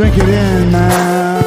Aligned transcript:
Drink 0.00 0.16
it 0.16 0.30
in, 0.30 0.72
man. 0.72 1.42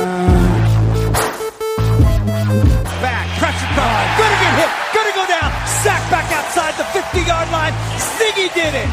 Back, 3.01 3.25
pressure 3.41 3.71
card. 3.73 4.05
Gonna 4.13 4.37
get 4.45 4.53
hit. 4.61 4.69
Gonna 4.93 5.13
go 5.17 5.25
down. 5.25 5.49
Sack 5.81 6.05
back 6.13 6.29
outside 6.29 6.77
the 6.77 6.85
50 6.93 7.21
yard 7.25 7.49
line. 7.49 7.73
Ziggy 7.97 8.53
did 8.53 8.77
it. 8.77 8.89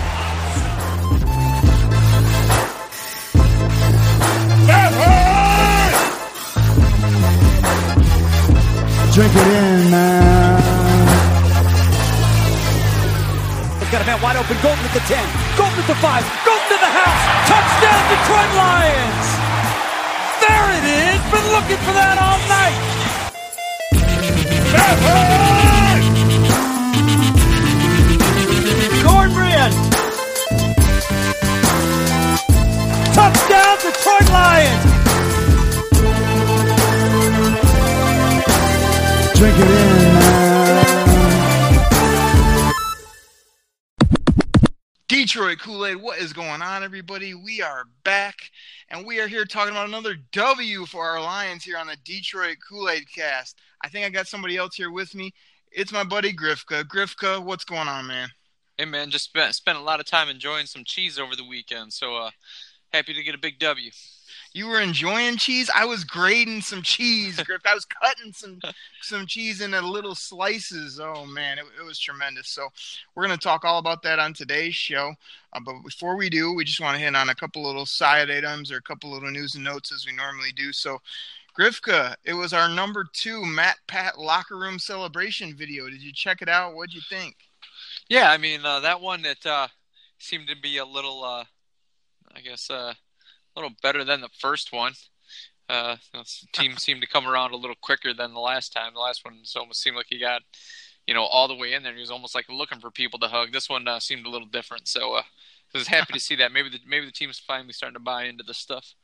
Drink 9.12 9.34
it 9.36 9.46
in, 9.46 9.90
man. 9.90 10.56
He's 13.78 13.90
got 13.92 14.00
a 14.00 14.06
man 14.06 14.22
wide 14.22 14.36
open. 14.40 14.56
Golladay 14.64 14.88
at 14.88 14.94
the 14.94 15.00
10. 15.04 15.20
Golladay 15.60 15.80
at 15.80 15.86
the 15.86 15.94
5. 16.00 16.24
Golladay 16.48 16.68
to 16.72 16.76
the 16.80 16.92
house. 16.96 17.20
Touchdown, 17.44 18.00
Detroit 18.08 18.52
Lions. 18.56 19.39
There 20.50 20.70
it 20.78 20.84
is. 20.84 21.20
Been 21.30 21.46
looking 21.54 21.80
for 21.86 21.94
that 21.94 22.16
all 22.26 22.40
night. 22.58 22.78
Cornbread. 29.06 29.72
Touchdown, 33.14 33.76
Detroit 33.84 34.28
Lions. 34.38 34.84
Drink 39.38 39.56
it 39.56 39.70
in, 39.70 40.14
man. 40.14 40.59
Detroit 45.20 45.58
Kool 45.58 45.84
Aid, 45.84 45.96
what 45.96 46.18
is 46.18 46.32
going 46.32 46.62
on, 46.62 46.82
everybody? 46.82 47.34
We 47.34 47.60
are 47.60 47.84
back, 48.04 48.36
and 48.88 49.04
we 49.04 49.20
are 49.20 49.28
here 49.28 49.44
talking 49.44 49.72
about 49.72 49.86
another 49.86 50.16
W 50.32 50.86
for 50.86 51.04
our 51.04 51.20
Lions 51.20 51.62
here 51.62 51.76
on 51.76 51.88
the 51.88 51.96
Detroit 52.06 52.56
Kool 52.66 52.88
Aid 52.88 53.04
cast. 53.14 53.60
I 53.84 53.90
think 53.90 54.06
I 54.06 54.08
got 54.08 54.28
somebody 54.28 54.56
else 54.56 54.76
here 54.76 54.90
with 54.90 55.14
me. 55.14 55.34
It's 55.72 55.92
my 55.92 56.04
buddy 56.04 56.32
Grifka. 56.32 56.84
Grifka, 56.84 57.44
what's 57.44 57.64
going 57.64 57.86
on, 57.86 58.06
man? 58.06 58.30
Hey 58.78 58.86
man, 58.86 59.10
just 59.10 59.26
spent 59.26 59.54
spent 59.54 59.76
a 59.76 59.82
lot 59.82 60.00
of 60.00 60.06
time 60.06 60.30
enjoying 60.30 60.64
some 60.64 60.84
cheese 60.86 61.18
over 61.18 61.36
the 61.36 61.46
weekend, 61.46 61.92
so 61.92 62.16
uh, 62.16 62.30
happy 62.90 63.12
to 63.12 63.22
get 63.22 63.34
a 63.34 63.38
big 63.38 63.58
W. 63.58 63.90
You 64.52 64.66
were 64.66 64.80
enjoying 64.80 65.36
cheese. 65.36 65.70
I 65.72 65.84
was 65.84 66.02
grading 66.02 66.62
some 66.62 66.82
cheese, 66.82 67.40
Griff. 67.44 67.62
I 67.64 67.74
was 67.74 67.84
cutting 67.84 68.32
some 68.32 68.60
some 69.00 69.26
cheese 69.26 69.60
into 69.60 69.80
little 69.80 70.14
slices. 70.14 71.00
Oh 71.00 71.24
man, 71.24 71.58
it, 71.58 71.64
it 71.78 71.84
was 71.84 71.98
tremendous. 71.98 72.48
So 72.48 72.68
we're 73.14 73.24
gonna 73.24 73.36
talk 73.36 73.64
all 73.64 73.78
about 73.78 74.02
that 74.02 74.18
on 74.18 74.34
today's 74.34 74.74
show. 74.74 75.14
Uh, 75.52 75.60
but 75.64 75.74
before 75.84 76.16
we 76.16 76.28
do, 76.28 76.52
we 76.52 76.64
just 76.64 76.80
want 76.80 76.96
to 76.96 77.02
hit 77.02 77.14
on 77.14 77.28
a 77.28 77.34
couple 77.34 77.62
little 77.62 77.86
side 77.86 78.30
items 78.30 78.72
or 78.72 78.78
a 78.78 78.82
couple 78.82 79.10
little 79.10 79.30
news 79.30 79.54
and 79.54 79.64
notes 79.64 79.92
as 79.92 80.06
we 80.06 80.12
normally 80.12 80.52
do. 80.52 80.72
So. 80.72 81.00
Grifka, 81.58 82.14
it 82.24 82.32
was 82.32 82.52
our 82.52 82.68
number 82.68 83.04
two 83.12 83.44
Matt 83.44 83.76
Pat 83.88 84.16
locker 84.16 84.56
room 84.56 84.78
celebration 84.78 85.52
video. 85.52 85.90
Did 85.90 86.00
you 86.00 86.12
check 86.12 86.42
it 86.42 86.48
out? 86.48 86.76
What'd 86.76 86.94
you 86.94 87.00
think? 87.10 87.34
Yeah, 88.08 88.30
I 88.30 88.38
mean 88.38 88.64
uh, 88.64 88.80
that 88.80 89.00
one 89.00 89.22
that 89.22 89.44
uh, 89.44 89.66
seemed 90.18 90.48
to 90.48 90.56
be 90.56 90.78
a 90.78 90.84
little, 90.84 91.24
uh, 91.24 91.44
I 92.34 92.40
guess, 92.40 92.70
uh, 92.70 92.94
a 93.54 93.60
little 93.60 93.76
better 93.82 94.04
than 94.04 94.20
the 94.20 94.28
first 94.38 94.72
one. 94.72 94.92
Uh, 95.68 95.96
the 96.12 96.24
team 96.52 96.76
seemed 96.78 97.00
to 97.00 97.06
come 97.06 97.26
around 97.26 97.52
a 97.52 97.56
little 97.56 97.76
quicker 97.80 98.12
than 98.12 98.34
the 98.34 98.40
last 98.40 98.72
time. 98.72 98.94
The 98.94 99.00
last 99.00 99.24
one 99.24 99.42
almost 99.56 99.82
seemed 99.82 99.96
like 99.96 100.06
he 100.08 100.18
got, 100.18 100.42
you 101.06 101.14
know, 101.14 101.24
all 101.24 101.48
the 101.48 101.54
way 101.54 101.72
in 101.72 101.82
there. 101.82 101.94
He 101.94 102.00
was 102.00 102.10
almost 102.10 102.34
like 102.34 102.46
looking 102.48 102.80
for 102.80 102.90
people 102.90 103.18
to 103.20 103.28
hug. 103.28 103.52
This 103.52 103.68
one 103.68 103.86
uh, 103.86 104.00
seemed 104.00 104.26
a 104.26 104.30
little 104.30 104.48
different. 104.48 104.88
So 104.88 105.14
uh, 105.14 105.22
I 105.74 105.78
was 105.78 105.88
happy 105.88 106.12
to 106.12 106.20
see 106.20 106.36
that. 106.36 106.52
Maybe 106.52 106.70
the 106.70 106.80
maybe 106.86 107.06
the 107.06 107.12
team's 107.12 107.38
finally 107.38 107.72
starting 107.72 107.94
to 107.94 108.00
buy 108.00 108.24
into 108.24 108.44
this 108.44 108.58
stuff. 108.58 108.94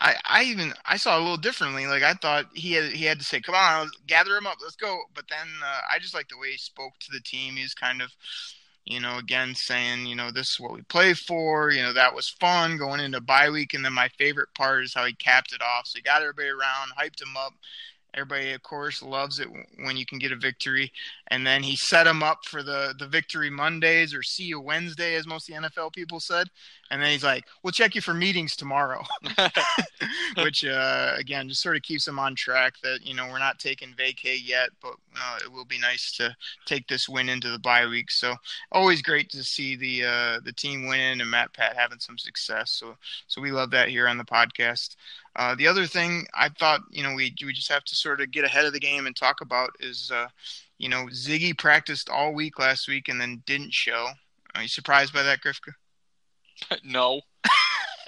I, 0.00 0.16
I 0.24 0.42
even 0.44 0.72
I 0.84 0.96
saw 0.96 1.16
it 1.16 1.20
a 1.20 1.22
little 1.22 1.36
differently. 1.36 1.86
Like 1.86 2.02
I 2.02 2.14
thought 2.14 2.46
he 2.52 2.72
had 2.72 2.92
he 2.92 3.04
had 3.04 3.18
to 3.18 3.24
say, 3.24 3.40
"Come 3.40 3.54
on, 3.54 3.90
gather 4.06 4.36
him 4.36 4.46
up, 4.46 4.58
let's 4.60 4.76
go." 4.76 5.02
But 5.14 5.26
then 5.28 5.46
uh, 5.64 5.80
I 5.92 5.98
just 5.98 6.14
like 6.14 6.28
the 6.28 6.38
way 6.38 6.52
he 6.52 6.58
spoke 6.58 6.92
to 7.00 7.12
the 7.12 7.20
team. 7.20 7.54
He's 7.54 7.74
kind 7.74 8.02
of, 8.02 8.10
you 8.84 9.00
know, 9.00 9.18
again 9.18 9.54
saying, 9.54 10.06
you 10.06 10.14
know, 10.14 10.30
this 10.30 10.50
is 10.50 10.60
what 10.60 10.72
we 10.72 10.82
play 10.82 11.14
for. 11.14 11.70
You 11.70 11.82
know, 11.82 11.92
that 11.94 12.14
was 12.14 12.28
fun 12.28 12.76
going 12.76 13.00
into 13.00 13.20
bye 13.20 13.50
week. 13.50 13.74
And 13.74 13.84
then 13.84 13.92
my 13.94 14.08
favorite 14.18 14.50
part 14.54 14.84
is 14.84 14.94
how 14.94 15.04
he 15.04 15.14
capped 15.14 15.52
it 15.52 15.62
off. 15.62 15.86
So 15.86 15.96
he 15.96 16.02
got 16.02 16.22
everybody 16.22 16.48
around, 16.48 16.92
hyped 16.98 17.22
him 17.22 17.36
up. 17.36 17.54
Everybody, 18.14 18.52
of 18.52 18.62
course, 18.62 19.02
loves 19.02 19.40
it 19.40 19.48
when 19.84 19.96
you 19.96 20.06
can 20.06 20.18
get 20.18 20.30
a 20.30 20.36
victory. 20.36 20.92
And 21.28 21.44
then 21.44 21.62
he 21.62 21.74
set 21.74 22.06
him 22.06 22.22
up 22.22 22.44
for 22.44 22.62
the, 22.62 22.94
the 22.98 23.08
victory 23.08 23.50
Mondays 23.50 24.14
or 24.14 24.22
see 24.22 24.44
you 24.44 24.60
Wednesday, 24.60 25.16
as 25.16 25.26
most 25.26 25.48
of 25.48 25.56
the 25.56 25.68
NFL 25.68 25.92
people 25.92 26.20
said. 26.20 26.48
And 26.90 27.02
then 27.02 27.10
he's 27.10 27.24
like, 27.24 27.44
we'll 27.62 27.72
check 27.72 27.94
you 27.94 28.00
for 28.00 28.14
meetings 28.14 28.54
tomorrow, 28.54 29.02
which, 30.42 30.64
uh, 30.64 31.14
again, 31.16 31.48
just 31.48 31.62
sort 31.62 31.76
of 31.76 31.82
keeps 31.82 32.06
him 32.06 32.18
on 32.18 32.36
track 32.36 32.74
that, 32.82 33.00
you 33.02 33.14
know, 33.14 33.26
we're 33.26 33.38
not 33.38 33.58
taking 33.58 33.94
vacay 33.94 34.38
yet, 34.40 34.70
but 34.80 34.94
uh, 35.20 35.38
it 35.44 35.50
will 35.50 35.64
be 35.64 35.78
nice 35.78 36.12
to 36.18 36.34
take 36.66 36.86
this 36.86 37.08
win 37.08 37.28
into 37.28 37.50
the 37.50 37.58
bye 37.58 37.86
week. 37.86 38.10
So 38.10 38.34
always 38.70 39.02
great 39.02 39.28
to 39.30 39.42
see 39.42 39.74
the, 39.74 40.04
uh, 40.04 40.40
the 40.44 40.52
team 40.52 40.86
winning 40.86 41.20
and 41.20 41.30
Matt 41.30 41.52
Pat 41.52 41.76
having 41.76 41.98
some 41.98 42.18
success. 42.18 42.70
So, 42.70 42.96
so 43.26 43.40
we 43.40 43.50
love 43.50 43.70
that 43.72 43.88
here 43.88 44.06
on 44.06 44.18
the 44.18 44.24
podcast. 44.24 44.96
Uh, 45.36 45.54
the 45.54 45.66
other 45.66 45.86
thing 45.86 46.26
I 46.34 46.48
thought, 46.48 46.80
you 46.90 47.02
know, 47.02 47.14
we 47.14 47.34
we 47.44 47.52
just 47.52 47.70
have 47.70 47.84
to 47.84 47.96
sort 47.96 48.20
of 48.20 48.30
get 48.30 48.44
ahead 48.44 48.64
of 48.64 48.72
the 48.72 48.80
game 48.80 49.06
and 49.06 49.16
talk 49.16 49.40
about 49.40 49.70
is, 49.80 50.10
uh, 50.12 50.28
you 50.78 50.88
know, 50.88 51.06
Ziggy 51.06 51.56
practiced 51.56 52.08
all 52.08 52.32
week 52.32 52.58
last 52.58 52.88
week 52.88 53.08
and 53.08 53.20
then 53.20 53.42
didn't 53.46 53.72
show. 53.72 54.08
Are 54.54 54.62
you 54.62 54.68
surprised 54.68 55.12
by 55.12 55.22
that, 55.24 55.40
Grifka? 55.40 55.72
no. 56.84 57.20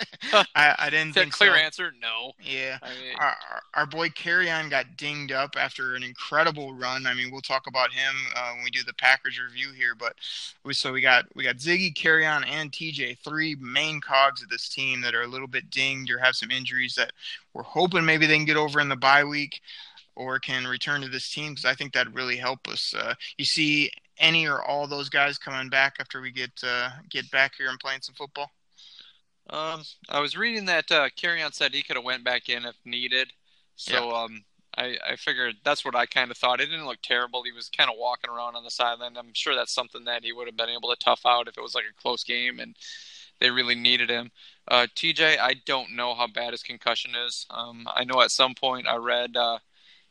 I, 0.54 0.74
I 0.78 0.90
didn't 0.90 1.14
that 1.14 1.20
think 1.20 1.32
clear 1.32 1.54
so. 1.54 1.60
answer? 1.60 1.92
No. 2.00 2.32
Yeah. 2.42 2.78
I 2.82 2.88
mean, 2.88 3.16
Our, 3.18 3.36
our, 3.74 3.86
boy 3.86 4.08
Kerryon 4.08 4.70
got 4.70 4.96
dinged 4.96 5.32
up 5.32 5.56
after 5.58 5.94
an 5.94 6.02
incredible 6.02 6.74
run. 6.74 7.06
I 7.06 7.14
mean, 7.14 7.30
we'll 7.30 7.40
talk 7.40 7.66
about 7.66 7.92
him 7.92 8.14
uh, 8.34 8.52
when 8.54 8.64
we 8.64 8.70
do 8.70 8.82
the 8.84 8.94
Packers 8.94 9.40
review 9.40 9.72
here. 9.72 9.94
But 9.94 10.14
we, 10.64 10.74
so 10.74 10.92
we 10.92 11.00
got 11.00 11.24
we 11.34 11.44
got 11.44 11.56
Ziggy, 11.56 11.94
Kerryon, 11.94 12.46
and 12.46 12.72
TJ, 12.72 13.18
three 13.18 13.56
main 13.56 14.00
cogs 14.00 14.42
of 14.42 14.48
this 14.48 14.68
team 14.68 15.00
that 15.02 15.14
are 15.14 15.22
a 15.22 15.28
little 15.28 15.48
bit 15.48 15.70
dinged 15.70 16.10
or 16.10 16.18
have 16.18 16.34
some 16.34 16.50
injuries 16.50 16.94
that 16.94 17.12
we're 17.54 17.62
hoping 17.62 18.04
maybe 18.04 18.26
they 18.26 18.36
can 18.36 18.44
get 18.44 18.56
over 18.56 18.80
in 18.80 18.88
the 18.88 18.96
bye 18.96 19.24
week 19.24 19.60
or 20.14 20.38
can 20.38 20.66
return 20.66 21.02
to 21.02 21.08
this 21.08 21.30
team 21.30 21.52
because 21.52 21.66
I 21.66 21.74
think 21.74 21.92
that'd 21.92 22.14
really 22.14 22.36
help 22.36 22.66
us. 22.68 22.94
Uh, 22.94 23.14
you 23.36 23.44
see 23.44 23.90
any 24.18 24.46
or 24.46 24.62
all 24.62 24.86
those 24.86 25.08
guys 25.08 25.38
coming 25.38 25.68
back 25.68 25.96
after 26.00 26.20
we 26.20 26.32
get 26.32 26.50
uh, 26.64 26.90
get 27.10 27.30
back 27.30 27.52
here 27.56 27.68
and 27.68 27.78
playing 27.78 28.00
some 28.02 28.14
football? 28.14 28.50
Um, 29.50 29.82
I 30.08 30.20
was 30.20 30.36
reading 30.36 30.66
that 30.66 30.90
uh, 30.90 31.08
Kerryon 31.10 31.54
said 31.54 31.72
he 31.72 31.82
could 31.82 31.96
have 31.96 32.04
went 32.04 32.24
back 32.24 32.48
in 32.48 32.64
if 32.64 32.76
needed. 32.84 33.32
So 33.76 34.10
um, 34.10 34.44
I, 34.76 34.96
I 35.06 35.16
figured 35.16 35.56
that's 35.64 35.84
what 35.84 35.94
I 35.94 36.06
kind 36.06 36.30
of 36.30 36.36
thought. 36.36 36.60
It 36.60 36.66
didn't 36.66 36.86
look 36.86 37.02
terrible. 37.02 37.42
He 37.42 37.52
was 37.52 37.68
kind 37.68 37.90
of 37.90 37.96
walking 37.98 38.30
around 38.30 38.56
on 38.56 38.64
the 38.64 38.70
sideline. 38.70 39.16
I'm 39.16 39.34
sure 39.34 39.54
that's 39.54 39.74
something 39.74 40.04
that 40.04 40.24
he 40.24 40.32
would 40.32 40.46
have 40.46 40.56
been 40.56 40.68
able 40.68 40.90
to 40.90 40.96
tough 40.96 41.22
out 41.26 41.48
if 41.48 41.56
it 41.56 41.62
was 41.62 41.74
like 41.74 41.84
a 41.84 42.00
close 42.00 42.24
game 42.24 42.58
and 42.58 42.74
they 43.40 43.50
really 43.50 43.74
needed 43.74 44.10
him. 44.10 44.30
Uh, 44.68 44.86
TJ, 44.94 45.38
I 45.38 45.54
don't 45.66 45.94
know 45.94 46.14
how 46.14 46.26
bad 46.26 46.52
his 46.52 46.62
concussion 46.62 47.12
is. 47.26 47.46
Um, 47.50 47.86
I 47.94 48.04
know 48.04 48.20
at 48.22 48.30
some 48.30 48.54
point 48.54 48.86
I 48.88 48.96
read 48.96 49.36
uh, 49.36 49.58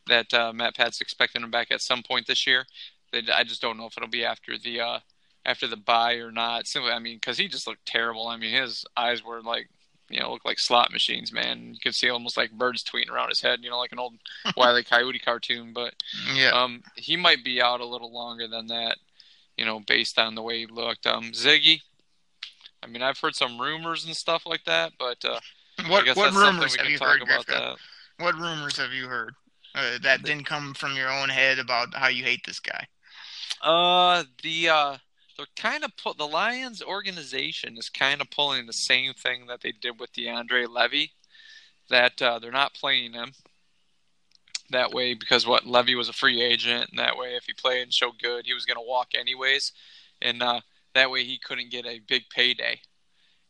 that 0.08 0.34
uh, 0.34 0.54
Matt 0.54 0.76
Pat's 0.76 1.02
expecting 1.02 1.44
him 1.44 1.52
back 1.52 1.72
at 1.72 1.82
some 1.82 2.04
point 2.04 2.28
this 2.28 2.46
year. 2.46 2.66
They, 3.12 3.24
I 3.34 3.44
just 3.44 3.62
don't 3.62 3.78
know 3.78 3.88
if 3.88 3.98
it'll 3.98 4.10
be 4.10 4.26
after 4.26 4.58
the 4.58 4.82
uh, 4.82 5.00
after 5.46 5.68
the 5.68 5.78
bye 5.78 6.16
or 6.16 6.32
not. 6.32 6.68
Simply, 6.68 6.92
I 6.92 7.00
mean, 7.00 7.18
because 7.18 7.38
he 7.38 7.48
just 7.48 7.68
looked 7.68 7.86
terrible. 7.86 8.28
I 8.28 8.38
mean, 8.38 8.54
his 8.54 8.86
eyes 8.98 9.24
were 9.24 9.42
like, 9.42 9.70
you 10.10 10.20
know, 10.20 10.32
looked 10.32 10.46
like 10.46 10.60
slot 10.60 10.92
machines, 10.92 11.32
man. 11.32 11.74
You 11.74 11.80
could 11.82 11.96
see 11.96 12.10
almost 12.10 12.38
like 12.38 12.52
birds 12.52 12.84
tweeting 12.84 13.10
around 13.10 13.30
his 13.30 13.42
head, 13.42 13.60
you 13.62 13.70
know, 13.70 13.80
like 13.80 13.92
an 13.92 14.00
old 14.00 14.16
Wile 14.58 14.78
E. 14.78 14.84
Coyote 14.84 15.20
cartoon. 15.20 15.72
But 15.74 15.94
Yeah. 16.36 16.50
um, 16.52 16.84
he 16.96 17.16
might 17.16 17.44
be 17.44 17.62
out 17.62 17.82
a 17.82 17.86
little 17.86 18.14
longer 18.14 18.48
than 18.48 18.68
that, 18.68 18.98
you 19.58 19.66
know, 19.66 19.80
based 19.80 20.20
on 20.20 20.36
the 20.36 20.42
way 20.42 20.60
he 20.60 20.66
looked. 20.68 21.08
Um, 21.08 21.32
Ziggy, 21.32 21.82
I 22.84 22.88
mean, 22.88 23.02
I've 23.02 23.20
heard 23.20 23.36
some 23.36 23.60
rumors 23.60 24.06
and 24.06 24.16
stuff 24.16 24.46
like 24.46 24.64
that, 24.66 24.94
but 25.00 25.24
uh, 25.26 25.40
what 25.88 26.06
what 26.16 26.34
rumors 26.34 26.76
have 26.76 26.84
can 26.84 26.92
you 26.92 26.98
talk 26.98 27.08
heard, 27.08 27.22
about 27.24 27.48
that. 27.48 27.78
What 28.18 28.36
rumors 28.36 28.78
have 28.78 28.94
you 28.94 29.08
heard 29.08 29.34
uh, 29.74 29.98
that 30.04 30.24
didn't 30.24 30.46
come 30.46 30.74
from 30.74 30.96
your 30.96 31.12
own 31.12 31.30
head 31.30 31.60
about 31.60 31.94
how 31.94 32.08
you 32.08 32.24
hate 32.24 32.46
this 32.46 32.60
guy? 32.60 32.88
Uh, 33.62 34.24
the 34.44 34.70
uh, 34.70 34.98
they're 35.38 35.46
kind 35.56 35.84
of 35.84 35.92
the 36.18 36.28
Lions 36.28 36.82
organization 36.82 37.78
is 37.78 37.90
kind 37.90 38.22
of 38.22 38.30
pulling 38.30 38.66
the 38.66 38.74
same 38.74 39.14
thing 39.14 39.48
that 39.48 39.62
they 39.62 39.72
did 39.72 40.00
with 40.00 40.14
DeAndre 40.14 40.68
Levy, 40.70 41.12
that 41.90 42.22
uh, 42.22 42.40
they're 42.40 42.52
not 42.52 42.74
playing 42.74 43.14
him. 43.14 43.34
That 44.72 44.92
way 44.92 45.14
because 45.14 45.46
what 45.46 45.68
Levy 45.68 45.94
was 45.94 46.10
a 46.10 46.14
free 46.14 46.42
agent, 46.42 46.90
and 46.90 47.00
that 47.00 47.18
way 47.18 47.36
if 47.36 47.44
he 47.46 47.54
played 47.54 47.84
and 47.84 47.94
showed 47.94 48.20
good, 48.22 48.46
he 48.46 48.54
was 48.54 48.66
going 48.66 48.78
to 48.78 48.88
walk 48.88 49.10
anyways, 49.14 49.72
and 50.22 50.42
uh, 50.42 50.62
that 50.96 51.12
way 51.12 51.24
he 51.24 51.38
couldn't 51.38 51.70
get 51.70 51.86
a 51.86 52.00
big 52.00 52.24
payday. 52.30 52.80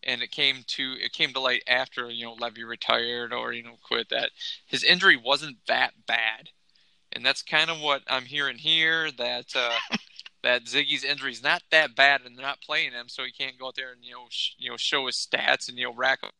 And 0.04 0.22
it 0.22 0.32
came 0.32 0.58
to 0.68 0.96
it 1.00 1.14
came 1.14 1.32
to 1.32 1.40
light 1.40 1.64
after 1.68 2.10
you 2.10 2.26
know 2.26 2.36
Levy 2.38 2.66
retired 2.66 3.32
or 3.32 3.54
you 3.54 3.64
know 3.64 3.78
quit 3.82 4.10
that. 4.10 4.32
His 4.66 4.84
injury 4.84 5.16
wasn't 5.16 5.58
that 5.68 5.94
bad, 6.06 6.50
and 7.14 7.26
that's 7.26 7.42
kind 7.42 7.70
of 7.70 7.80
what 7.80 8.02
I'm 8.08 8.26
hearing 8.26 8.58
here 8.58 9.10
that 9.12 9.56
uh, 9.56 9.72
that 10.46 10.66
Ziggy's 10.66 11.04
injury 11.06 11.34
is 11.34 11.44
not 11.44 11.64
that 11.72 11.96
bad 11.96 12.22
and 12.26 12.38
they're 12.38 12.46
not 12.46 12.62
playing 12.62 12.94
him, 12.94 13.10
so 13.10 13.26
he 13.26 13.34
can't 13.34 13.60
go 13.60 13.68
out 13.68 13.76
there 13.76 13.94
and 13.94 14.06
you 14.06 14.14
know 14.14 14.28
sh- 14.32 14.54
you 14.60 14.72
know 14.72 14.78
show 14.78 15.08
his 15.08 15.18
stats 15.18 15.70
and 15.70 15.78
you 15.80 15.86
know 15.86 15.96
rack 15.96 16.22
up 16.24 16.34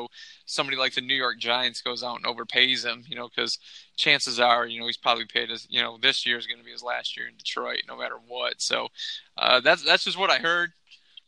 So 0.00 0.08
somebody 0.46 0.76
like 0.76 0.94
the 0.94 1.00
New 1.02 1.14
York 1.14 1.38
Giants 1.38 1.82
goes 1.82 2.02
out 2.02 2.16
and 2.16 2.24
overpays 2.24 2.84
him, 2.84 3.04
you 3.06 3.14
know, 3.16 3.28
because 3.28 3.58
chances 3.96 4.40
are, 4.40 4.66
you 4.66 4.80
know, 4.80 4.86
he's 4.86 4.96
probably 4.96 5.26
paid 5.26 5.50
as 5.50 5.66
you 5.70 5.82
know, 5.82 5.98
this 6.00 6.24
year 6.26 6.38
is 6.38 6.46
going 6.46 6.58
to 6.58 6.64
be 6.64 6.72
his 6.72 6.82
last 6.82 7.16
year 7.16 7.28
in 7.28 7.36
Detroit, 7.36 7.82
no 7.88 7.96
matter 7.98 8.16
what. 8.26 8.60
So 8.62 8.88
uh, 9.36 9.60
that's 9.60 9.84
that's 9.84 10.04
just 10.04 10.18
what 10.18 10.30
I 10.30 10.38
heard. 10.38 10.72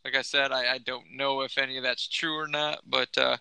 Like 0.05 0.17
I 0.17 0.23
said, 0.23 0.53
I, 0.53 0.75
I 0.75 0.79
don't 0.79 1.17
know 1.17 1.43
if 1.43 1.59
any 1.59 1.77
of 1.79 1.85
that's 1.85 2.09
true 2.09 2.37
or 2.39 2.49
not, 2.49 2.81
but 2.87 3.17
uh, 3.19 3.39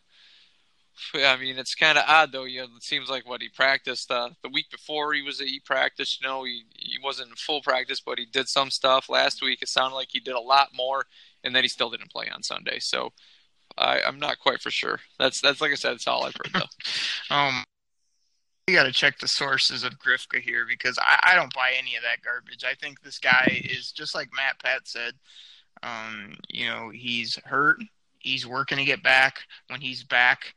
I 1.16 1.38
mean, 1.38 1.58
it's 1.58 1.76
kind 1.76 1.98
of 1.98 2.06
odd 2.08 2.32
though. 2.32 2.44
You 2.44 2.62
know, 2.62 2.68
it 2.76 2.84
seems 2.84 3.10
like 3.10 3.28
what 3.28 3.42
he 3.42 3.50
practiced 3.50 4.12
uh, 4.12 4.30
the 4.42 4.50
week 4.50 4.70
before 4.72 5.14
he 5.14 5.22
was 5.22 5.40
he 5.40 5.60
practiced. 5.60 6.22
You 6.22 6.28
know, 6.28 6.44
he 6.44 6.64
he 6.76 6.98
wasn't 7.04 7.30
in 7.30 7.36
full 7.36 7.62
practice, 7.62 8.02
but 8.02 8.20
he 8.20 8.26
did 8.26 8.48
some 8.48 8.70
stuff. 8.70 9.10
Last 9.10 9.42
week, 9.42 9.62
it 9.62 9.70
sounded 9.70 9.96
like 9.96 10.10
he 10.12 10.20
did 10.20 10.36
a 10.36 10.40
lot 10.40 10.70
more, 10.76 11.06
and 11.44 11.56
then 11.56 11.64
he 11.64 11.68
still 11.68 11.90
didn't 11.90 12.12
play 12.12 12.30
on 12.30 12.44
Sunday. 12.44 12.80
So 12.80 13.12
I, 13.78 14.02
I'm 14.02 14.20
not 14.20 14.40
quite 14.40 14.62
for 14.62 14.72
sure. 14.72 15.00
That's 15.20 15.42
that's 15.42 15.62
like 15.62 15.72
I 15.72 15.76
said, 15.76 15.94
that's 15.94 16.08
all 16.08 16.26
I've 16.26 16.36
heard 16.36 16.54
though. 16.54 16.70
Um, 17.36 17.64
you 18.68 18.76
got 18.76 18.84
to 18.84 18.92
check 18.92 19.18
the 19.20 19.28
sources 19.28 19.84
of 19.84 20.00
Grifka 20.00 20.40
here 20.40 20.66
because 20.68 20.98
I, 21.02 21.32
I 21.32 21.36
don't 21.36 21.54
buy 21.54 21.72
any 21.78 21.96
of 21.96 22.04
that 22.04 22.24
garbage. 22.24 22.64
I 22.64 22.76
think 22.76 23.02
this 23.02 23.18
guy 23.18 23.62
is 23.66 23.92
just 23.92 24.14
like 24.14 24.30
Matt 24.36 24.60
Pat 24.64 24.88
said. 24.88 25.14
Um, 25.82 26.36
you 26.50 26.68
know, 26.68 26.90
he's 26.90 27.38
hurt. 27.44 27.80
He's 28.20 28.48
working 28.48 28.78
to 28.78 28.86
get 28.86 29.04
back. 29.04 29.40
When 29.68 29.82
he's 29.82 30.04
back, 30.04 30.54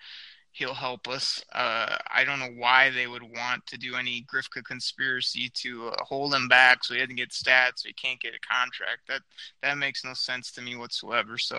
he'll 0.56 0.74
help 0.74 1.06
us. 1.06 1.44
Uh, 1.52 1.96
I 2.10 2.24
don't 2.24 2.38
know 2.38 2.52
why 2.56 2.88
they 2.90 3.06
would 3.06 3.22
want 3.22 3.66
to 3.66 3.76
do 3.76 3.94
any 3.94 4.24
Grifka 4.32 4.64
conspiracy 4.64 5.50
to 5.54 5.88
uh, 5.88 6.04
hold 6.04 6.34
him 6.34 6.48
back 6.48 6.82
so 6.82 6.94
he 6.94 7.00
doesn't 7.00 7.16
get 7.16 7.30
stats, 7.30 7.80
so 7.80 7.88
he 7.88 7.92
can't 7.92 8.20
get 8.20 8.34
a 8.34 8.40
contract. 8.40 9.00
That 9.06 9.20
that 9.62 9.76
makes 9.76 10.04
no 10.04 10.14
sense 10.14 10.50
to 10.52 10.62
me 10.62 10.74
whatsoever. 10.74 11.36
So, 11.36 11.58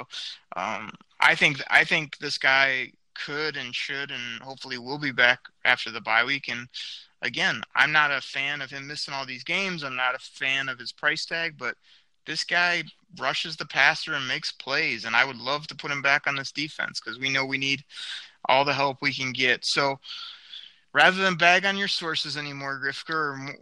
um, 0.55 0.89
I 1.19 1.35
think 1.35 1.61
I 1.69 1.83
think 1.83 2.17
this 2.17 2.39
guy 2.39 2.91
could 3.13 3.55
and 3.55 3.73
should 3.73 4.11
and 4.11 4.41
hopefully 4.41 4.77
will 4.77 4.99
be 4.99 5.11
back 5.11 5.41
after 5.63 5.91
the 5.91 6.01
bye 6.01 6.23
week. 6.23 6.49
And 6.49 6.67
again, 7.21 7.61
I'm 7.75 7.91
not 7.91 8.11
a 8.11 8.21
fan 8.21 8.61
of 8.61 8.71
him 8.71 8.87
missing 8.87 9.13
all 9.13 9.25
these 9.25 9.43
games. 9.43 9.83
I'm 9.83 9.95
not 9.95 10.15
a 10.15 10.19
fan 10.19 10.69
of 10.69 10.79
his 10.79 10.91
price 10.91 11.25
tag, 11.25 11.55
but 11.57 11.75
this 12.25 12.43
guy 12.43 12.83
rushes 13.19 13.55
the 13.55 13.65
passer 13.65 14.13
and 14.13 14.27
makes 14.27 14.51
plays, 14.51 15.05
and 15.05 15.15
I 15.15 15.23
would 15.23 15.37
love 15.37 15.67
to 15.67 15.75
put 15.75 15.91
him 15.91 16.01
back 16.01 16.27
on 16.27 16.35
this 16.35 16.51
defense 16.51 16.99
because 16.99 17.19
we 17.19 17.29
know 17.29 17.45
we 17.45 17.57
need 17.57 17.83
all 18.45 18.65
the 18.65 18.73
help 18.73 18.97
we 19.01 19.13
can 19.13 19.31
get. 19.31 19.65
So 19.65 19.99
rather 20.93 21.17
than 21.21 21.35
bag 21.35 21.65
on 21.65 21.77
your 21.77 21.87
sources 21.87 22.37
anymore, 22.37 22.81
Grifka, 22.83 23.13
or, 23.13 23.55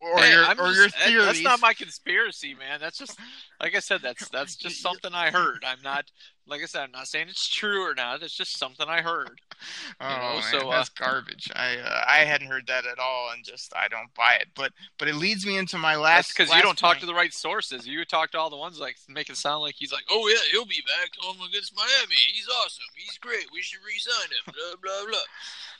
or 0.00 0.18
Hey, 0.18 0.32
your 0.32 0.44
I'm 0.44 0.60
or 0.60 0.68
just- 0.72 0.78
your 0.78 0.88
theories, 0.90 1.24
That's 1.26 1.42
not 1.42 1.60
my 1.60 1.74
conspiracy, 1.74 2.54
man. 2.54 2.80
That's 2.80 2.98
just 2.98 3.18
like 3.60 3.74
I 3.74 3.80
said. 3.80 4.00
That's 4.02 4.28
that's 4.28 4.56
just 4.56 4.80
something 4.82 5.12
I 5.14 5.30
heard. 5.30 5.64
I'm 5.66 5.82
not 5.82 6.04
like 6.48 6.62
I 6.62 6.66
said. 6.66 6.82
I'm 6.84 6.92
not 6.92 7.08
saying 7.08 7.26
it's 7.28 7.48
true 7.48 7.82
or 7.88 7.94
not. 7.94 8.22
It's 8.22 8.34
just 8.36 8.58
something 8.58 8.86
I 8.88 9.00
heard. 9.02 9.40
oh, 10.00 10.04
know, 10.08 10.34
man, 10.34 10.42
so, 10.50 10.68
uh, 10.68 10.76
that's 10.76 10.88
garbage. 10.90 11.50
I 11.54 11.76
uh, 11.78 12.04
I 12.08 12.18
hadn't 12.18 12.48
heard 12.48 12.66
that 12.68 12.86
at 12.86 12.98
all, 12.98 13.30
and 13.34 13.44
just 13.44 13.72
I 13.76 13.88
don't 13.88 14.12
buy 14.14 14.34
it. 14.40 14.48
But 14.54 14.72
but 14.98 15.08
it 15.08 15.14
leads 15.16 15.46
me 15.46 15.56
into 15.56 15.78
my 15.78 15.96
last 15.96 16.36
because 16.36 16.54
you 16.54 16.62
don't 16.62 16.78
talk 16.78 16.98
to 17.00 17.06
the 17.06 17.14
right 17.14 17.32
sources. 17.32 17.86
You 17.86 18.04
talk 18.04 18.30
to 18.32 18.38
all 18.38 18.50
the 18.50 18.56
ones 18.56 18.78
like 18.78 18.96
make 19.08 19.30
it 19.30 19.36
sound 19.36 19.62
like 19.62 19.74
he's 19.76 19.92
like, 19.92 20.04
oh 20.10 20.28
yeah, 20.28 20.38
he'll 20.52 20.66
be 20.66 20.82
back 21.00 21.10
home 21.18 21.36
against 21.48 21.74
Miami. 21.76 22.14
He's 22.32 22.48
awesome. 22.62 22.84
He's 22.96 23.18
great. 23.18 23.46
We 23.52 23.62
should 23.62 23.80
re-sign 23.86 24.28
him. 24.30 24.54
Blah 24.54 24.76
blah 24.82 25.06
blah. 25.10 25.18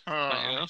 Oh, 0.09 0.13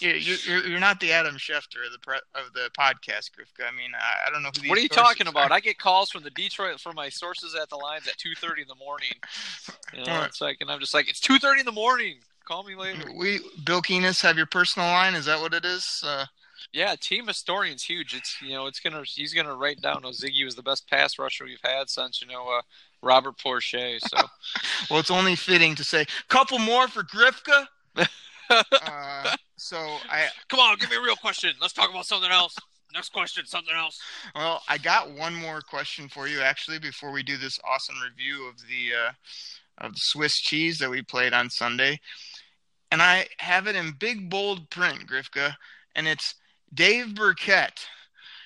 Yeah. 0.00 0.14
you- 0.14 0.14
you- 0.14 0.36
you're, 0.46 0.66
you're 0.66 0.80
not 0.80 0.98
the 0.98 1.12
Adam 1.12 1.36
Schefter 1.36 1.84
of 1.84 1.92
the 1.92 1.98
pre- 2.00 2.16
of 2.34 2.54
the 2.54 2.70
podcast, 2.78 3.32
Grifka. 3.32 3.68
I 3.68 3.76
mean, 3.76 3.90
I, 3.94 4.28
I 4.28 4.30
don't 4.32 4.42
know 4.42 4.48
who 4.62 4.66
What 4.66 4.78
are 4.78 4.80
you 4.80 4.88
talking 4.88 5.26
about? 5.26 5.50
are. 5.50 5.54
I 5.54 5.60
get 5.60 5.76
calls 5.76 6.10
from 6.10 6.22
the 6.22 6.30
Detroit 6.30 6.80
from 6.80 6.94
my 6.96 7.10
sources 7.10 7.54
at 7.54 7.68
the 7.68 7.76
Lions 7.76 8.08
at 8.08 8.16
two 8.16 8.34
thirty 8.34 8.62
in 8.62 8.68
the 8.68 8.74
morning. 8.76 9.12
You 9.94 10.04
know, 10.04 10.22
it's 10.22 10.40
like, 10.40 10.58
and 10.60 10.70
I'm 10.70 10.80
just 10.80 10.94
like, 10.94 11.08
it's 11.08 11.20
two 11.20 11.38
thirty 11.38 11.60
in 11.60 11.66
the 11.66 11.72
morning. 11.72 12.16
Call 12.44 12.62
me 12.64 12.74
later. 12.74 13.10
We 13.16 13.40
Bill 13.64 13.82
Keenist 13.82 14.22
have 14.22 14.36
your 14.36 14.46
personal 14.46 14.88
line. 14.88 15.14
Is 15.14 15.26
that 15.26 15.40
what 15.40 15.54
it 15.54 15.64
is? 15.64 16.02
Uh, 16.06 16.26
Yeah, 16.72 16.94
team 16.98 17.26
historian's 17.26 17.82
huge. 17.82 18.14
It's 18.14 18.40
you 18.40 18.50
know, 18.50 18.66
it's 18.66 18.80
gonna 18.80 19.02
he's 19.04 19.34
gonna 19.34 19.54
write 19.54 19.80
down. 19.80 20.02
Oh, 20.04 20.10
Ziggy 20.10 20.44
was 20.44 20.54
the 20.54 20.62
best 20.62 20.88
pass 20.88 21.18
rusher 21.18 21.44
we've 21.44 21.60
had 21.62 21.90
since 21.90 22.20
you 22.20 22.28
know 22.28 22.48
uh, 22.48 22.62
Robert 23.02 23.38
Porcher. 23.38 23.98
So 24.00 24.16
well, 24.90 25.00
it's 25.00 25.10
only 25.10 25.36
fitting 25.36 25.74
to 25.76 25.84
say 25.84 26.06
couple 26.28 26.58
more 26.58 26.88
for 26.88 27.02
Grifka. 27.02 27.66
uh, 28.50 29.36
so 29.56 29.76
I 30.08 30.28
come 30.48 30.60
on, 30.60 30.78
give 30.78 30.90
me 30.90 30.96
a 30.96 31.02
real 31.02 31.16
question. 31.16 31.52
Let's 31.60 31.72
talk 31.72 31.90
about 31.90 32.06
something 32.06 32.30
else. 32.30 32.56
Next 32.94 33.12
question, 33.12 33.44
something 33.46 33.74
else. 33.74 34.00
well, 34.34 34.62
I 34.68 34.78
got 34.78 35.10
one 35.10 35.34
more 35.34 35.60
question 35.60 36.08
for 36.08 36.28
you 36.28 36.40
actually 36.40 36.78
before 36.78 37.10
we 37.10 37.22
do 37.22 37.36
this 37.36 37.58
awesome 37.68 37.96
review 38.02 38.48
of 38.48 38.56
the 38.68 39.08
uh, 39.08 39.12
of 39.78 39.94
the 39.94 40.00
Swiss 40.00 40.40
cheese 40.40 40.78
that 40.78 40.90
we 40.90 41.02
played 41.02 41.32
on 41.32 41.50
Sunday, 41.50 42.00
and 42.90 43.02
I 43.02 43.26
have 43.38 43.66
it 43.66 43.76
in 43.76 43.92
big 43.98 44.30
bold 44.30 44.70
print, 44.70 45.06
Grifka, 45.08 45.54
and 45.94 46.06
it's 46.06 46.34
Dave 46.72 47.14
Birkett. 47.14 47.86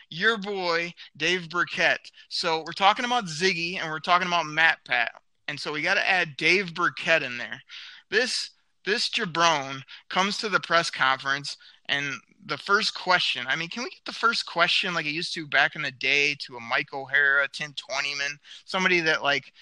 Your 0.08 0.38
boy, 0.38 0.92
Dave 1.16 1.48
Birkett. 1.48 2.00
So 2.28 2.64
we're 2.66 2.72
talking 2.72 3.04
about 3.04 3.26
Ziggy 3.26 3.78
and 3.80 3.88
we're 3.88 4.00
talking 4.00 4.26
about 4.26 4.46
Matt 4.46 4.78
Pat. 4.84 5.12
And 5.46 5.58
so 5.58 5.72
we 5.72 5.82
got 5.82 5.94
to 5.94 6.08
add 6.08 6.36
Dave 6.36 6.74
Birkett 6.74 7.22
in 7.22 7.38
there. 7.38 7.62
This 8.10 8.50
this 8.84 9.08
jabron 9.10 9.82
comes 10.08 10.38
to 10.38 10.48
the 10.48 10.60
press 10.60 10.90
conference 10.90 11.56
and 11.88 12.14
the 12.46 12.56
first 12.56 12.94
question 12.94 13.44
i 13.48 13.54
mean 13.54 13.68
can 13.68 13.82
we 13.82 13.90
get 13.90 14.04
the 14.06 14.12
first 14.12 14.46
question 14.46 14.94
like 14.94 15.06
it 15.06 15.10
used 15.10 15.34
to 15.34 15.46
back 15.46 15.76
in 15.76 15.82
the 15.82 15.90
day 15.90 16.34
to 16.38 16.56
a 16.56 16.60
mike 16.60 16.92
o'hara 16.92 17.46
tim 17.52 17.74
twentyman 17.74 18.38
somebody 18.64 19.00
that 19.00 19.22
like 19.22 19.52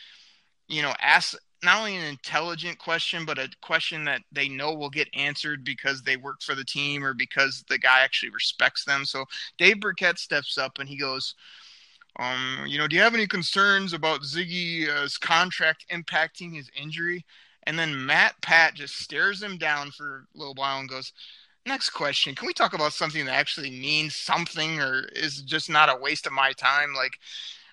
you 0.68 0.82
know 0.82 0.94
asks 1.00 1.34
not 1.62 1.78
only 1.78 1.96
an 1.96 2.04
intelligent 2.04 2.78
question 2.78 3.24
but 3.24 3.38
a 3.38 3.48
question 3.60 4.04
that 4.04 4.20
they 4.32 4.48
know 4.48 4.72
will 4.74 4.90
get 4.90 5.08
answered 5.14 5.64
because 5.64 6.02
they 6.02 6.16
work 6.16 6.42
for 6.42 6.54
the 6.54 6.64
team 6.64 7.04
or 7.04 7.14
because 7.14 7.64
the 7.68 7.78
guy 7.78 8.00
actually 8.00 8.30
respects 8.30 8.84
them 8.84 9.04
so 9.04 9.24
dave 9.56 9.80
birkett 9.80 10.18
steps 10.18 10.58
up 10.58 10.78
and 10.78 10.88
he 10.88 10.96
goes 10.96 11.34
um, 12.18 12.64
you 12.66 12.78
know, 12.78 12.88
do 12.88 12.96
you 12.96 13.02
have 13.02 13.14
any 13.14 13.26
concerns 13.26 13.92
about 13.92 14.22
Ziggy's 14.22 15.18
contract 15.18 15.86
impacting 15.90 16.54
his 16.54 16.70
injury? 16.74 17.24
And 17.64 17.78
then 17.78 18.06
Matt 18.06 18.34
Pat 18.42 18.74
just 18.74 18.96
stares 18.96 19.42
him 19.42 19.56
down 19.56 19.90
for 19.90 20.26
a 20.34 20.38
little 20.38 20.54
while 20.54 20.80
and 20.80 20.88
goes, 20.88 21.12
Next 21.66 21.90
question. 21.90 22.34
Can 22.34 22.46
we 22.46 22.54
talk 22.54 22.72
about 22.72 22.94
something 22.94 23.26
that 23.26 23.34
actually 23.34 23.70
means 23.70 24.16
something 24.16 24.80
or 24.80 25.04
is 25.12 25.42
just 25.42 25.68
not 25.68 25.90
a 25.90 26.00
waste 26.00 26.26
of 26.26 26.32
my 26.32 26.52
time? 26.52 26.94
Like, 26.94 27.18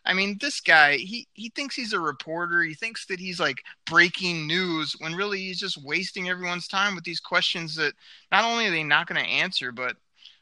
I 0.06 0.14
mean, 0.14 0.38
this 0.40 0.62
guy, 0.62 0.98
he, 0.98 1.28
he 1.34 1.50
thinks 1.50 1.76
he's 1.76 1.94
a 1.94 2.00
reporter. 2.00 2.62
He 2.62 2.76
thinks 2.76 3.08
that 3.08 3.20
he's 3.20 3.40
like 3.40 3.58
breaking 3.86 4.46
news 4.46 4.96
when 5.00 5.16
really 5.16 5.40
he's 5.40 5.60
just 5.60 5.84
wasting 5.84 6.30
everyone's 6.30 6.68
time 6.68 6.94
with 6.94 7.04
these 7.04 7.20
questions 7.20 7.76
that 7.76 7.94
not 8.32 8.46
only 8.46 8.68
are 8.68 8.72
they 8.72 8.84
not 8.84 9.08
going 9.08 9.24
to 9.24 9.30
answer, 9.30 9.72
but 9.72 9.98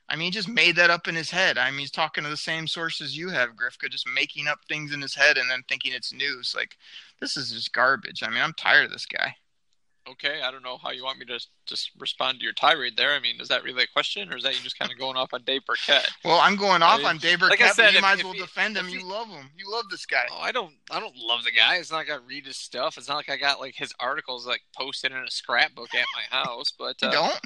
I 0.10 0.16
mean, 0.16 0.26
he 0.26 0.32
just 0.32 0.50
made 0.50 0.76
that 0.76 0.90
up 0.90 1.08
in 1.08 1.16
his 1.16 1.32
head. 1.32 1.58
I 1.58 1.72
mean, 1.72 1.80
he's 1.80 1.92
talking 1.92 2.24
to 2.26 2.30
the 2.30 2.38
same 2.38 2.68
sources 2.68 3.18
you 3.18 3.30
have, 3.30 3.52
Grifka, 3.52 3.90
just 3.90 4.08
making 4.14 4.48
up 4.48 4.60
things 4.68 4.94
in 4.94 5.02
his 5.02 5.16
head 5.16 5.38
and 5.38 5.50
then 5.50 5.64
thinking 5.68 5.94
it's 5.94 6.14
news. 6.14 6.54
Like, 6.56 6.78
this 7.22 7.38
is 7.38 7.52
just 7.52 7.74
garbage. 7.74 8.22
I 8.22 8.30
mean, 8.30 8.42
I'm 8.42 8.54
tired 8.54 8.86
of 8.86 8.92
this 8.92 9.06
guy. 9.06 9.36
Okay, 10.10 10.42
I 10.44 10.52
don't 10.52 10.64
know 10.64 10.78
how 10.78 10.92
you 10.92 11.04
want 11.04 11.18
me 11.18 11.26
to 11.28 11.40
just 11.66 11.92
respond 11.98 12.40
to 12.40 12.44
your 12.44 12.52
tirade 12.54 12.98
there. 12.98 13.14
I 13.14 13.20
mean, 13.20 13.40
is 13.40 13.48
that 13.48 13.64
really 13.64 13.84
a 13.84 13.88
question, 13.88 14.34
or 14.34 14.36
is 14.36 14.44
that 14.44 14.54
you 14.54 14.62
just 14.62 14.78
kind 14.78 14.92
of 14.92 14.98
going 14.98 15.16
off 15.16 15.34
on 15.34 15.44
Dave 15.44 15.66
Birkett? 15.66 16.10
Well, 16.26 16.40
I'm 16.42 16.58
going 16.58 16.82
off 16.82 16.98
mean, 17.00 17.08
on 17.08 17.18
Dave 17.20 17.40
Birkett. 17.40 17.60
like 17.60 17.70
I 17.70 17.72
said, 17.72 17.92
you 17.92 17.98
if- 17.98 18.02
might 18.02 18.18
as 18.20 18.24
well 18.24 18.34
he- 18.34 18.40
defend 18.40 18.76
him. 18.76 18.88
if 18.88 18.94
You 18.94 19.08
love 19.08 19.30
him. 19.30 19.50
You 19.58 19.72
love 19.72 19.86
this 19.90 20.06
guy. 20.06 20.26
Oh, 20.32 20.40
I 20.42 20.52
don't, 20.52 20.74
I 20.92 21.00
don't 21.00 21.16
love 21.16 21.44
the 21.46 21.52
guy. 21.52 21.76
It's 21.78 21.90
not 21.92 21.98
like 21.98 22.10
I 22.12 22.18
read 22.28 22.46
his 22.46 22.58
stuff. 22.58 22.98
It's 22.98 23.08
not 23.08 23.16
like 23.16 23.30
I 23.30 23.38
got 23.38 23.62
like 23.62 23.76
his 23.76 23.94
articles 24.00 24.46
like 24.46 24.62
posted 24.78 25.12
in 25.14 25.18
a 25.20 25.32
scrapbook 25.32 25.94
at 25.96 26.06
my 26.16 26.38
house. 26.38 26.74
But 26.78 27.02
You 27.02 27.08
uh, 27.08 27.12
don't? 27.12 27.40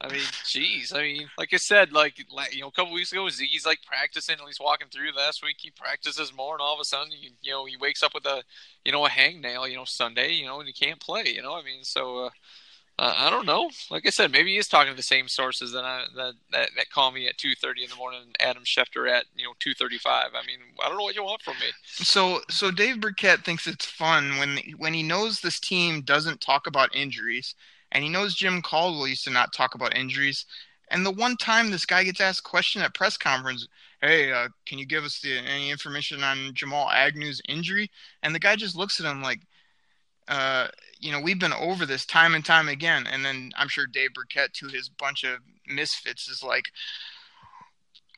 I 0.00 0.08
mean, 0.12 0.20
jeez. 0.44 0.94
I 0.94 1.02
mean, 1.02 1.28
like 1.36 1.52
I 1.52 1.56
said, 1.56 1.92
like 1.92 2.18
you 2.18 2.60
know, 2.60 2.68
a 2.68 2.72
couple 2.72 2.92
weeks 2.92 3.10
ago, 3.10 3.24
Ziggy's 3.24 3.66
like 3.66 3.80
practicing. 3.84 4.38
and 4.38 4.46
he's 4.46 4.60
walking 4.60 4.88
through. 4.88 5.10
Last 5.12 5.42
week, 5.42 5.56
he 5.58 5.70
practices 5.70 6.32
more, 6.36 6.54
and 6.54 6.62
all 6.62 6.74
of 6.74 6.80
a 6.80 6.84
sudden, 6.84 7.10
you, 7.10 7.30
you 7.42 7.50
know, 7.50 7.64
he 7.64 7.76
wakes 7.76 8.02
up 8.02 8.14
with 8.14 8.24
a, 8.24 8.42
you 8.84 8.92
know, 8.92 9.04
a 9.04 9.08
hangnail. 9.08 9.68
You 9.68 9.76
know, 9.76 9.84
Sunday. 9.84 10.32
You 10.32 10.46
know, 10.46 10.60
and 10.60 10.68
he 10.68 10.72
can't 10.72 11.00
play. 11.00 11.24
You 11.26 11.42
know, 11.42 11.54
I 11.54 11.62
mean, 11.62 11.82
so. 11.82 12.26
Uh, 12.26 12.30
uh, 13.00 13.14
I 13.16 13.30
don't 13.30 13.46
know. 13.46 13.70
Like 13.92 14.06
I 14.06 14.10
said, 14.10 14.32
maybe 14.32 14.50
he 14.50 14.58
is 14.58 14.66
talking 14.66 14.92
to 14.92 14.96
the 14.96 15.04
same 15.04 15.28
sources 15.28 15.70
that 15.70 15.84
I 15.84 16.06
that 16.16 16.34
that, 16.50 16.70
that 16.76 16.90
call 16.90 17.12
me 17.12 17.28
at 17.28 17.38
two 17.38 17.54
thirty 17.54 17.84
in 17.84 17.90
the 17.90 17.96
morning. 17.96 18.22
and 18.22 18.36
Adam 18.40 18.64
Schefter 18.64 19.08
at 19.08 19.26
you 19.36 19.44
know 19.44 19.52
two 19.60 19.72
thirty 19.72 19.98
five. 19.98 20.30
I 20.34 20.44
mean, 20.44 20.58
I 20.84 20.88
don't 20.88 20.98
know 20.98 21.04
what 21.04 21.14
you 21.14 21.22
want 21.22 21.42
from 21.42 21.54
me. 21.60 21.68
So, 21.84 22.40
so 22.50 22.72
Dave 22.72 23.00
Birkett 23.00 23.44
thinks 23.44 23.68
it's 23.68 23.86
fun 23.86 24.36
when 24.38 24.58
when 24.78 24.94
he 24.94 25.04
knows 25.04 25.40
this 25.40 25.60
team 25.60 26.00
doesn't 26.00 26.40
talk 26.40 26.66
about 26.66 26.94
injuries, 26.94 27.54
and 27.92 28.04
he 28.04 28.10
knows 28.10 28.34
Jim 28.34 28.62
Caldwell 28.62 29.08
used 29.08 29.24
to 29.24 29.30
not 29.30 29.52
talk 29.52 29.74
about 29.74 29.96
injuries. 29.96 30.46
And 30.90 31.04
the 31.04 31.10
one 31.10 31.36
time 31.36 31.70
this 31.70 31.86
guy 31.86 32.04
gets 32.04 32.20
asked 32.20 32.40
a 32.40 32.48
question 32.48 32.82
at 32.82 32.94
press 32.94 33.16
conference, 33.16 33.68
hey, 34.00 34.32
uh, 34.32 34.48
can 34.66 34.78
you 34.78 34.86
give 34.86 35.04
us 35.04 35.20
the, 35.20 35.38
any 35.38 35.70
information 35.70 36.22
on 36.22 36.52
Jamal 36.54 36.88
Agnew's 36.88 37.42
injury? 37.48 37.90
And 38.22 38.34
the 38.34 38.38
guy 38.38 38.56
just 38.56 38.76
looks 38.76 39.00
at 39.00 39.10
him 39.10 39.22
like, 39.22 39.40
uh, 40.28 40.68
you 41.00 41.12
know, 41.12 41.20
we've 41.20 41.38
been 41.38 41.52
over 41.52 41.86
this 41.86 42.04
time 42.04 42.34
and 42.34 42.44
time 42.44 42.68
again. 42.68 43.06
And 43.06 43.24
then 43.24 43.50
I'm 43.56 43.68
sure 43.68 43.86
Dave 43.86 44.14
Birkett, 44.14 44.52
to 44.54 44.68
his 44.68 44.88
bunch 44.88 45.24
of 45.24 45.40
misfits, 45.66 46.28
is 46.28 46.42
like, 46.42 46.70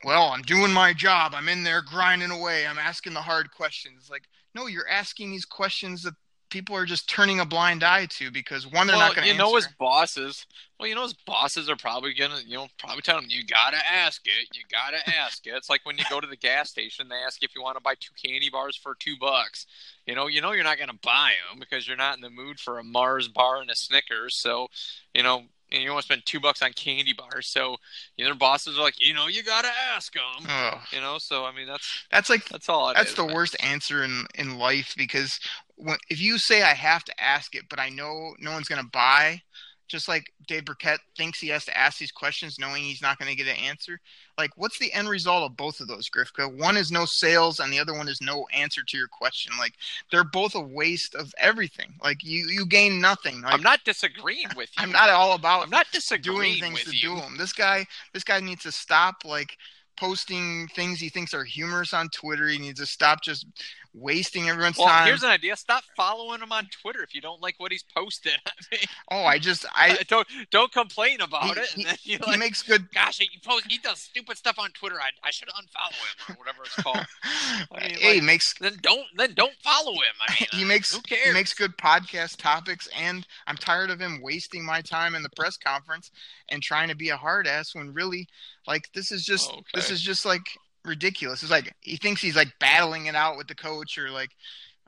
well, 0.03 0.29
I'm 0.29 0.41
doing 0.41 0.71
my 0.71 0.93
job. 0.93 1.33
I'm 1.35 1.47
in 1.47 1.63
there 1.63 1.81
grinding 1.81 2.31
away. 2.31 2.65
I'm 2.65 2.79
asking 2.79 3.13
the 3.13 3.21
hard 3.21 3.51
questions. 3.51 4.09
Like, 4.09 4.23
no, 4.55 4.67
you're 4.67 4.89
asking 4.89 5.31
these 5.31 5.45
questions 5.45 6.03
that 6.03 6.15
people 6.51 6.75
are 6.75 6.85
just 6.85 7.09
turning 7.09 7.39
a 7.39 7.45
blind 7.45 7.83
eye 7.83 8.05
to 8.05 8.29
because 8.29 8.67
one 8.67 8.85
they're 8.85 8.95
well, 8.95 9.07
not 9.07 9.15
going 9.15 9.23
to 9.23 9.33
you 9.33 9.39
answer. 9.39 9.43
know 9.43 9.55
his 9.55 9.67
bosses. 9.79 10.45
Well, 10.79 10.87
you 10.87 10.95
know 10.95 11.03
his 11.03 11.13
bosses 11.13 11.69
are 11.69 11.75
probably 11.75 12.13
gonna, 12.13 12.39
you 12.45 12.55
know, 12.55 12.67
probably 12.77 13.01
tell 13.01 13.17
him 13.17 13.25
you 13.27 13.45
gotta 13.45 13.77
ask 13.87 14.21
it. 14.25 14.55
You 14.55 14.63
gotta 14.71 14.97
ask 15.17 15.45
it. 15.47 15.51
It's 15.51 15.69
like 15.69 15.85
when 15.85 15.97
you 15.97 16.03
go 16.09 16.19
to 16.19 16.27
the 16.27 16.35
gas 16.35 16.69
station, 16.69 17.07
they 17.07 17.15
ask 17.15 17.43
if 17.43 17.55
you 17.55 17.61
want 17.61 17.77
to 17.77 17.81
buy 17.81 17.95
two 17.99 18.13
candy 18.21 18.49
bars 18.49 18.75
for 18.75 18.95
two 18.95 19.15
bucks. 19.19 19.65
You 20.05 20.15
know, 20.15 20.27
you 20.27 20.41
know 20.41 20.51
you're 20.51 20.63
not 20.63 20.79
gonna 20.79 20.93
buy 21.03 21.33
them 21.49 21.59
because 21.59 21.87
you're 21.87 21.97
not 21.97 22.15
in 22.15 22.21
the 22.21 22.29
mood 22.29 22.59
for 22.59 22.79
a 22.79 22.83
Mars 22.83 23.27
bar 23.27 23.61
and 23.61 23.69
a 23.69 23.75
Snickers. 23.75 24.35
So, 24.35 24.67
you 25.13 25.23
know, 25.23 25.43
and 25.71 25.81
you 25.81 25.91
want 25.91 26.01
to 26.01 26.05
spend 26.05 26.25
two 26.25 26.39
bucks 26.39 26.61
on 26.61 26.73
candy 26.73 27.13
bars. 27.13 27.47
So, 27.47 27.77
you 28.17 28.25
know, 28.25 28.31
their 28.31 28.35
bosses 28.35 28.77
are 28.77 28.81
like, 28.81 29.05
you 29.05 29.13
know, 29.13 29.27
you 29.27 29.43
gotta 29.43 29.69
ask 29.95 30.13
them. 30.13 30.49
You 30.91 30.99
know, 30.99 31.17
so 31.17 31.45
I 31.45 31.55
mean, 31.55 31.67
that's 31.67 32.05
that's 32.11 32.29
like 32.29 32.45
that's 32.49 32.69
all. 32.69 32.93
that's 32.93 33.11
is, 33.11 33.15
the 33.15 33.25
man. 33.25 33.35
worst 33.35 33.55
answer 33.63 34.03
in 34.03 34.25
in 34.35 34.57
life 34.57 34.93
because 34.97 35.39
when, 35.81 35.97
if 36.09 36.21
you 36.21 36.37
say 36.37 36.61
I 36.61 36.73
have 36.73 37.03
to 37.05 37.21
ask 37.21 37.55
it, 37.55 37.63
but 37.69 37.79
I 37.79 37.89
know 37.89 38.35
no 38.39 38.51
one's 38.51 38.67
going 38.67 38.81
to 38.83 38.89
buy, 38.91 39.41
just 39.87 40.07
like 40.07 40.31
Dave 40.47 40.63
Birkett 40.65 40.99
thinks 41.17 41.39
he 41.39 41.49
has 41.49 41.65
to 41.65 41.77
ask 41.77 41.99
these 41.99 42.11
questions 42.13 42.57
knowing 42.57 42.81
he's 42.83 43.01
not 43.01 43.19
going 43.19 43.29
to 43.29 43.35
get 43.35 43.53
an 43.53 43.61
answer. 43.61 43.99
Like, 44.37 44.51
what's 44.55 44.79
the 44.79 44.93
end 44.93 45.09
result 45.09 45.43
of 45.43 45.57
both 45.57 45.81
of 45.81 45.87
those, 45.87 46.09
Grifka? 46.09 46.57
One 46.57 46.77
is 46.77 46.91
no 46.91 47.05
sales, 47.05 47.59
and 47.59 47.73
the 47.73 47.79
other 47.79 47.93
one 47.93 48.07
is 48.07 48.21
no 48.21 48.47
answer 48.53 48.81
to 48.87 48.97
your 48.97 49.09
question. 49.09 49.51
Like, 49.59 49.73
they're 50.09 50.23
both 50.23 50.55
a 50.55 50.61
waste 50.61 51.13
of 51.15 51.33
everything. 51.37 51.93
Like, 52.01 52.23
you 52.23 52.47
you 52.47 52.65
gain 52.65 53.01
nothing. 53.01 53.41
Like, 53.41 53.53
I'm 53.53 53.63
not 53.63 53.83
disagreeing 53.83 54.47
with 54.55 54.69
you. 54.77 54.83
I'm 54.83 54.91
not 54.91 55.09
all 55.09 55.33
about 55.33 55.63
I'm 55.63 55.69
not 55.69 55.87
disagreeing 55.91 56.59
doing 56.59 56.75
things 56.75 56.83
to 56.85 56.95
you. 56.95 57.09
do 57.09 57.15
them. 57.15 57.35
This 57.37 57.53
guy, 57.53 57.85
this 58.13 58.23
guy 58.23 58.39
needs 58.39 58.63
to 58.63 58.71
stop 58.71 59.25
like 59.25 59.57
posting 59.97 60.67
things 60.69 60.99
he 60.99 61.09
thinks 61.09 61.33
are 61.33 61.43
humorous 61.43 61.93
on 61.93 62.09
Twitter. 62.09 62.47
He 62.47 62.57
needs 62.57 62.79
to 62.79 62.85
stop 62.85 63.21
just 63.21 63.45
wasting 63.93 64.47
everyone's 64.49 64.77
Well, 64.77 64.87
time. 64.87 65.05
here's 65.07 65.23
an 65.23 65.29
idea. 65.29 65.55
Stop 65.55 65.83
following 65.97 66.41
him 66.41 66.51
on 66.51 66.67
Twitter 66.81 67.03
if 67.03 67.13
you 67.13 67.21
don't 67.21 67.41
like 67.41 67.55
what 67.57 67.71
he's 67.71 67.83
posted. 67.95 68.33
I 68.47 68.51
mean, 68.71 68.81
oh, 69.11 69.23
I 69.25 69.37
just 69.37 69.65
I 69.73 69.97
don't 70.07 70.27
don't 70.49 70.71
complain 70.71 71.19
about 71.21 71.43
he, 71.43 71.51
it. 71.51 71.67
he- 71.67 71.81
and 71.83 71.89
then 71.91 71.97
you 72.03 72.17
he 72.17 72.31
like, 72.31 72.39
makes 72.39 72.63
good. 72.63 72.89
gosh, 72.93 73.17
he 73.19 73.29
post 73.45 73.65
he 73.69 73.77
does 73.77 73.99
stupid 73.99 74.37
stuff 74.37 74.57
on 74.59 74.69
Twitter. 74.71 74.95
I, 74.99 75.09
I 75.27 75.31
should 75.31 75.49
unfollow 75.49 76.27
him 76.29 76.35
or 76.35 76.39
whatever 76.39 76.63
it's 76.63 76.75
called. 76.75 77.05
I 77.71 77.87
mean, 77.87 77.97
hey, 77.99 78.13
like- 78.15 78.23
makes 78.23 78.53
then 78.59 78.77
don't 78.81 79.05
then 79.17 79.33
don't 79.33 79.55
follow 79.63 79.93
him. 79.93 80.15
I 80.27 80.35
mean, 80.39 80.47
he 80.53 80.63
makes 80.65 80.93
who 80.95 81.01
cares? 81.01 81.25
he 81.25 81.33
makes 81.33 81.53
good 81.53 81.77
podcast 81.77 82.37
topics, 82.37 82.87
and 82.97 83.27
I'm 83.47 83.57
tired 83.57 83.89
of 83.89 83.99
him 83.99 84.21
wasting 84.21 84.65
my 84.65 84.81
time 84.81 85.15
in 85.15 85.23
the 85.23 85.29
press 85.35 85.57
conference 85.57 86.11
and 86.49 86.61
trying 86.63 86.87
to 86.89 86.95
be 86.95 87.09
a 87.09 87.17
hard 87.17 87.47
ass 87.47 87.75
when 87.75 87.93
really, 87.93 88.27
like, 88.67 88.89
this 88.93 89.11
is 89.11 89.25
just 89.25 89.51
this 89.73 89.85
Okay. 89.85 89.93
is 89.93 90.01
just 90.01 90.25
like 90.25 90.45
ridiculous. 90.85 91.41
It's 91.41 91.51
like 91.51 91.73
he 91.81 91.97
thinks 91.97 92.21
he's 92.21 92.35
like 92.35 92.53
battling 92.59 93.05
it 93.05 93.15
out 93.15 93.37
with 93.37 93.47
the 93.47 93.55
coach 93.55 93.97
or 93.97 94.09
like. 94.09 94.31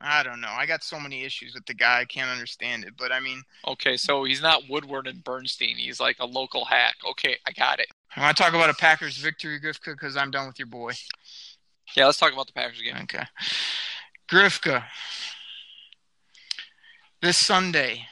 I 0.05 0.21
don't 0.21 0.41
know. 0.41 0.49
I 0.49 0.65
got 0.65 0.83
so 0.83 0.99
many 0.99 1.23
issues 1.23 1.53
with 1.53 1.65
the 1.65 1.73
guy. 1.73 2.01
I 2.01 2.05
can't 2.05 2.29
understand 2.29 2.83
it. 2.83 2.95
But 2.97 3.13
I 3.13 3.21
mean, 3.21 3.41
Okay, 3.65 3.95
so 3.95 4.25
he's 4.25 4.41
not 4.41 4.63
Woodward 4.69 5.07
and 5.07 5.23
Bernstein. 5.23 5.77
He's 5.77 5.99
like 6.01 6.17
a 6.19 6.25
local 6.25 6.65
hack. 6.65 6.95
Okay, 7.11 7.37
I 7.47 7.51
got 7.51 7.79
it. 7.79 7.87
I 8.13 8.21
want 8.21 8.35
to 8.35 8.43
talk 8.43 8.53
about 8.53 8.69
a 8.69 8.73
Packers 8.73 9.15
victory, 9.17 9.61
Grifka, 9.61 9.93
because 9.93 10.17
I'm 10.17 10.29
done 10.29 10.47
with 10.47 10.59
your 10.59 10.65
boy. 10.65 10.91
Yeah, 11.95 12.07
let's 12.07 12.17
talk 12.17 12.33
about 12.33 12.47
the 12.47 12.53
Packers 12.53 12.81
game. 12.81 12.97
Okay. 13.03 13.23
Grifka. 14.29 14.83
This 17.21 17.39
Sunday, 17.39 18.07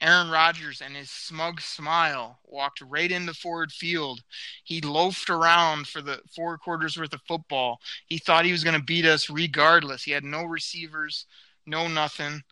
Aaron 0.00 0.30
Rodgers 0.30 0.82
and 0.82 0.94
his 0.94 1.10
smug 1.10 1.60
smile 1.60 2.38
walked 2.44 2.80
right 2.80 3.10
into 3.10 3.32
Ford 3.32 3.72
Field. 3.72 4.22
He 4.64 4.80
loafed 4.80 5.30
around 5.30 5.86
for 5.86 6.02
the 6.02 6.20
four 6.34 6.58
quarters 6.58 6.98
worth 6.98 7.14
of 7.14 7.22
football. 7.26 7.80
He 8.06 8.18
thought 8.18 8.44
he 8.44 8.52
was 8.52 8.64
going 8.64 8.78
to 8.78 8.84
beat 8.84 9.06
us 9.06 9.30
regardless. 9.30 10.02
He 10.02 10.10
had 10.10 10.24
no 10.24 10.44
receivers, 10.44 11.26
no 11.66 11.88
nothing. 11.88 12.42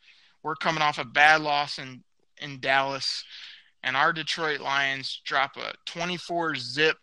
We're 0.42 0.56
coming 0.56 0.82
off 0.82 0.98
a 0.98 1.04
bad 1.04 1.42
loss 1.42 1.78
in, 1.78 2.02
in 2.40 2.60
Dallas, 2.60 3.24
and 3.82 3.96
our 3.96 4.12
Detroit 4.12 4.60
Lions 4.60 5.20
drop 5.24 5.56
a 5.56 5.72
24 5.86 6.56
zip 6.56 6.96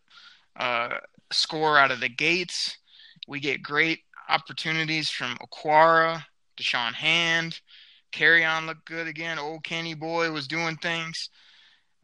uh, 0.55 0.95
score 1.31 1.77
out 1.77 1.91
of 1.91 1.99
the 1.99 2.09
gates. 2.09 2.77
We 3.27 3.39
get 3.39 3.61
great 3.61 3.99
opportunities 4.29 5.09
from 5.09 5.37
Aquara, 5.37 6.23
Da'Shawn 6.57 6.93
Hand. 6.93 7.59
Kerryon 8.11 8.65
looked 8.65 8.85
good 8.85 9.07
again. 9.07 9.39
Old 9.39 9.63
Kenny 9.63 9.93
Boy 9.93 10.31
was 10.31 10.47
doing 10.47 10.75
things. 10.77 11.29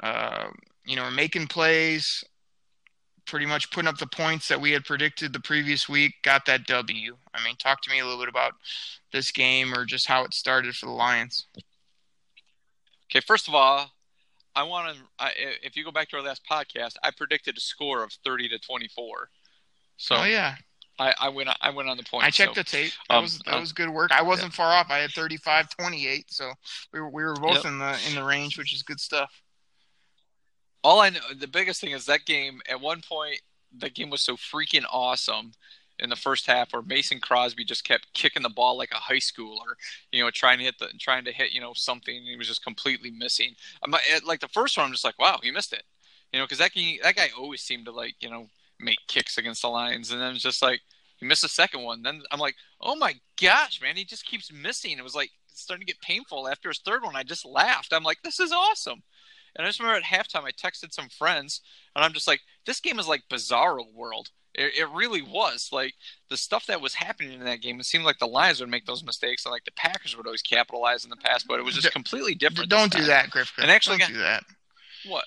Uh, 0.02 0.48
you 0.86 0.96
know, 0.96 1.10
making 1.10 1.48
plays, 1.48 2.24
pretty 3.26 3.46
much 3.46 3.72
putting 3.72 3.88
up 3.88 3.98
the 3.98 4.08
points 4.08 4.48
that 4.48 4.62
we 4.62 4.72
had 4.72 4.86
predicted 4.86 5.34
the 5.34 5.40
previous 5.40 5.90
week. 5.90 6.14
Got 6.24 6.46
that 6.46 6.68
W. 6.68 7.18
I 7.34 7.44
mean, 7.44 7.56
talk 7.58 7.82
to 7.82 7.90
me 7.90 8.00
a 8.00 8.06
little 8.06 8.20
bit 8.20 8.30
about 8.30 8.54
this 9.12 9.32
game 9.32 9.74
or 9.74 9.86
just 9.86 10.08
how 10.08 10.24
it 10.24 10.34
started 10.34 10.76
for 10.76 10.86
the 10.86 10.92
Lions. 10.92 11.48
Okay, 13.10 13.22
first 13.26 13.48
of 13.48 13.56
all, 13.56 13.92
I 14.56 14.64
want 14.64 14.96
to. 14.96 15.02
I, 15.20 15.32
if 15.64 15.76
you 15.76 15.84
go 15.84 15.92
back 15.92 16.10
to 16.10 16.18
our 16.18 16.24
last 16.24 16.42
podcast, 16.50 16.96
I 17.04 17.12
predicted 17.12 17.58
a 17.58 17.62
score 17.62 18.04
of 18.04 18.12
thirty 18.24 18.48
to 18.50 18.60
twenty-four. 18.60 19.30
So 19.98 20.18
oh 20.18 20.24
yeah, 20.24 20.56
I, 20.98 21.14
I 21.20 21.30
went. 21.30 21.50
I 21.62 21.70
went 21.72 21.90
on 21.90 21.98
the 21.98 22.04
point. 22.04 22.24
I 22.24 22.30
checked 22.30 22.56
so, 22.56 22.62
the 22.62 22.64
tape. 22.64 22.92
That 23.10 23.16
um, 23.18 23.24
was 23.24 23.40
that 23.40 23.56
um, 23.56 23.62
was 23.62 23.74
good 23.74 23.90
work. 23.90 24.12
I 24.12 24.22
wasn't 24.22 24.54
far 24.54 24.72
off. 24.72 24.88
I 24.90 25.00
had 25.00 25.10
35-28, 25.12 26.24
so 26.28 26.52
we 26.94 27.00
were 27.02 27.10
we 27.10 27.24
were 27.24 27.36
both 27.36 27.56
Yep. 27.56 27.66
in 27.66 27.80
the 27.80 28.00
in 28.10 28.16
the 28.16 28.24
range, 28.24 28.58
which 28.58 28.74
is 28.74 28.82
good 28.84 29.00
stuff. 29.00 29.42
all 30.84 31.00
I 31.02 31.10
know. 31.10 31.20
The 31.38 31.48
biggest 31.48 31.82
thing 31.82 31.92
is 31.92 32.06
that 32.06 32.26
game. 32.26 32.62
At 32.70 32.80
one 32.80 33.02
point, 33.02 33.42
that 33.80 33.94
game 33.94 34.10
was 34.10 34.22
so 34.22 34.36
freaking 34.38 34.86
awesome 34.90 35.52
in 36.00 36.10
the 36.10 36.16
first 36.16 36.46
half, 36.46 36.74
where 36.74 36.82
Mason 36.82 37.20
Crosby 37.20 37.64
just 37.66 37.84
kept 37.86 38.14
kicking 38.14 38.44
the 38.44 38.50
ball 38.50 38.78
like 38.78 38.92
a 38.92 38.96
high 38.98 39.16
schooler. 39.16 39.76
You 40.12 40.24
know, 40.24 40.30
trying 40.32 40.60
to 40.60 40.64
hit 40.64 40.80
the 40.80 40.88
trying 41.00 41.26
to 41.26 41.32
hit 41.32 41.52
you 41.52 41.62
know 41.62 41.74
something. 41.74 42.24
He 42.24 42.38
was 42.38 42.48
just 42.48 42.64
completely 42.64 43.12
missing. 43.12 43.56
I'm 43.84 43.92
like- 43.92 44.04
like 44.26 44.40
the 44.40 44.48
first 44.50 44.78
one. 44.78 44.86
I'm 44.86 44.92
just 44.94 45.04
like, 45.06 45.20
wow, 45.20 45.40
he 45.44 45.52
missed 45.52 45.74
it. 45.74 45.84
You 46.32 46.40
know, 46.40 46.46
because 46.46 46.60
that 46.60 46.74
guy, 46.74 47.00
that 47.04 47.16
guy 47.16 47.30
always 47.38 47.62
seemed 47.62 47.86
to 47.86 47.92
like 47.92 48.16
you 48.22 48.30
know 48.30 48.48
make 48.80 49.00
kicks 49.08 49.38
against 49.38 49.62
the 49.62 49.68
Lions, 49.70 50.12
and 50.12 50.22
then 50.22 50.34
it's 50.34 50.44
just 50.44 50.62
like 50.62 50.82
he 51.18 51.26
missed 51.26 51.42
the 51.44 51.50
second 51.50 51.84
one. 51.84 52.02
Then 52.02 52.22
I'm 52.32 52.40
like, 52.40 52.56
oh 52.82 52.96
my 52.96 53.16
gosh, 53.42 53.82
man, 53.82 53.96
he 53.96 54.06
just 54.06 54.26
keeps 54.26 54.52
missing. 54.52 54.98
It 54.98 55.04
was 55.04 55.16
like 55.16 55.32
it's 55.50 55.62
starting 55.62 55.86
to 55.86 55.92
get 55.92 56.02
painful 56.02 56.48
after 56.48 56.70
his 56.70 56.80
third 56.80 57.04
one. 57.04 57.16
I 57.16 57.24
just 57.24 57.46
laughed. 57.46 57.94
I'm 57.94 58.04
like, 58.04 58.22
this 58.24 58.40
is 58.40 58.52
awesome. 58.52 59.02
And 59.56 59.66
I 59.66 59.70
just 59.70 59.80
remember 59.80 59.98
at 59.98 60.04
halftime, 60.04 60.44
I 60.44 60.52
texted 60.52 60.92
some 60.92 61.08
friends, 61.08 61.62
and 61.96 62.04
I'm 62.04 62.12
just 62.12 62.28
like, 62.28 62.42
this 62.66 62.82
game 62.82 63.00
is 63.00 63.08
like 63.08 63.24
Bizarro 63.32 63.94
World. 63.94 64.30
It, 64.54 64.74
it 64.78 64.90
really 64.94 65.22
was 65.22 65.70
like 65.72 65.94
the 66.30 66.38
stuff 66.38 66.66
that 66.68 66.82
was 66.82 66.94
happening 66.94 67.34
in 67.34 67.46
that 67.46 67.62
game. 67.62 67.80
It 67.80 67.86
seemed 67.86 68.04
like 68.06 68.20
the 68.20 68.28
Lions 68.28 68.60
would 68.60 68.70
make 68.70 68.86
those 68.86 69.04
mistakes, 69.04 69.46
and 69.46 69.52
like 69.54 69.64
the 69.66 69.72
Packers 69.72 70.16
would 70.18 70.26
always 70.26 70.42
capitalize 70.42 71.04
in 71.06 71.10
the 71.10 71.16
past, 71.18 71.46
but 71.48 71.60
it 71.60 71.64
was 71.64 71.76
just 71.76 71.92
completely 71.92 72.36
different. 72.36 72.70
Don't 72.70 72.92
do 72.92 73.00
time. 73.00 73.08
that, 73.08 73.30
Griffin. 73.30 73.64
And 73.64 73.72
actually 73.72 73.98
don't 74.00 74.10
got- 74.10 74.14
do 74.16 74.20
that. 74.20 74.44
What? 75.08 75.26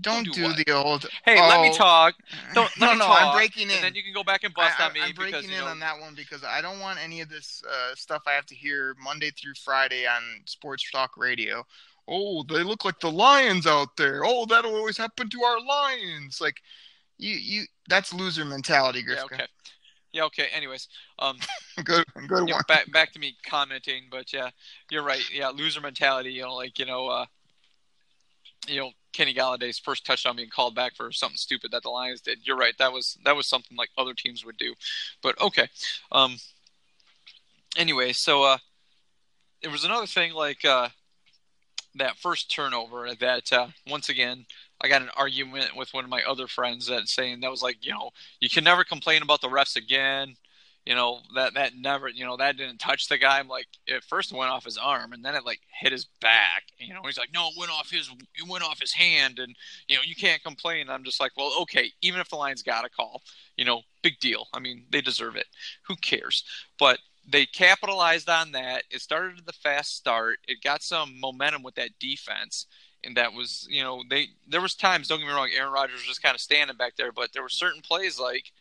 Don't, 0.00 0.24
do 0.24 0.32
do, 0.32 0.42
what? 0.44 0.56
the 0.56 0.72
old. 0.72 1.06
Hey, 1.24 1.40
let 1.40 1.60
me 1.60 1.70
oh, 1.72 1.76
talk. 1.76 2.14
Don't 2.54 2.70
let 2.78 2.86
no, 2.86 2.92
me 2.92 2.98
no, 2.98 3.04
talk, 3.06 3.22
I'm 3.22 3.36
breaking 3.36 3.68
in. 3.68 3.74
and 3.76 3.84
then 3.84 3.94
you 3.94 4.02
can 4.02 4.12
go 4.12 4.24
back 4.24 4.44
and 4.44 4.54
bust 4.54 4.80
I, 4.80 4.86
on 4.86 4.92
me 4.92 5.00
I'm 5.02 5.10
because 5.10 5.30
breaking 5.30 5.50
you 5.50 5.56
in 5.56 5.64
know, 5.64 5.70
on 5.70 5.78
that 5.80 5.98
one 5.98 6.14
because 6.14 6.44
I 6.44 6.60
don't 6.60 6.80
want 6.80 6.98
any 7.02 7.20
of 7.20 7.28
this 7.28 7.62
uh, 7.68 7.94
stuff 7.94 8.22
I 8.26 8.32
have 8.32 8.46
to 8.46 8.54
hear 8.54 8.94
Monday 9.02 9.30
through 9.30 9.54
Friday 9.54 10.06
on 10.06 10.22
Sports 10.46 10.90
Talk 10.90 11.16
Radio. 11.16 11.64
Oh, 12.06 12.42
they 12.42 12.62
look 12.62 12.84
like 12.84 13.00
the 13.00 13.10
Lions 13.10 13.66
out 13.66 13.96
there. 13.96 14.22
Oh, 14.24 14.46
that'll 14.46 14.74
always 14.74 14.96
happen 14.96 15.28
to 15.28 15.42
our 15.42 15.60
Lions. 15.60 16.40
Like, 16.40 16.62
you, 17.18 17.34
you, 17.34 17.64
that's 17.88 18.14
loser 18.14 18.44
mentality, 18.46 19.04
yeah, 19.06 19.24
okay, 19.24 19.46
yeah, 20.12 20.24
okay. 20.24 20.46
Anyways, 20.54 20.88
um, 21.18 21.36
Good, 21.84 22.04
good 22.26 22.48
Yeah, 22.48 22.54
one. 22.54 22.62
back 22.66 22.90
back 22.92 23.12
to 23.12 23.18
me 23.18 23.36
commenting, 23.46 24.04
but 24.10 24.32
yeah, 24.32 24.50
you're 24.90 25.02
right. 25.02 25.22
Yeah, 25.32 25.48
loser 25.48 25.80
mentality. 25.80 26.32
You 26.32 26.42
know, 26.42 26.54
like 26.54 26.78
you 26.78 26.86
know, 26.86 27.06
uh, 27.08 27.26
you 28.66 28.80
know, 28.80 28.90
Kenny 29.18 29.34
Golladay's 29.34 29.80
first 29.80 30.06
touchdown 30.06 30.36
being 30.36 30.48
called 30.48 30.76
back 30.76 30.94
for 30.94 31.10
something 31.10 31.36
stupid 31.36 31.72
that 31.72 31.82
the 31.82 31.90
Lions 31.90 32.20
did. 32.20 32.38
You're 32.44 32.56
right. 32.56 32.74
That 32.78 32.92
was 32.92 33.18
that 33.24 33.34
was 33.34 33.48
something 33.48 33.76
like 33.76 33.90
other 33.98 34.14
teams 34.14 34.44
would 34.44 34.56
do. 34.56 34.74
But 35.22 35.40
okay. 35.40 35.66
Um. 36.12 36.36
Anyway, 37.76 38.12
so 38.12 38.44
uh, 38.44 38.58
there 39.60 39.72
was 39.72 39.84
another 39.84 40.06
thing 40.06 40.34
like 40.34 40.64
uh, 40.64 40.90
that 41.96 42.16
first 42.16 42.48
turnover 42.54 43.12
that 43.18 43.52
uh, 43.52 43.66
once 43.88 44.08
again 44.08 44.46
I 44.80 44.88
got 44.88 45.02
an 45.02 45.10
argument 45.16 45.76
with 45.76 45.92
one 45.92 46.04
of 46.04 46.10
my 46.10 46.22
other 46.22 46.46
friends 46.46 46.86
that 46.86 47.08
saying 47.08 47.40
that 47.40 47.50
was 47.50 47.62
like 47.62 47.84
you 47.84 47.90
know 47.90 48.10
you 48.38 48.48
can 48.48 48.62
never 48.62 48.84
complain 48.84 49.22
about 49.22 49.40
the 49.40 49.48
refs 49.48 49.74
again 49.74 50.36
you 50.88 50.94
know 50.94 51.20
that 51.34 51.52
that 51.52 51.72
never 51.76 52.08
you 52.08 52.24
know 52.24 52.38
that 52.38 52.56
didn't 52.56 52.78
touch 52.78 53.08
the 53.08 53.18
guy. 53.18 53.38
I'm 53.38 53.48
like 53.48 53.66
it 53.86 54.02
first 54.04 54.32
went 54.32 54.50
off 54.50 54.64
his 54.64 54.78
arm 54.78 55.12
and 55.12 55.22
then 55.22 55.34
it 55.34 55.44
like 55.44 55.60
hit 55.78 55.92
his 55.92 56.06
back. 56.20 56.64
You 56.78 56.94
know 56.94 57.02
he's 57.04 57.18
like 57.18 57.28
no 57.34 57.48
it 57.48 57.58
went 57.58 57.70
off 57.70 57.90
his 57.90 58.08
it 58.34 58.48
went 58.48 58.64
off 58.64 58.80
his 58.80 58.92
hand. 58.92 59.38
And 59.38 59.54
you 59.86 59.96
know 59.96 60.02
you 60.04 60.14
can't 60.14 60.42
complain. 60.42 60.88
I'm 60.88 61.04
just 61.04 61.20
like 61.20 61.32
well 61.36 61.52
okay 61.62 61.92
even 62.00 62.20
if 62.20 62.30
the 62.30 62.36
lions 62.36 62.62
got 62.62 62.86
a 62.86 62.88
call 62.88 63.22
you 63.56 63.66
know 63.66 63.82
big 64.02 64.18
deal. 64.18 64.46
I 64.54 64.60
mean 64.60 64.84
they 64.90 65.02
deserve 65.02 65.36
it. 65.36 65.46
Who 65.88 65.96
cares? 65.96 66.42
But 66.78 67.00
they 67.30 67.44
capitalized 67.44 68.30
on 68.30 68.52
that. 68.52 68.84
It 68.90 69.02
started 69.02 69.44
the 69.44 69.52
fast 69.52 69.94
start. 69.94 70.38
It 70.48 70.62
got 70.62 70.82
some 70.82 71.20
momentum 71.20 71.62
with 71.62 71.74
that 71.74 71.90
defense. 72.00 72.64
And 73.04 73.14
that 73.18 73.34
was 73.34 73.66
you 73.70 73.82
know 73.82 74.02
they 74.08 74.28
there 74.48 74.62
was 74.62 74.74
times 74.74 75.06
don't 75.06 75.18
get 75.18 75.28
me 75.28 75.34
wrong 75.34 75.50
aaron 75.54 75.72
rodgers 75.72 75.96
was 75.96 76.08
just 76.08 76.22
kind 76.22 76.34
of 76.34 76.40
standing 76.40 76.76
back 76.76 76.96
there 76.96 77.12
but 77.12 77.32
there 77.32 77.42
were 77.42 77.48
certain 77.48 77.82
plays 77.82 78.18
like 78.18 78.52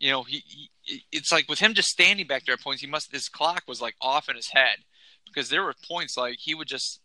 you 0.00 0.10
know, 0.10 0.22
he, 0.24 0.42
he 0.46 0.70
it's 1.12 1.32
like 1.32 1.48
with 1.48 1.58
him 1.58 1.74
just 1.74 1.88
standing 1.88 2.26
back 2.26 2.44
there 2.44 2.54
at 2.54 2.60
points, 2.60 2.80
he 2.80 2.86
must 2.86 3.12
his 3.12 3.28
clock 3.28 3.64
was 3.66 3.80
like 3.80 3.94
off 4.00 4.28
in 4.28 4.36
his 4.36 4.48
head 4.48 4.78
because 5.26 5.48
there 5.48 5.62
were 5.62 5.74
points 5.88 6.16
like 6.16 6.38
he 6.38 6.54
would 6.54 6.68
just 6.68 7.00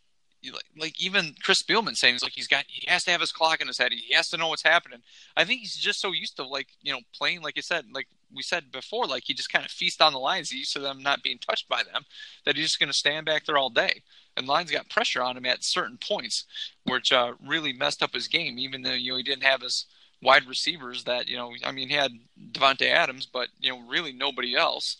like, 0.51 0.65
like 0.77 1.01
even 1.01 1.35
Chris 1.41 1.61
Spielman 1.61 1.95
saying 1.95 2.19
like 2.21 2.33
he's 2.33 2.47
got 2.47 2.65
he 2.67 2.87
has 2.87 3.03
to 3.05 3.11
have 3.11 3.21
his 3.21 3.31
clock 3.31 3.61
in 3.61 3.67
his 3.67 3.77
head. 3.77 3.91
He 3.91 4.13
has 4.13 4.29
to 4.29 4.37
know 4.37 4.47
what's 4.47 4.63
happening. 4.63 4.99
I 5.35 5.43
think 5.43 5.61
he's 5.61 5.75
just 5.75 5.99
so 5.99 6.11
used 6.11 6.35
to 6.37 6.43
like 6.43 6.67
you 6.81 6.93
know 6.93 6.99
playing 7.13 7.41
like 7.41 7.55
you 7.55 7.61
said 7.61 7.85
like 7.93 8.07
we 8.33 8.43
said 8.43 8.71
before 8.71 9.05
like 9.05 9.23
he 9.25 9.33
just 9.33 9.51
kind 9.51 9.65
of 9.65 9.71
feasts 9.71 10.01
on 10.01 10.13
the 10.13 10.19
Lions. 10.19 10.49
He's 10.49 10.59
used 10.59 10.73
to 10.73 10.79
them 10.79 11.01
not 11.01 11.23
being 11.23 11.39
touched 11.39 11.69
by 11.69 11.83
them. 11.83 12.05
That 12.45 12.55
he's 12.55 12.65
just 12.65 12.79
going 12.79 12.91
to 12.91 12.93
stand 12.93 13.25
back 13.25 13.45
there 13.45 13.57
all 13.57 13.69
day. 13.69 14.03
And 14.37 14.47
Lions 14.47 14.71
got 14.71 14.89
pressure 14.89 15.21
on 15.21 15.37
him 15.37 15.45
at 15.45 15.63
certain 15.63 15.97
points, 15.97 16.43
which 16.83 17.11
uh, 17.11 17.33
really 17.45 17.71
messed 17.71 18.03
up 18.03 18.13
his 18.13 18.27
game. 18.27 18.59
Even 18.59 18.81
though 18.81 18.91
you 18.91 19.11
know 19.11 19.17
he 19.17 19.23
didn't 19.23 19.43
have 19.43 19.61
his 19.61 19.85
wide 20.25 20.47
receivers 20.47 21.03
that 21.05 21.29
you 21.29 21.37
know 21.37 21.53
I 21.63 21.71
mean 21.71 21.87
he 21.87 21.95
had 21.95 22.11
Davante 22.51 22.89
Adams, 22.89 23.25
but 23.25 23.47
you 23.59 23.71
know 23.71 23.87
really 23.87 24.11
nobody 24.11 24.55
else. 24.55 24.97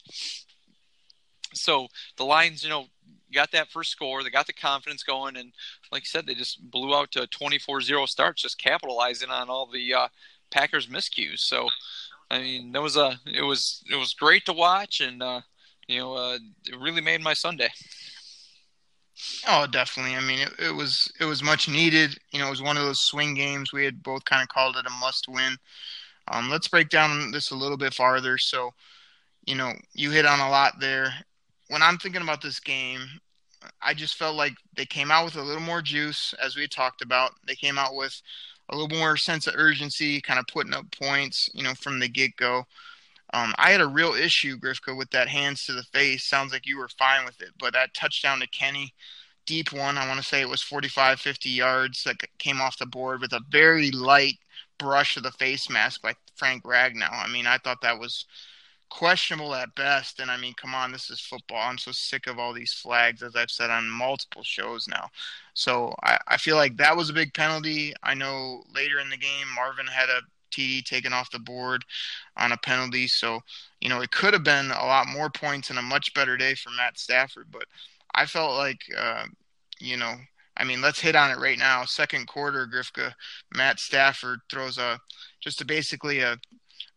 So 1.53 1.87
the 2.17 2.25
Lions, 2.25 2.63
you 2.63 2.69
know, 2.69 2.85
got 3.33 3.51
that 3.51 3.69
first 3.69 3.91
score. 3.91 4.23
They 4.23 4.29
got 4.29 4.47
the 4.47 4.53
confidence 4.53 5.03
going, 5.03 5.37
and 5.37 5.51
like 5.91 6.03
I 6.03 6.05
said, 6.05 6.25
they 6.25 6.35
just 6.35 6.69
blew 6.69 6.95
out 6.95 7.11
to 7.11 7.27
24-0 7.27 8.07
starts, 8.07 8.41
just 8.41 8.57
capitalizing 8.57 9.29
on 9.29 9.49
all 9.49 9.69
the 9.71 9.93
uh, 9.93 10.07
Packers 10.51 10.87
miscues. 10.87 11.39
So, 11.39 11.69
I 12.29 12.39
mean, 12.39 12.71
that 12.73 12.81
was 12.81 12.97
a 12.97 13.19
it 13.25 13.43
was 13.43 13.83
it 13.91 13.95
was 13.95 14.13
great 14.13 14.45
to 14.45 14.53
watch, 14.53 15.01
and 15.01 15.23
uh, 15.23 15.41
you 15.87 15.99
know, 15.99 16.13
uh, 16.13 16.37
it 16.65 16.79
really 16.79 17.01
made 17.01 17.21
my 17.21 17.33
Sunday. 17.33 17.69
Oh, 19.47 19.65
definitely. 19.67 20.15
I 20.15 20.21
mean, 20.21 20.39
it, 20.39 20.53
it 20.59 20.75
was 20.75 21.11
it 21.19 21.25
was 21.25 21.41
much 21.43 21.69
needed. 21.69 22.17
You 22.31 22.39
know, 22.39 22.47
it 22.47 22.51
was 22.51 22.61
one 22.61 22.77
of 22.77 22.83
those 22.83 22.99
swing 23.01 23.33
games. 23.33 23.71
We 23.71 23.85
had 23.85 24.03
both 24.03 24.25
kind 24.25 24.41
of 24.41 24.49
called 24.49 24.75
it 24.77 24.85
a 24.85 24.89
must 24.89 25.27
win. 25.27 25.57
Um, 26.27 26.49
let's 26.49 26.67
break 26.67 26.89
down 26.89 27.31
this 27.31 27.51
a 27.51 27.55
little 27.55 27.77
bit 27.77 27.93
farther. 27.93 28.37
So, 28.37 28.71
you 29.45 29.55
know, 29.55 29.73
you 29.93 30.11
hit 30.11 30.25
on 30.25 30.39
a 30.39 30.49
lot 30.49 30.79
there. 30.79 31.13
When 31.69 31.81
I'm 31.81 31.97
thinking 31.97 32.21
about 32.21 32.41
this 32.41 32.59
game, 32.59 33.01
I 33.81 33.93
just 33.93 34.15
felt 34.15 34.35
like 34.35 34.53
they 34.75 34.85
came 34.85 35.11
out 35.11 35.25
with 35.25 35.35
a 35.35 35.41
little 35.43 35.61
more 35.61 35.81
juice, 35.81 36.33
as 36.43 36.55
we 36.55 36.67
talked 36.67 37.01
about. 37.01 37.31
They 37.47 37.55
came 37.55 37.77
out 37.77 37.95
with 37.95 38.21
a 38.69 38.75
little 38.75 38.97
more 38.97 39.17
sense 39.17 39.47
of 39.47 39.55
urgency, 39.57 40.21
kind 40.21 40.39
of 40.39 40.47
putting 40.47 40.73
up 40.73 40.85
points, 40.91 41.49
you 41.53 41.63
know, 41.63 41.73
from 41.75 41.99
the 41.99 42.07
get 42.07 42.35
go. 42.37 42.65
Um, 43.35 43.53
I 43.57 43.71
had 43.71 43.81
a 43.81 43.87
real 43.87 44.13
issue, 44.13 44.57
Grifka, 44.57 44.95
with 44.97 45.09
that 45.11 45.27
hands 45.27 45.65
to 45.65 45.73
the 45.73 45.83
face. 45.83 46.23
Sounds 46.23 46.53
like 46.53 46.65
you 46.65 46.77
were 46.77 46.87
fine 46.87 47.25
with 47.25 47.41
it, 47.41 47.49
but 47.59 47.73
that 47.73 47.93
touchdown 47.93 48.39
to 48.39 48.47
Kenny, 48.47 48.93
deep 49.45 49.73
one, 49.73 49.97
I 49.97 50.07
want 50.07 50.21
to 50.21 50.25
say 50.25 50.39
it 50.39 50.47
was 50.47 50.61
45, 50.61 51.19
50 51.19 51.49
yards 51.49 52.03
that 52.03 52.15
came 52.39 52.61
off 52.61 52.77
the 52.77 52.85
board 52.85 53.19
with 53.19 53.33
a 53.33 53.41
very 53.49 53.91
light 53.91 54.35
brush 54.77 55.17
of 55.17 55.23
the 55.23 55.31
face 55.31 55.69
mask 55.69 56.01
by 56.01 56.13
Frank 56.35 56.63
Ragnow. 56.63 57.11
I 57.11 57.27
mean, 57.27 57.45
I 57.45 57.57
thought 57.57 57.81
that 57.81 57.99
was 57.99 58.25
questionable 58.89 59.53
at 59.53 59.75
best. 59.75 60.21
And 60.21 60.31
I 60.31 60.37
mean, 60.37 60.53
come 60.53 60.73
on, 60.73 60.93
this 60.93 61.09
is 61.09 61.19
football. 61.19 61.61
I'm 61.61 61.77
so 61.77 61.91
sick 61.91 62.27
of 62.27 62.39
all 62.39 62.53
these 62.53 62.73
flags, 62.73 63.21
as 63.21 63.35
I've 63.35 63.51
said 63.51 63.69
on 63.69 63.89
multiple 63.89 64.43
shows 64.43 64.87
now. 64.87 65.09
So 65.53 65.93
I, 66.03 66.17
I 66.27 66.37
feel 66.37 66.55
like 66.55 66.77
that 66.77 66.95
was 66.95 67.09
a 67.09 67.13
big 67.13 67.33
penalty. 67.33 67.93
I 68.01 68.13
know 68.13 68.63
later 68.73 68.99
in 68.99 69.09
the 69.09 69.17
game, 69.17 69.47
Marvin 69.53 69.87
had 69.87 70.09
a 70.09 70.21
TD 70.55 70.83
taken 70.83 71.13
off 71.13 71.31
the 71.31 71.39
board 71.39 71.83
on 72.37 72.51
a 72.51 72.57
penalty. 72.57 73.07
So, 73.07 73.41
you 73.81 73.89
know, 73.89 74.01
it 74.01 74.11
could 74.11 74.33
have 74.33 74.43
been 74.43 74.71
a 74.71 74.85
lot 74.85 75.07
more 75.07 75.29
points 75.29 75.69
and 75.69 75.79
a 75.79 75.83
much 75.83 76.13
better 76.13 76.37
day 76.37 76.55
for 76.55 76.69
Matt 76.71 76.97
Stafford. 76.97 77.47
But 77.51 77.65
I 78.13 78.25
felt 78.25 78.57
like, 78.57 78.81
uh, 78.97 79.25
you 79.79 79.97
know, 79.97 80.15
I 80.57 80.63
mean, 80.63 80.81
let's 80.81 80.99
hit 81.01 81.15
on 81.15 81.31
it 81.31 81.39
right 81.39 81.57
now. 81.57 81.83
Second 81.83 82.27
quarter, 82.27 82.67
Grifka, 82.67 83.13
Matt 83.53 83.79
Stafford 83.79 84.39
throws 84.49 84.77
a 84.77 84.99
just 85.41 85.61
a 85.61 85.65
basically 85.65 86.19
a 86.19 86.37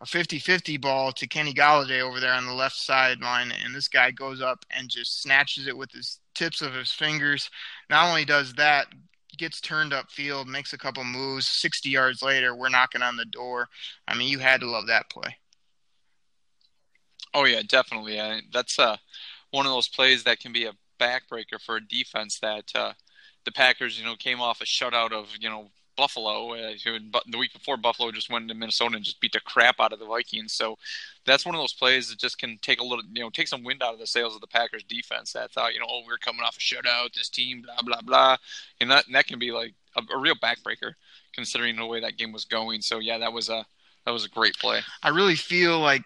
a 0.00 0.04
50-50 0.04 0.80
ball 0.80 1.10
to 1.12 1.26
Kenny 1.26 1.52
Golladay 1.52 2.00
over 2.00 2.20
there 2.20 2.32
on 2.32 2.46
the 2.46 2.52
left 2.52 2.76
sideline, 2.76 3.52
and 3.64 3.74
this 3.74 3.88
guy 3.88 4.12
goes 4.12 4.40
up 4.40 4.64
and 4.70 4.88
just 4.88 5.22
snatches 5.22 5.66
it 5.66 5.76
with 5.76 5.90
his 5.90 6.20
tips 6.34 6.62
of 6.62 6.72
his 6.72 6.92
fingers. 6.92 7.50
Not 7.90 8.08
only 8.08 8.24
does 8.24 8.52
that, 8.54 8.86
gets 9.38 9.60
turned 9.60 9.92
up 9.92 10.10
field, 10.10 10.48
makes 10.48 10.72
a 10.72 10.78
couple 10.78 11.04
moves. 11.04 11.48
60 11.48 11.88
yards 11.88 12.22
later, 12.22 12.54
we're 12.54 12.68
knocking 12.68 13.02
on 13.02 13.16
the 13.16 13.24
door. 13.24 13.68
I 14.06 14.16
mean, 14.16 14.28
you 14.28 14.38
had 14.38 14.60
to 14.60 14.70
love 14.70 14.86
that 14.88 15.10
play. 15.10 15.36
Oh 17.34 17.44
yeah, 17.44 17.62
definitely. 17.66 18.20
I, 18.20 18.40
that's 18.52 18.78
uh, 18.78 18.96
one 19.50 19.66
of 19.66 19.72
those 19.72 19.88
plays 19.88 20.24
that 20.24 20.40
can 20.40 20.52
be 20.52 20.66
a 20.66 20.72
backbreaker 21.00 21.60
for 21.64 21.76
a 21.76 21.86
defense 21.86 22.38
that 22.40 22.64
uh, 22.74 22.92
the 23.44 23.52
Packers, 23.52 23.98
you 23.98 24.04
know, 24.04 24.16
came 24.16 24.40
off 24.40 24.60
a 24.60 24.64
shutout 24.64 25.12
of 25.12 25.28
you 25.38 25.48
know 25.48 25.70
Buffalo. 25.98 26.54
Uh, 26.54 26.72
the 27.26 27.36
week 27.38 27.52
before, 27.52 27.76
Buffalo 27.76 28.10
just 28.10 28.30
went 28.30 28.48
to 28.48 28.54
Minnesota 28.54 28.96
and 28.96 29.04
just 29.04 29.20
beat 29.20 29.32
the 29.32 29.40
crap 29.40 29.80
out 29.80 29.92
of 29.92 29.98
the 29.98 30.06
Vikings. 30.06 30.54
So 30.54 30.78
that's 31.26 31.44
one 31.44 31.54
of 31.54 31.60
those 31.60 31.74
plays 31.74 32.08
that 32.08 32.18
just 32.18 32.38
can 32.38 32.56
take 32.62 32.80
a 32.80 32.84
little, 32.84 33.04
you 33.12 33.20
know, 33.20 33.28
take 33.28 33.48
some 33.48 33.64
wind 33.64 33.82
out 33.82 33.92
of 33.92 34.00
the 34.00 34.06
sails 34.06 34.34
of 34.34 34.40
the 34.40 34.46
Packers 34.46 34.84
defense. 34.84 35.32
That 35.32 35.50
thought, 35.50 35.74
you 35.74 35.80
know, 35.80 35.86
oh, 35.90 36.02
we're 36.06 36.16
coming 36.16 36.42
off 36.42 36.56
a 36.56 36.60
shutout, 36.60 37.12
this 37.14 37.28
team, 37.28 37.62
blah 37.62 37.82
blah 37.82 38.00
blah, 38.00 38.36
and 38.80 38.90
that 38.90 39.06
and 39.06 39.14
that 39.14 39.26
can 39.26 39.38
be 39.38 39.50
like 39.50 39.74
a, 39.96 40.02
a 40.14 40.18
real 40.18 40.36
backbreaker 40.36 40.92
considering 41.34 41.76
the 41.76 41.84
way 41.84 42.00
that 42.00 42.16
game 42.16 42.32
was 42.32 42.46
going. 42.46 42.80
So 42.80 43.00
yeah, 43.00 43.18
that 43.18 43.32
was 43.32 43.50
a 43.50 43.66
that 44.06 44.12
was 44.12 44.24
a 44.24 44.30
great 44.30 44.56
play. 44.58 44.80
I 45.02 45.10
really 45.10 45.36
feel 45.36 45.80
like 45.80 46.02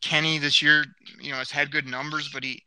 Kenny 0.00 0.38
this 0.38 0.62
year, 0.62 0.84
you 1.20 1.32
know, 1.32 1.38
has 1.38 1.50
had 1.50 1.72
good 1.72 1.86
numbers, 1.86 2.30
but 2.32 2.44
he 2.44 2.62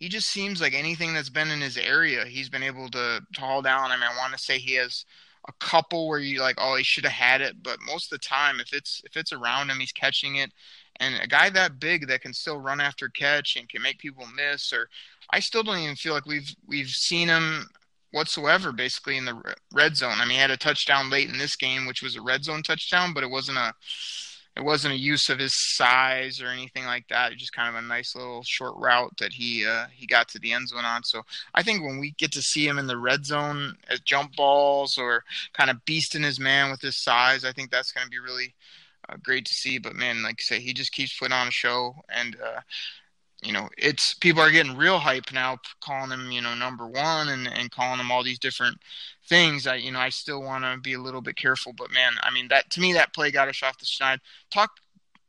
he 0.00 0.08
just 0.08 0.28
seems 0.28 0.60
like 0.60 0.74
anything 0.74 1.12
that's 1.12 1.28
been 1.28 1.50
in 1.50 1.60
his 1.60 1.76
area, 1.76 2.24
he's 2.24 2.48
been 2.48 2.62
able 2.62 2.88
to, 2.88 3.20
to 3.34 3.40
haul 3.40 3.60
down. 3.60 3.90
I 3.90 3.96
mean, 3.96 4.08
I 4.10 4.16
want 4.16 4.32
to 4.32 4.38
say 4.38 4.58
he 4.58 4.74
has 4.74 5.04
a 5.50 5.64
couple 5.64 6.08
where 6.08 6.18
you 6.18 6.40
like, 6.40 6.56
oh, 6.58 6.76
he 6.76 6.84
should 6.84 7.04
have 7.04 7.12
had 7.12 7.40
it, 7.40 7.62
but 7.62 7.78
most 7.84 8.12
of 8.12 8.18
the 8.18 8.26
time, 8.26 8.60
if 8.60 8.72
it's 8.72 9.02
if 9.04 9.16
it's 9.16 9.32
around 9.32 9.70
him, 9.70 9.80
he's 9.80 9.92
catching 9.92 10.36
it. 10.36 10.52
And 10.96 11.14
a 11.20 11.26
guy 11.26 11.50
that 11.50 11.80
big 11.80 12.06
that 12.08 12.20
can 12.20 12.32
still 12.32 12.58
run 12.58 12.80
after 12.80 13.08
catch 13.08 13.56
and 13.56 13.68
can 13.68 13.82
make 13.82 13.98
people 13.98 14.26
miss, 14.34 14.72
or 14.72 14.88
I 15.30 15.40
still 15.40 15.62
don't 15.62 15.78
even 15.78 15.96
feel 15.96 16.14
like 16.14 16.26
we've 16.26 16.54
we've 16.66 16.88
seen 16.88 17.28
him 17.28 17.68
whatsoever 18.12 18.72
basically 18.72 19.16
in 19.16 19.24
the 19.24 19.40
red 19.72 19.96
zone. 19.96 20.16
I 20.16 20.24
mean, 20.24 20.34
he 20.34 20.38
had 20.38 20.50
a 20.50 20.56
touchdown 20.56 21.10
late 21.10 21.28
in 21.28 21.38
this 21.38 21.56
game, 21.56 21.86
which 21.86 22.02
was 22.02 22.16
a 22.16 22.22
red 22.22 22.44
zone 22.44 22.62
touchdown, 22.62 23.12
but 23.14 23.22
it 23.22 23.30
wasn't 23.30 23.58
a 23.58 23.72
it 24.60 24.64
wasn't 24.64 24.92
a 24.92 24.98
use 24.98 25.30
of 25.30 25.38
his 25.38 25.54
size 25.54 26.42
or 26.42 26.48
anything 26.48 26.84
like 26.84 27.08
that. 27.08 27.32
Just 27.32 27.54
kind 27.54 27.74
of 27.74 27.82
a 27.82 27.86
nice 27.86 28.14
little 28.14 28.42
short 28.42 28.74
route 28.76 29.16
that 29.18 29.32
he 29.32 29.66
uh, 29.66 29.86
he 29.90 30.06
got 30.06 30.28
to 30.28 30.38
the 30.38 30.52
end 30.52 30.68
zone 30.68 30.84
on. 30.84 31.02
So 31.02 31.22
I 31.54 31.62
think 31.62 31.82
when 31.82 31.98
we 31.98 32.10
get 32.18 32.30
to 32.32 32.42
see 32.42 32.68
him 32.68 32.78
in 32.78 32.86
the 32.86 32.98
red 32.98 33.24
zone 33.24 33.76
as 33.88 34.00
jump 34.00 34.36
balls 34.36 34.98
or 34.98 35.24
kind 35.54 35.70
of 35.70 35.82
beasting 35.86 36.22
his 36.22 36.38
man 36.38 36.70
with 36.70 36.82
his 36.82 37.02
size, 37.02 37.42
I 37.42 37.52
think 37.52 37.70
that's 37.70 37.90
going 37.90 38.04
to 38.04 38.10
be 38.10 38.18
really 38.18 38.54
uh, 39.08 39.16
great 39.22 39.46
to 39.46 39.54
see. 39.54 39.78
But 39.78 39.96
man, 39.96 40.22
like 40.22 40.36
I 40.40 40.42
say, 40.42 40.60
he 40.60 40.74
just 40.74 40.92
keeps 40.92 41.18
putting 41.18 41.32
on 41.32 41.48
a 41.48 41.52
show, 41.52 41.94
and 42.10 42.36
uh, 42.36 42.60
you 43.42 43.52
know, 43.52 43.68
it's 43.78 44.14
people 44.14 44.42
are 44.42 44.50
getting 44.50 44.76
real 44.76 44.98
hype 44.98 45.32
now, 45.32 45.58
calling 45.80 46.10
him, 46.10 46.30
you 46.30 46.42
know, 46.42 46.54
number 46.54 46.86
one 46.86 47.28
and, 47.28 47.48
and 47.48 47.70
calling 47.70 47.98
him 47.98 48.10
all 48.10 48.22
these 48.22 48.38
different 48.38 48.78
things. 49.28 49.66
I, 49.66 49.76
you 49.76 49.92
know, 49.92 49.98
I 49.98 50.10
still 50.10 50.42
want 50.42 50.64
to 50.64 50.78
be 50.78 50.92
a 50.92 51.00
little 51.00 51.22
bit 51.22 51.36
careful, 51.36 51.72
but 51.72 51.90
man, 51.90 52.12
I 52.22 52.30
mean, 52.32 52.48
that 52.48 52.70
to 52.70 52.80
me, 52.80 52.92
that 52.92 53.14
play 53.14 53.30
got 53.30 53.48
us 53.48 53.62
off 53.62 53.78
the 53.78 53.86
schneid. 53.86 54.18
Talk, 54.50 54.72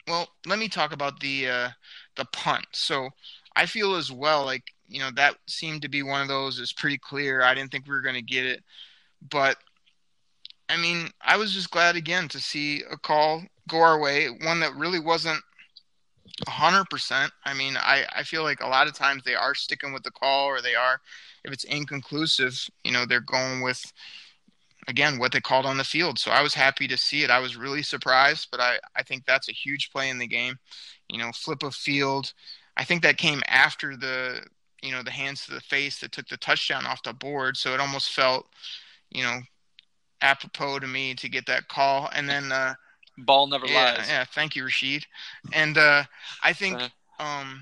well, 0.07 0.27
let 0.45 0.59
me 0.59 0.67
talk 0.67 0.91
about 0.91 1.19
the, 1.21 1.47
uh, 1.47 1.69
the 2.15 2.25
punt. 2.33 2.65
So 2.73 3.09
I 3.55 3.65
feel 3.65 3.95
as 3.95 4.11
well, 4.11 4.45
like, 4.45 4.63
you 4.87 4.99
know, 4.99 5.11
that 5.15 5.35
seemed 5.47 5.81
to 5.83 5.89
be 5.89 6.03
one 6.03 6.21
of 6.21 6.27
those 6.27 6.59
is 6.59 6.73
pretty 6.73 6.97
clear. 6.97 7.41
I 7.41 7.53
didn't 7.53 7.71
think 7.71 7.85
we 7.85 7.93
were 7.93 8.01
going 8.01 8.15
to 8.15 8.21
get 8.21 8.45
it, 8.45 8.61
but 9.29 9.57
I 10.67 10.77
mean, 10.77 11.09
I 11.21 11.37
was 11.37 11.53
just 11.53 11.71
glad 11.71 11.95
again 11.95 12.27
to 12.29 12.39
see 12.39 12.83
a 12.89 12.97
call 12.97 13.43
go 13.67 13.81
our 13.81 13.99
way, 13.99 14.27
one 14.27 14.59
that 14.61 14.75
really 14.75 14.99
wasn't 14.99 15.41
hundred 16.47 16.85
percent. 16.89 17.31
I 17.45 17.53
mean, 17.53 17.77
I, 17.77 18.05
I 18.15 18.23
feel 18.23 18.43
like 18.43 18.61
a 18.61 18.67
lot 18.67 18.87
of 18.87 18.93
times 18.93 19.23
they 19.23 19.35
are 19.35 19.55
sticking 19.55 19.93
with 19.93 20.03
the 20.03 20.11
call 20.11 20.47
or 20.47 20.61
they 20.61 20.75
are, 20.75 20.99
if 21.43 21.51
it's 21.51 21.63
inconclusive, 21.63 22.59
you 22.83 22.91
know, 22.91 23.05
they're 23.05 23.21
going 23.21 23.61
with, 23.61 23.81
again, 24.87 25.19
what 25.19 25.31
they 25.31 25.41
called 25.41 25.65
on 25.65 25.77
the 25.77 25.83
field. 25.83 26.19
So 26.19 26.31
I 26.31 26.41
was 26.41 26.53
happy 26.53 26.87
to 26.87 26.97
see 26.97 27.23
it. 27.23 27.29
I 27.29 27.39
was 27.39 27.55
really 27.55 27.83
surprised, 27.83 28.47
but 28.51 28.59
I, 28.59 28.77
I 28.95 29.03
think 29.03 29.25
that's 29.25 29.49
a 29.49 29.53
huge 29.53 29.91
play 29.91 30.09
in 30.09 30.17
the 30.17 30.27
game. 30.27 30.55
You 31.09 31.17
know, 31.17 31.31
flip 31.33 31.63
of 31.63 31.75
field. 31.75 32.33
I 32.77 32.83
think 32.83 33.01
that 33.03 33.17
came 33.17 33.41
after 33.47 33.97
the, 33.97 34.41
you 34.81 34.91
know, 34.91 35.03
the 35.03 35.11
hands 35.11 35.45
to 35.45 35.53
the 35.53 35.61
face 35.61 35.99
that 35.99 36.11
took 36.11 36.27
the 36.27 36.37
touchdown 36.37 36.85
off 36.85 37.03
the 37.03 37.13
board. 37.13 37.57
So 37.57 37.73
it 37.73 37.79
almost 37.79 38.11
felt, 38.11 38.47
you 39.09 39.23
know, 39.23 39.39
apropos 40.21 40.79
to 40.79 40.87
me 40.87 41.13
to 41.15 41.29
get 41.29 41.45
that 41.47 41.67
call. 41.67 42.09
And 42.13 42.29
then, 42.29 42.51
uh, 42.51 42.75
Ball 43.25 43.47
never 43.47 43.67
yeah, 43.67 43.95
lies. 43.97 44.09
Yeah, 44.09 44.25
thank 44.25 44.55
you, 44.55 44.63
Rashid. 44.63 45.05
And 45.53 45.77
uh, 45.77 46.03
I 46.43 46.53
think, 46.53 46.81
um, 47.19 47.61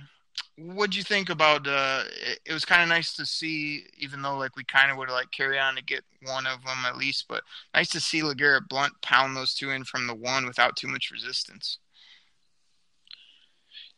what'd 0.57 0.95
you 0.95 1.03
think 1.03 1.29
about? 1.29 1.67
Uh, 1.67 2.03
it, 2.21 2.39
it 2.45 2.53
was 2.53 2.65
kind 2.65 2.81
of 2.81 2.89
nice 2.89 3.13
to 3.15 3.25
see, 3.25 3.85
even 3.97 4.21
though 4.21 4.37
like 4.37 4.55
we 4.55 4.63
kind 4.63 4.91
of 4.91 4.97
would 4.97 5.09
like 5.09 5.31
Kerryon 5.31 5.75
to 5.75 5.83
get 5.83 6.03
one 6.25 6.47
of 6.47 6.63
them 6.63 6.85
at 6.85 6.97
least, 6.97 7.25
but 7.27 7.43
nice 7.73 7.89
to 7.89 7.99
see 7.99 8.21
LeGarrette 8.21 8.67
Blunt 8.69 8.93
pound 9.01 9.35
those 9.35 9.53
two 9.53 9.69
in 9.71 9.83
from 9.83 10.07
the 10.07 10.15
one 10.15 10.45
without 10.45 10.75
too 10.75 10.87
much 10.87 11.11
resistance. 11.11 11.79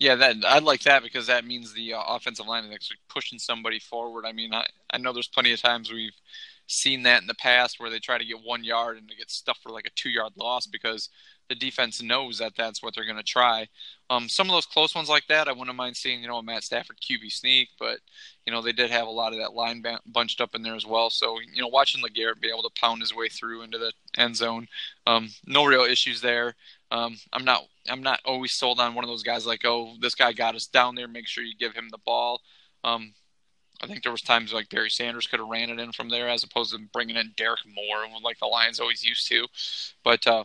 Yeah, 0.02 0.16
that 0.16 0.38
I 0.48 0.58
like 0.58 0.82
that 0.82 1.04
because 1.04 1.28
that 1.28 1.46
means 1.46 1.74
the 1.74 1.94
uh, 1.94 2.02
offensive 2.08 2.48
line 2.48 2.66
is 2.66 2.74
actually 2.74 2.98
pushing 3.08 3.38
somebody 3.38 3.78
forward. 3.78 4.26
I 4.26 4.32
mean, 4.32 4.52
I, 4.52 4.66
I 4.92 4.98
know 4.98 5.14
there's 5.14 5.28
plenty 5.28 5.54
of 5.54 5.62
times 5.62 5.92
we've 5.92 6.16
seen 6.66 7.04
that 7.04 7.22
in 7.22 7.28
the 7.28 7.36
past 7.36 7.80
where 7.80 7.92
they 7.92 8.00
try 8.00 8.18
to 8.18 8.26
get 8.26 8.44
one 8.44 8.64
yard 8.64 8.98
and 8.98 9.08
they 9.08 9.14
get 9.14 9.30
stuffed 9.30 9.62
for 9.62 9.70
like 9.70 9.86
a 9.86 9.92
two 9.96 10.10
yard 10.10 10.34
loss 10.38 10.66
because 10.66 11.10
the 11.52 11.56
defense 11.56 12.02
knows 12.02 12.38
that 12.38 12.54
that's 12.56 12.82
what 12.82 12.96
they're 12.96 13.04
going 13.04 13.18
to 13.18 13.24
try. 13.24 13.68
Um, 14.10 14.30
some 14.30 14.48
of 14.48 14.54
those 14.54 14.66
close 14.66 14.96
ones 14.96 15.10
like 15.10 15.28
that, 15.28 15.50
I 15.50 15.52
wouldn't 15.52 15.76
mind 15.76 15.98
seeing, 15.98 16.22
you 16.22 16.30
know, 16.30 16.38
a 16.38 16.44
Matt 16.44 16.64
Stafford 16.64 16.96
QB 17.02 17.30
sneak, 17.30 17.68
but 17.78 18.00
you 18.46 18.54
know 18.54 18.62
they 18.62 18.72
did 18.72 18.90
have 18.90 19.06
a 19.06 19.12
lot 19.12 19.34
of 19.34 19.40
that 19.40 19.52
line 19.52 19.84
bunched 20.06 20.40
up 20.40 20.56
in 20.56 20.62
there 20.62 20.76
as 20.76 20.86
well. 20.86 21.10
So 21.10 21.40
you 21.54 21.62
know, 21.62 21.68
watching 21.68 22.02
LeGarrette 22.02 22.40
be 22.40 22.48
able 22.48 22.64
to 22.64 22.80
pound 22.80 23.02
his 23.02 23.14
way 23.14 23.28
through 23.28 23.64
into 23.64 23.78
the 23.78 23.92
end 24.16 24.38
zone, 24.38 24.68
um, 25.06 25.28
no 25.46 25.66
real 25.66 25.82
issues 25.82 26.22
there. 26.22 26.56
Um, 26.90 27.18
I'm 27.34 27.44
not 27.44 27.64
I'm 27.90 28.02
not 28.02 28.22
always 28.24 28.54
sold 28.54 28.80
on 28.80 28.96
one 28.96 29.04
of 29.04 29.10
those 29.10 29.24
guys 29.24 29.46
like, 29.46 29.66
oh, 29.66 29.96
this 30.00 30.16
guy 30.16 30.32
got 30.32 30.56
us 30.56 30.68
down 30.68 30.96
there. 30.96 31.10
Make 31.10 31.28
sure 31.28 31.44
you 31.44 31.56
give 31.58 31.74
him 31.74 31.90
the 31.92 32.00
ball. 32.06 32.40
Um, 32.86 33.14
I 33.84 33.88
think 33.88 34.04
there 34.04 34.12
was 34.12 34.22
times 34.22 34.54
like 34.54 34.70
Barry 34.70 34.90
Sanders 34.90 35.28
could 35.28 35.40
have 35.40 35.50
ran 35.50 35.70
it 35.70 35.80
in 35.80 35.92
from 35.92 36.08
there 36.08 36.30
as 36.30 36.46
opposed 36.46 36.72
to 36.72 36.80
bringing 36.94 37.18
in 37.18 37.34
Derrick 37.36 37.62
Moore 37.66 38.06
like 38.24 38.40
the 38.40 38.46
Lions 38.46 38.80
always 38.80 39.04
used 39.04 39.28
to. 39.28 39.48
But 40.04 40.26
uh, 40.28 40.44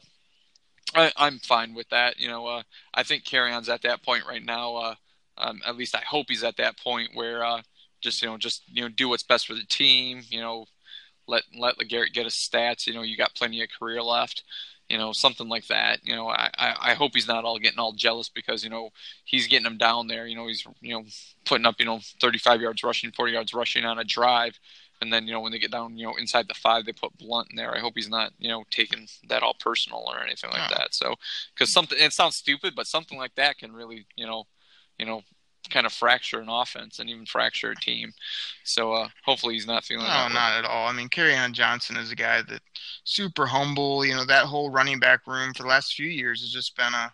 I, 0.94 1.12
am 1.18 1.38
fine 1.40 1.74
with 1.74 1.88
that. 1.90 2.18
You 2.18 2.28
know, 2.28 2.46
uh, 2.46 2.62
I 2.94 3.02
think 3.02 3.24
Kerryon's 3.24 3.68
at 3.68 3.82
that 3.82 4.02
point 4.02 4.24
right 4.26 4.44
now. 4.44 4.76
Uh, 4.76 4.94
um, 5.38 5.60
at 5.66 5.76
least 5.76 5.94
I 5.94 6.02
hope 6.06 6.26
he's 6.28 6.44
at 6.44 6.56
that 6.56 6.78
point 6.78 7.10
where 7.14 7.44
uh, 7.44 7.62
just 8.00 8.22
you 8.22 8.28
know 8.28 8.38
just 8.38 8.62
you 8.68 8.82
know 8.82 8.88
do 8.88 9.08
what's 9.08 9.22
best 9.22 9.46
for 9.46 9.54
the 9.54 9.66
team. 9.68 10.22
You 10.30 10.40
know, 10.40 10.66
let 11.26 11.42
let 11.58 11.78
LeGarrette 11.78 12.12
get 12.12 12.24
his 12.24 12.34
stats. 12.34 12.86
You 12.86 12.94
know, 12.94 13.02
you 13.02 13.16
got 13.16 13.34
plenty 13.34 13.62
of 13.62 13.68
career 13.78 14.02
left 14.02 14.42
you 14.88 14.98
know, 14.98 15.12
something 15.12 15.48
like 15.48 15.66
that. 15.66 16.00
You 16.04 16.14
know, 16.14 16.28
I, 16.28 16.50
I 16.56 16.94
hope 16.94 17.12
he's 17.14 17.26
not 17.26 17.44
all 17.44 17.58
getting 17.58 17.78
all 17.78 17.92
jealous 17.92 18.28
because, 18.28 18.62
you 18.62 18.70
know, 18.70 18.90
he's 19.24 19.48
getting 19.48 19.64
them 19.64 19.78
down 19.78 20.06
there. 20.06 20.26
You 20.26 20.36
know, 20.36 20.46
he's, 20.46 20.64
you 20.80 20.94
know, 20.94 21.04
putting 21.44 21.66
up, 21.66 21.76
you 21.78 21.86
know, 21.86 22.00
35 22.20 22.60
yards 22.60 22.82
rushing, 22.84 23.10
40 23.10 23.32
yards 23.32 23.54
rushing 23.54 23.84
on 23.84 23.98
a 23.98 24.04
drive. 24.04 24.58
And 25.00 25.12
then, 25.12 25.26
you 25.26 25.32
know, 25.32 25.40
when 25.40 25.52
they 25.52 25.58
get 25.58 25.70
down, 25.70 25.96
you 25.98 26.06
know, 26.06 26.16
inside 26.16 26.48
the 26.48 26.54
five, 26.54 26.86
they 26.86 26.92
put 26.92 27.16
Blunt 27.18 27.48
in 27.50 27.56
there. 27.56 27.74
I 27.74 27.80
hope 27.80 27.92
he's 27.96 28.08
not, 28.08 28.32
you 28.38 28.48
know, 28.48 28.64
taking 28.70 29.06
that 29.28 29.42
all 29.42 29.54
personal 29.60 30.04
or 30.06 30.22
anything 30.22 30.50
like 30.50 30.70
that. 30.70 30.94
So, 30.94 31.14
because 31.54 31.70
something, 31.70 31.98
it 32.00 32.12
sounds 32.12 32.36
stupid, 32.36 32.74
but 32.74 32.86
something 32.86 33.18
like 33.18 33.34
that 33.34 33.58
can 33.58 33.72
really, 33.72 34.06
you 34.16 34.26
know, 34.26 34.44
you 34.98 35.04
know, 35.04 35.22
kind 35.68 35.86
of 35.86 35.92
fracture 35.92 36.40
an 36.40 36.48
offense 36.48 36.98
and 36.98 37.10
even 37.10 37.26
fracture 37.26 37.70
a 37.70 37.76
team. 37.76 38.12
So 38.64 38.92
uh, 38.92 39.08
hopefully 39.24 39.54
he's 39.54 39.66
not 39.66 39.84
feeling. 39.84 40.06
No, 40.06 40.28
not 40.28 40.58
at 40.58 40.64
all. 40.64 40.88
I 40.88 40.92
mean, 40.92 41.08
Kerryon 41.08 41.52
Johnson 41.52 41.96
is 41.96 42.10
a 42.10 42.16
guy 42.16 42.42
that 42.42 42.62
super 43.04 43.46
humble. 43.46 44.04
You 44.04 44.14
know, 44.14 44.24
that 44.24 44.46
whole 44.46 44.70
running 44.70 44.98
back 44.98 45.26
room 45.26 45.52
for 45.54 45.64
the 45.64 45.68
last 45.68 45.94
few 45.94 46.06
years 46.06 46.40
has 46.40 46.52
just 46.52 46.76
been 46.76 46.94
a 46.94 47.12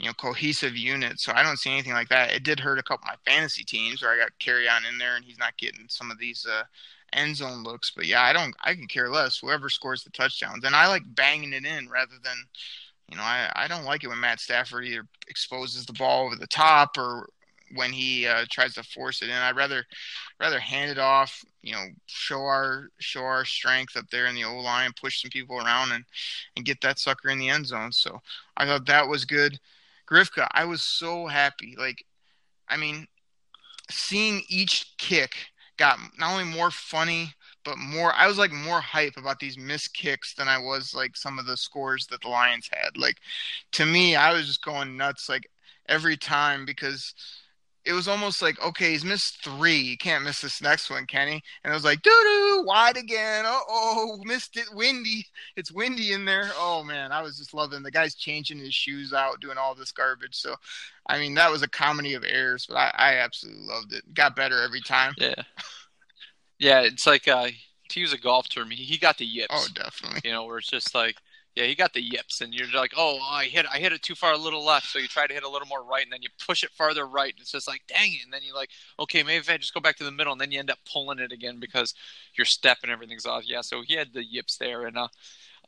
you 0.00 0.06
know 0.06 0.14
cohesive 0.14 0.76
unit. 0.76 1.20
So 1.20 1.32
I 1.34 1.42
don't 1.42 1.58
see 1.58 1.70
anything 1.70 1.92
like 1.92 2.08
that. 2.08 2.32
It 2.32 2.42
did 2.42 2.60
hurt 2.60 2.78
a 2.78 2.82
couple 2.82 3.08
of 3.08 3.16
my 3.16 3.30
fantasy 3.30 3.64
teams 3.64 4.02
where 4.02 4.12
I 4.12 4.18
got 4.18 4.32
Kerryon 4.40 4.90
in 4.90 4.98
there 4.98 5.16
and 5.16 5.24
he's 5.24 5.38
not 5.38 5.56
getting 5.58 5.86
some 5.88 6.10
of 6.10 6.18
these. 6.18 6.46
Uh, 6.50 6.62
end 7.12 7.34
zone 7.34 7.64
looks 7.64 7.90
but 7.90 8.06
yeah 8.06 8.22
i 8.22 8.32
don't 8.32 8.54
i 8.62 8.72
can 8.72 8.86
care 8.86 9.10
less 9.10 9.36
whoever 9.36 9.68
scores 9.68 10.04
the 10.04 10.10
touchdowns 10.10 10.62
and 10.62 10.76
i 10.76 10.86
like 10.86 11.02
banging 11.16 11.52
it 11.52 11.64
in 11.64 11.88
rather 11.88 12.14
than 12.22 12.36
you 13.10 13.16
know, 13.16 13.22
I, 13.22 13.50
I 13.54 13.68
don't 13.68 13.84
like 13.84 14.04
it 14.04 14.08
when 14.08 14.20
Matt 14.20 14.40
Stafford 14.40 14.84
either 14.84 15.04
exposes 15.28 15.84
the 15.84 15.92
ball 15.92 16.26
over 16.26 16.36
the 16.36 16.46
top 16.46 16.96
or 16.96 17.28
when 17.74 17.92
he 17.92 18.26
uh, 18.26 18.44
tries 18.50 18.74
to 18.74 18.82
force 18.84 19.20
it 19.22 19.28
in. 19.28 19.34
I'd 19.34 19.56
rather 19.56 19.84
rather 20.38 20.60
hand 20.60 20.90
it 20.90 20.98
off, 20.98 21.44
you 21.62 21.72
know, 21.72 21.86
show 22.06 22.40
our 22.40 22.88
show 22.98 23.22
our 23.22 23.44
strength 23.44 23.96
up 23.96 24.08
there 24.10 24.26
in 24.26 24.34
the 24.36 24.44
O 24.44 24.58
line, 24.58 24.92
push 24.98 25.22
some 25.22 25.30
people 25.30 25.58
around, 25.58 25.92
and 25.92 26.04
and 26.56 26.64
get 26.64 26.80
that 26.82 26.98
sucker 27.00 27.30
in 27.30 27.38
the 27.38 27.48
end 27.48 27.66
zone. 27.66 27.92
So 27.92 28.20
I 28.56 28.64
thought 28.64 28.86
that 28.86 29.08
was 29.08 29.24
good. 29.24 29.58
Grifka, 30.10 30.46
I 30.52 30.64
was 30.64 30.82
so 30.82 31.26
happy. 31.26 31.74
Like, 31.78 32.04
I 32.68 32.76
mean, 32.76 33.06
seeing 33.90 34.42
each 34.48 34.94
kick 34.98 35.34
got 35.76 35.98
not 36.18 36.32
only 36.32 36.44
more 36.44 36.70
funny 36.70 37.32
but 37.64 37.78
more 37.78 38.12
I 38.14 38.26
was 38.26 38.38
like 38.38 38.52
more 38.52 38.80
hype 38.80 39.16
about 39.16 39.38
these 39.38 39.58
missed 39.58 39.94
kicks 39.94 40.34
than 40.34 40.48
I 40.48 40.58
was 40.58 40.94
like 40.94 41.16
some 41.16 41.38
of 41.38 41.46
the 41.46 41.56
scores 41.56 42.06
that 42.08 42.20
the 42.22 42.28
Lions 42.28 42.68
had. 42.72 42.96
Like 42.96 43.16
to 43.72 43.86
me, 43.86 44.16
I 44.16 44.32
was 44.32 44.46
just 44.46 44.64
going 44.64 44.96
nuts 44.96 45.28
like 45.28 45.50
every 45.88 46.16
time 46.16 46.64
because 46.64 47.14
it 47.84 47.92
was 47.92 48.08
almost 48.08 48.42
like, 48.42 48.60
okay, 48.62 48.90
he's 48.90 49.04
missed 49.04 49.42
three. 49.42 49.76
You 49.76 49.96
can't 49.96 50.24
miss 50.24 50.40
this 50.40 50.60
next 50.60 50.90
one, 50.90 51.06
Kenny. 51.06 51.42
And 51.64 51.72
it 51.72 51.74
was 51.74 51.84
like, 51.84 52.02
doo 52.02 52.10
doo, 52.10 52.64
wide 52.66 52.96
again. 52.96 53.46
Uh 53.46 53.60
oh, 53.68 54.18
missed 54.24 54.56
it. 54.56 54.66
Windy. 54.74 55.26
It's 55.56 55.72
windy 55.72 56.12
in 56.12 56.24
there. 56.24 56.50
Oh 56.56 56.84
man, 56.84 57.12
I 57.12 57.22
was 57.22 57.38
just 57.38 57.54
loving 57.54 57.82
the 57.82 57.90
guy's 57.90 58.14
changing 58.14 58.58
his 58.58 58.74
shoes 58.74 59.12
out, 59.12 59.40
doing 59.40 59.58
all 59.58 59.74
this 59.74 59.92
garbage. 59.92 60.34
So, 60.34 60.54
I 61.08 61.18
mean, 61.18 61.34
that 61.34 61.50
was 61.50 61.62
a 61.62 61.68
comedy 61.68 62.14
of 62.14 62.24
errors, 62.24 62.66
but 62.68 62.76
I, 62.76 62.92
I 62.96 63.14
absolutely 63.16 63.64
loved 63.66 63.92
it. 63.92 64.14
Got 64.14 64.36
better 64.36 64.62
every 64.62 64.82
time. 64.82 65.14
Yeah. 65.16 65.42
Yeah, 66.58 66.82
it's 66.82 67.06
like 67.06 67.26
uh, 67.26 67.48
to 67.88 68.00
use 68.00 68.12
a 68.12 68.18
golf 68.18 68.48
term, 68.50 68.70
he 68.70 68.98
got 68.98 69.16
the 69.16 69.24
yips. 69.24 69.48
Oh, 69.50 69.66
definitely. 69.74 70.20
You 70.24 70.32
know, 70.32 70.44
where 70.44 70.58
it's 70.58 70.68
just 70.68 70.94
like 70.94 71.16
yeah, 71.56 71.64
he 71.64 71.74
got 71.74 71.92
the 71.92 72.00
yips, 72.00 72.40
and 72.40 72.54
you're 72.54 72.68
like, 72.74 72.92
oh, 72.96 73.18
I 73.28 73.44
hit, 73.46 73.66
I 73.72 73.78
hit 73.78 73.92
it 73.92 74.02
too 74.02 74.14
far, 74.14 74.32
a 74.32 74.38
little 74.38 74.64
left. 74.64 74.86
So 74.86 74.98
you 74.98 75.08
try 75.08 75.26
to 75.26 75.34
hit 75.34 75.42
a 75.42 75.48
little 75.48 75.66
more 75.66 75.82
right, 75.82 76.04
and 76.04 76.12
then 76.12 76.22
you 76.22 76.28
push 76.46 76.62
it 76.62 76.70
farther 76.70 77.06
right. 77.06 77.32
And 77.32 77.40
it's 77.40 77.52
just 77.52 77.66
like, 77.68 77.82
dang 77.88 78.12
it. 78.12 78.24
And 78.24 78.32
then 78.32 78.42
you're 78.44 78.54
like, 78.54 78.70
okay, 78.98 79.22
maybe 79.22 79.38
if 79.38 79.50
I 79.50 79.56
just 79.56 79.74
go 79.74 79.80
back 79.80 79.96
to 79.96 80.04
the 80.04 80.12
middle, 80.12 80.32
and 80.32 80.40
then 80.40 80.52
you 80.52 80.60
end 80.60 80.70
up 80.70 80.78
pulling 80.90 81.18
it 81.18 81.32
again 81.32 81.58
because 81.58 81.94
your 82.34 82.44
step 82.44 82.78
and 82.82 82.92
everything's 82.92 83.26
off. 83.26 83.42
Yeah, 83.46 83.62
so 83.62 83.82
he 83.82 83.94
had 83.94 84.12
the 84.12 84.24
yips 84.24 84.58
there, 84.58 84.86
and 84.86 84.96
uh, 84.96 85.08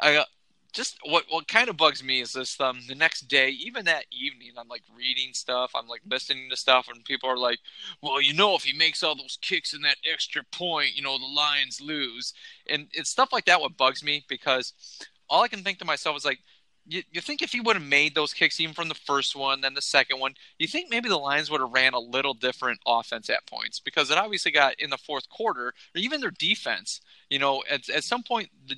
I 0.00 0.16
uh, 0.16 0.24
just 0.72 0.96
what 1.04 1.24
what 1.28 1.46
kind 1.48 1.68
of 1.68 1.76
bugs 1.76 2.02
me 2.02 2.20
is 2.20 2.32
this 2.32 2.58
um 2.60 2.80
the 2.88 2.94
next 2.94 3.28
day, 3.28 3.50
even 3.50 3.84
that 3.84 4.06
evening, 4.10 4.52
I'm 4.58 4.68
like 4.68 4.82
reading 4.96 5.34
stuff, 5.34 5.72
I'm 5.74 5.86
like 5.86 6.00
listening 6.08 6.48
to 6.50 6.56
stuff, 6.56 6.88
and 6.92 7.04
people 7.04 7.28
are 7.28 7.38
like, 7.38 7.58
well, 8.02 8.20
you 8.20 8.32
know, 8.34 8.54
if 8.56 8.64
he 8.64 8.76
makes 8.76 9.02
all 9.02 9.14
those 9.14 9.38
kicks 9.42 9.74
in 9.74 9.82
that 9.82 9.98
extra 10.10 10.42
point, 10.50 10.96
you 10.96 11.02
know, 11.02 11.18
the 11.18 11.26
Lions 11.26 11.80
lose, 11.80 12.32
and 12.68 12.88
it's 12.92 13.10
stuff 13.10 13.32
like 13.32 13.44
that. 13.46 13.60
What 13.60 13.76
bugs 13.76 14.02
me 14.02 14.24
because 14.28 14.72
all 15.32 15.42
I 15.42 15.48
can 15.48 15.64
think 15.64 15.78
to 15.78 15.84
myself 15.84 16.16
is 16.16 16.24
like, 16.24 16.40
you, 16.86 17.02
you 17.10 17.20
think 17.20 17.42
if 17.42 17.52
he 17.52 17.60
would 17.60 17.76
have 17.76 17.84
made 17.84 18.14
those 18.14 18.34
kicks 18.34 18.60
even 18.60 18.74
from 18.74 18.88
the 18.88 18.94
first 18.94 19.34
one, 19.34 19.60
then 19.60 19.74
the 19.74 19.82
second 19.82 20.20
one, 20.20 20.34
you 20.58 20.66
think 20.66 20.90
maybe 20.90 21.08
the 21.08 21.16
Lions 21.16 21.50
would 21.50 21.60
have 21.60 21.72
ran 21.72 21.94
a 21.94 21.98
little 21.98 22.34
different 22.34 22.80
offense 22.86 23.30
at 23.30 23.46
points 23.46 23.80
because 23.80 24.10
it 24.10 24.18
obviously 24.18 24.50
got 24.50 24.78
in 24.78 24.90
the 24.90 24.98
fourth 24.98 25.28
quarter, 25.28 25.68
or 25.68 25.74
even 25.94 26.20
their 26.20 26.32
defense. 26.32 27.00
You 27.30 27.38
know, 27.38 27.62
at 27.70 27.88
at 27.88 28.04
some 28.04 28.22
point 28.22 28.50
the 28.66 28.76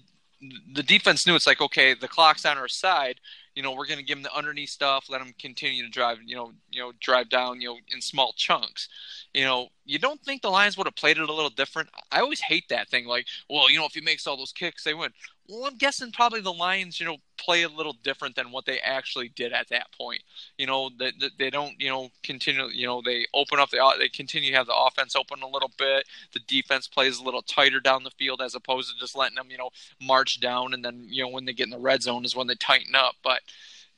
the 0.75 0.83
defense 0.83 1.27
knew 1.27 1.35
it's 1.35 1.47
like 1.47 1.61
okay, 1.61 1.95
the 1.95 2.09
clock's 2.09 2.45
on 2.45 2.59
our 2.59 2.69
side. 2.69 3.21
You 3.55 3.63
know, 3.63 3.73
we're 3.73 3.87
going 3.87 3.99
to 3.99 4.05
give 4.05 4.17
them 4.17 4.25
the 4.25 4.37
underneath 4.37 4.71
stuff, 4.71 5.07
let 5.09 5.19
them 5.19 5.33
continue 5.39 5.83
to 5.85 5.89
drive. 5.89 6.19
You 6.25 6.37
know, 6.37 6.53
you 6.71 6.81
know, 6.81 6.93
drive 7.01 7.31
down. 7.31 7.61
You 7.61 7.69
know, 7.69 7.77
in 7.89 8.01
small 8.01 8.35
chunks. 8.37 8.89
You 9.33 9.45
know, 9.45 9.69
you 9.85 9.99
don't 9.99 10.21
think 10.23 10.43
the 10.43 10.51
Lions 10.51 10.77
would 10.77 10.87
have 10.87 10.97
played 10.97 11.19
it 11.19 11.29
a 11.29 11.33
little 11.33 11.51
different? 11.51 11.91
I 12.11 12.21
always 12.21 12.41
hate 12.41 12.69
that 12.71 12.89
thing. 12.89 13.07
Like, 13.07 13.27
well, 13.51 13.71
you 13.71 13.79
know, 13.79 13.85
if 13.85 13.93
he 13.93 14.01
makes 14.01 14.27
all 14.27 14.37
those 14.37 14.53
kicks, 14.53 14.85
they 14.85 14.95
win. 14.95 15.11
Well, 15.47 15.67
I'm 15.67 15.77
guessing 15.77 16.11
probably 16.11 16.41
the 16.41 16.53
Lions, 16.53 16.99
you 16.99 17.05
know, 17.05 17.19
play 17.37 17.65
a 17.65 17.69
little 17.69 17.93
different 18.03 18.35
than 18.35 18.51
what 18.51 18.65
they 18.65 18.79
actually 18.79 19.29
did 19.29 19.53
at 19.53 19.69
that 19.69 19.89
point. 19.93 20.23
You 20.57 20.67
know, 20.67 20.91
they, 20.99 21.13
they 21.39 21.51
don't, 21.51 21.75
you 21.79 21.91
know, 21.91 22.09
continue, 22.23 22.69
you 22.69 22.87
know, 22.87 23.03
they 23.05 23.27
open 23.35 23.61
up 23.61 23.69
the, 23.69 23.95
they 23.99 24.09
continue 24.09 24.53
to 24.53 24.57
have 24.57 24.67
the 24.67 24.75
offense 24.75 25.15
open 25.15 25.43
a 25.43 25.49
little 25.49 25.71
bit. 25.77 26.07
The 26.33 26.41
defense 26.47 26.89
plays 26.89 27.19
a 27.19 27.23
little 27.23 27.43
tighter 27.43 27.81
down 27.81 28.05
the 28.05 28.11
field 28.11 28.41
as 28.41 28.55
opposed 28.55 28.91
to 28.91 28.99
just 28.99 29.17
letting 29.17 29.37
them, 29.37 29.49
you 29.51 29.59
know, 29.59 29.69
march 30.01 30.41
down. 30.41 30.73
And 30.73 30.83
then, 30.83 31.05
you 31.07 31.23
know, 31.23 31.29
when 31.29 31.45
they 31.45 31.53
get 31.53 31.67
in 31.67 31.71
the 31.71 31.79
red 31.79 32.03
zone 32.03 32.25
is 32.25 32.35
when 32.35 32.47
they 32.47 32.55
tighten 32.55 32.95
up. 32.95 33.17
But, 33.23 33.43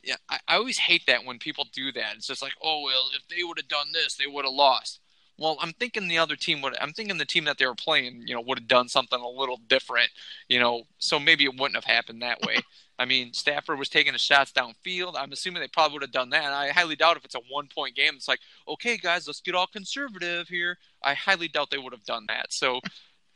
yeah, 0.03 0.15
I, 0.29 0.39
I 0.49 0.55
always 0.57 0.79
hate 0.79 1.05
that 1.07 1.23
when 1.23 1.39
people 1.39 1.65
do 1.71 1.93
that. 1.93 2.15
It's 2.17 2.27
just 2.27 2.41
like, 2.41 2.55
oh, 2.61 2.81
well, 2.83 3.09
if 3.15 3.25
they 3.29 3.43
would 3.43 3.57
have 3.57 3.69
done 3.69 3.87
this, 3.93 4.15
they 4.15 4.27
would 4.27 4.43
have 4.43 4.53
lost. 4.53 4.99
Well, 5.39 5.57
I'm 5.61 5.73
thinking 5.73 6.07
the 6.07 6.17
other 6.17 6.35
team 6.35 6.61
would. 6.61 6.75
I'm 6.81 6.93
thinking 6.93 7.17
the 7.17 7.25
team 7.25 7.45
that 7.45 7.57
they 7.57 7.67
were 7.67 7.75
playing, 7.75 8.23
you 8.25 8.33
know, 8.33 8.41
would 8.41 8.59
have 8.59 8.67
done 8.67 8.89
something 8.89 9.19
a 9.19 9.27
little 9.27 9.57
different, 9.67 10.09
you 10.49 10.59
know. 10.59 10.83
So 10.97 11.19
maybe 11.19 11.43
it 11.43 11.55
wouldn't 11.59 11.75
have 11.75 11.83
happened 11.83 12.21
that 12.23 12.41
way. 12.41 12.57
I 12.99 13.05
mean, 13.05 13.33
Stafford 13.33 13.77
was 13.77 13.89
taking 13.89 14.13
the 14.13 14.19
shots 14.19 14.51
downfield. 14.51 15.13
I'm 15.15 15.31
assuming 15.31 15.61
they 15.61 15.67
probably 15.67 15.93
would 15.93 16.01
have 16.01 16.11
done 16.11 16.31
that. 16.31 16.51
I 16.51 16.69
highly 16.69 16.95
doubt 16.95 17.17
if 17.17 17.25
it's 17.25 17.35
a 17.35 17.41
one 17.51 17.67
point 17.67 17.95
game. 17.95 18.13
It's 18.15 18.27
like, 18.27 18.39
okay, 18.67 18.97
guys, 18.97 19.27
let's 19.27 19.41
get 19.41 19.53
all 19.53 19.67
conservative 19.67 20.47
here. 20.47 20.77
I 21.03 21.13
highly 21.13 21.47
doubt 21.47 21.69
they 21.69 21.77
would 21.77 21.93
have 21.93 22.05
done 22.05 22.25
that. 22.29 22.51
So, 22.51 22.79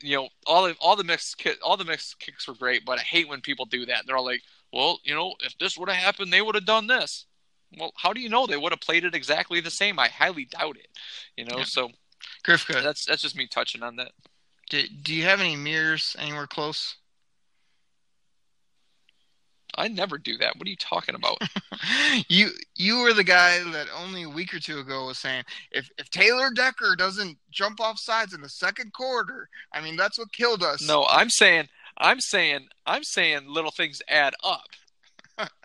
you 0.01 0.15
know, 0.17 0.29
all 0.47 0.65
the 0.65 0.75
all 0.81 0.95
the 0.95 1.03
mixed 1.03 1.45
all 1.63 1.77
the 1.77 1.85
mixed 1.85 2.19
kicks 2.19 2.47
were 2.47 2.55
great, 2.55 2.85
but 2.85 2.97
I 2.97 3.03
hate 3.03 3.29
when 3.29 3.41
people 3.41 3.65
do 3.65 3.85
that. 3.85 4.05
They're 4.07 4.17
all 4.17 4.25
like, 4.25 4.41
well, 4.73 4.99
you 5.03 5.13
know, 5.13 5.35
if 5.41 5.55
this 5.59 5.77
would 5.77 5.89
have 5.89 5.97
happened, 5.97 6.33
they 6.33 6.41
would 6.41 6.55
have 6.55 6.65
done 6.65 6.87
this. 6.87 7.25
Well, 7.77 7.93
how 7.95 8.13
do 8.13 8.21
you 8.21 8.29
know 8.29 8.45
they 8.45 8.57
would 8.57 8.71
have 8.71 8.81
played 8.81 9.05
it 9.05 9.15
exactly 9.15 9.61
the 9.61 9.71
same? 9.71 9.99
I 9.99 10.07
highly 10.07 10.45
doubt 10.45 10.77
it. 10.77 10.87
You 11.37 11.45
know, 11.45 11.59
yeah. 11.59 11.63
so 11.63 11.89
Grifka, 12.45 12.83
that's 12.83 13.05
that's 13.05 13.21
just 13.21 13.37
me 13.37 13.47
touching 13.47 13.83
on 13.83 13.95
that. 13.97 14.11
Do, 14.69 14.83
do 15.03 15.13
you 15.13 15.23
have 15.23 15.39
any 15.41 15.55
mirrors 15.55 16.15
anywhere 16.19 16.47
close? 16.47 16.95
I 19.75 19.87
never 19.87 20.17
do 20.17 20.37
that. 20.37 20.57
What 20.57 20.67
are 20.67 20.69
you 20.69 20.75
talking 20.75 21.15
about? 21.15 21.41
you 22.27 22.49
you 22.75 22.99
were 22.99 23.13
the 23.13 23.23
guy 23.23 23.59
that 23.71 23.87
only 23.95 24.23
a 24.23 24.29
week 24.29 24.53
or 24.53 24.59
two 24.59 24.79
ago 24.79 25.05
was 25.07 25.17
saying 25.17 25.43
if 25.71 25.89
if 25.97 26.09
Taylor 26.09 26.51
Decker 26.53 26.95
doesn't 26.97 27.37
jump 27.51 27.79
off 27.79 27.99
sides 27.99 28.33
in 28.33 28.41
the 28.41 28.49
second 28.49 28.93
quarter, 28.93 29.47
I 29.73 29.81
mean 29.81 29.95
that's 29.95 30.17
what 30.17 30.33
killed 30.33 30.63
us. 30.63 30.85
No, 30.85 31.05
I'm 31.09 31.29
saying 31.29 31.69
I'm 31.97 32.19
saying 32.19 32.67
I'm 32.85 33.03
saying 33.03 33.45
little 33.47 33.71
things 33.71 34.01
add 34.07 34.33
up. 34.43 34.67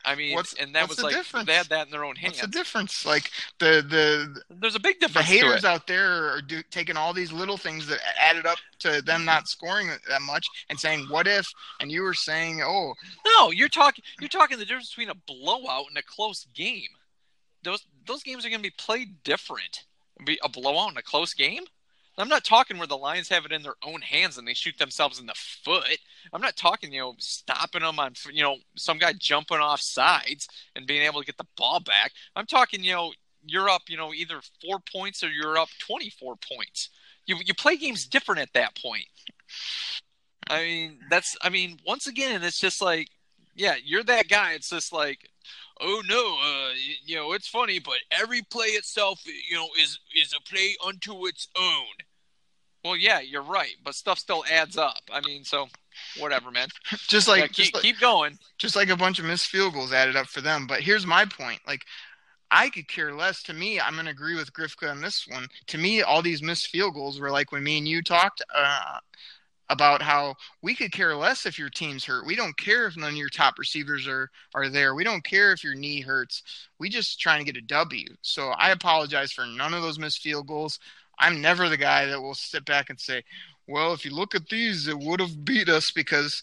I 0.04 0.14
mean, 0.14 0.34
What's- 0.34 0.54
and 0.54 0.74
that 0.74 0.88
was 0.88 0.98
the 0.98 1.04
like 1.04 1.14
difference? 1.14 1.46
they 1.46 1.54
had 1.54 1.68
that 1.68 1.86
in 1.86 1.90
their 1.90 2.04
own 2.04 2.16
hands. 2.16 2.34
What's 2.34 2.46
the 2.46 2.58
difference? 2.58 3.04
Like 3.04 3.30
the 3.58 3.84
the 3.88 4.40
There's 4.56 4.74
a 4.74 4.80
big 4.80 5.00
the 5.00 5.06
difference 5.08 5.28
to 5.28 5.32
haters 5.34 5.64
out 5.64 5.86
there 5.86 6.32
are 6.32 6.40
do, 6.40 6.62
taking 6.70 6.96
all 6.96 7.12
these 7.12 7.32
little 7.32 7.56
things 7.56 7.86
that 7.88 7.98
added 8.18 8.46
up 8.46 8.58
to 8.80 9.02
them 9.02 9.24
not 9.24 9.48
scoring 9.48 9.88
that 10.08 10.22
much 10.22 10.46
and 10.70 10.78
saying 10.78 11.06
what 11.08 11.26
if 11.26 11.46
and 11.80 11.90
you 11.90 12.02
were 12.02 12.14
saying 12.14 12.62
oh 12.62 12.94
No, 13.26 13.50
you're 13.50 13.68
talking 13.68 14.04
you're 14.20 14.28
talking 14.28 14.58
the 14.58 14.64
difference 14.64 14.90
between 14.90 15.10
a 15.10 15.14
blowout 15.26 15.86
and 15.88 15.98
a 15.98 16.02
close 16.02 16.46
game. 16.54 16.88
Those 17.62 17.84
those 18.06 18.22
games 18.22 18.46
are 18.46 18.48
going 18.50 18.62
to 18.62 18.68
be 18.70 18.74
played 18.76 19.22
different. 19.24 19.84
Be 20.24 20.38
a 20.42 20.48
blowout 20.48 20.90
and 20.90 20.98
a 20.98 21.02
close 21.02 21.34
game. 21.34 21.64
I'm 22.18 22.28
not 22.28 22.44
talking 22.44 22.78
where 22.78 22.86
the 22.86 22.96
Lions 22.96 23.28
have 23.28 23.44
it 23.44 23.52
in 23.52 23.62
their 23.62 23.74
own 23.82 24.00
hands 24.00 24.38
and 24.38 24.48
they 24.48 24.54
shoot 24.54 24.78
themselves 24.78 25.18
in 25.20 25.26
the 25.26 25.34
foot. 25.34 25.98
I'm 26.32 26.40
not 26.40 26.56
talking, 26.56 26.92
you 26.92 27.00
know, 27.00 27.14
stopping 27.18 27.82
them 27.82 27.98
on, 27.98 28.14
you 28.32 28.42
know, 28.42 28.56
some 28.76 28.98
guy 28.98 29.12
jumping 29.12 29.58
off 29.58 29.80
sides 29.80 30.48
and 30.74 30.86
being 30.86 31.02
able 31.02 31.20
to 31.20 31.26
get 31.26 31.36
the 31.36 31.46
ball 31.56 31.80
back. 31.80 32.12
I'm 32.34 32.46
talking, 32.46 32.82
you 32.82 32.92
know, 32.92 33.12
you're 33.46 33.68
up, 33.68 33.82
you 33.88 33.96
know, 33.96 34.12
either 34.12 34.40
four 34.64 34.78
points 34.92 35.22
or 35.22 35.28
you're 35.28 35.58
up 35.58 35.68
24 35.86 36.36
points. 36.36 36.90
You 37.26 37.36
you 37.44 37.54
play 37.54 37.76
games 37.76 38.06
different 38.06 38.40
at 38.40 38.52
that 38.54 38.76
point. 38.80 39.06
I 40.48 40.62
mean, 40.62 40.98
that's 41.10 41.36
I 41.42 41.48
mean, 41.48 41.78
once 41.86 42.06
again, 42.06 42.42
it's 42.42 42.60
just 42.60 42.80
like, 42.80 43.08
yeah, 43.54 43.74
you're 43.82 44.04
that 44.04 44.28
guy. 44.28 44.52
It's 44.52 44.70
just 44.70 44.92
like, 44.92 45.28
oh 45.80 46.02
no, 46.08 46.38
uh, 46.42 46.74
you 47.04 47.16
know, 47.16 47.32
it's 47.32 47.48
funny, 47.48 47.78
but 47.78 47.96
every 48.10 48.42
play 48.42 48.68
itself, 48.68 49.20
you 49.26 49.56
know, 49.56 49.68
is 49.80 49.98
is 50.14 50.34
a 50.34 50.42
play 50.48 50.76
unto 50.86 51.26
its 51.26 51.48
own. 51.58 52.05
Well, 52.86 52.96
yeah, 52.96 53.18
you're 53.20 53.42
right, 53.42 53.74
but 53.82 53.96
stuff 53.96 54.18
still 54.18 54.44
adds 54.50 54.76
up. 54.76 55.00
I 55.12 55.20
mean, 55.20 55.42
so 55.42 55.66
whatever, 56.20 56.52
man. 56.52 56.68
just 57.08 57.26
like 57.26 57.40
Yeah, 57.40 57.46
just 57.48 57.56
keep 57.56 57.74
like, 57.74 57.82
keep 57.82 57.98
going. 58.00 58.38
just 58.58 58.76
like 58.76 58.90
a 58.90 58.96
bunch 58.96 59.18
of 59.18 59.24
missed 59.24 59.48
field 59.48 59.74
goals 59.74 59.92
added 59.92 60.14
up 60.14 60.26
for 60.26 60.40
them. 60.40 60.66
But 60.68 60.82
here's 60.82 61.04
my 61.04 61.24
point: 61.24 61.60
like, 61.66 61.84
I 62.50 62.68
could 62.70 62.86
care 62.86 63.12
less. 63.12 63.42
To 63.44 63.52
me, 63.52 63.80
I'm 63.80 63.96
gonna 63.96 64.10
agree 64.10 64.36
with 64.36 64.52
Grifka 64.52 64.88
on 64.88 65.00
this 65.00 65.26
one. 65.28 65.48
To 65.66 65.78
me, 65.78 66.02
all 66.02 66.22
these 66.22 66.42
missed 66.42 66.68
field 66.68 66.94
goals 66.94 67.18
were 67.18 67.30
like 67.32 67.50
when 67.50 67.64
me 67.64 67.78
and 67.78 67.88
you 67.88 68.02
talked 68.02 68.40
uh, 68.54 69.00
about 69.68 70.00
how 70.00 70.36
we 70.62 70.74
could 70.74 70.92
care 70.92 71.16
less 71.16 71.44
if 71.44 71.58
your 71.58 71.70
team's 71.70 72.04
hurt. 72.04 72.24
We 72.26 72.36
don't 72.36 72.56
care 72.56 72.86
if 72.86 72.96
none 72.96 73.10
of 73.10 73.16
your 73.16 73.28
top 73.30 73.58
receivers 73.58 74.06
are 74.06 74.30
are 74.54 74.68
there. 74.68 74.94
We 74.94 75.02
don't 75.02 75.24
care 75.24 75.52
if 75.52 75.64
your 75.64 75.74
knee 75.74 76.02
hurts. 76.02 76.68
We 76.78 76.88
just 76.88 77.20
trying 77.20 77.44
to 77.44 77.52
get 77.52 77.60
a 77.60 77.66
W. 77.66 78.06
So 78.22 78.50
I 78.50 78.70
apologize 78.70 79.32
for 79.32 79.44
none 79.44 79.74
of 79.74 79.82
those 79.82 79.98
missed 79.98 80.22
field 80.22 80.46
goals. 80.46 80.78
I'm 81.18 81.40
never 81.40 81.68
the 81.68 81.76
guy 81.76 82.06
that 82.06 82.20
will 82.20 82.34
sit 82.34 82.64
back 82.64 82.90
and 82.90 83.00
say, 83.00 83.24
"Well, 83.66 83.92
if 83.92 84.04
you 84.04 84.12
look 84.12 84.34
at 84.34 84.48
these, 84.48 84.88
it 84.88 84.98
would 84.98 85.20
have 85.20 85.44
beat 85.44 85.68
us," 85.68 85.90
because 85.90 86.42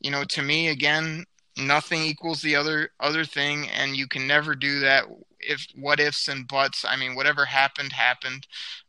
you 0.00 0.10
know, 0.10 0.24
to 0.24 0.42
me, 0.42 0.68
again, 0.68 1.24
nothing 1.56 2.02
equals 2.02 2.42
the 2.42 2.56
other 2.56 2.90
other 3.00 3.24
thing, 3.24 3.68
and 3.70 3.96
you 3.96 4.06
can 4.08 4.26
never 4.26 4.54
do 4.54 4.80
that. 4.80 5.04
If 5.40 5.66
what 5.74 6.00
ifs 6.00 6.28
and 6.28 6.48
buts, 6.48 6.84
I 6.86 6.96
mean, 6.96 7.14
whatever 7.14 7.44
happened 7.44 7.92
happened. 7.92 8.46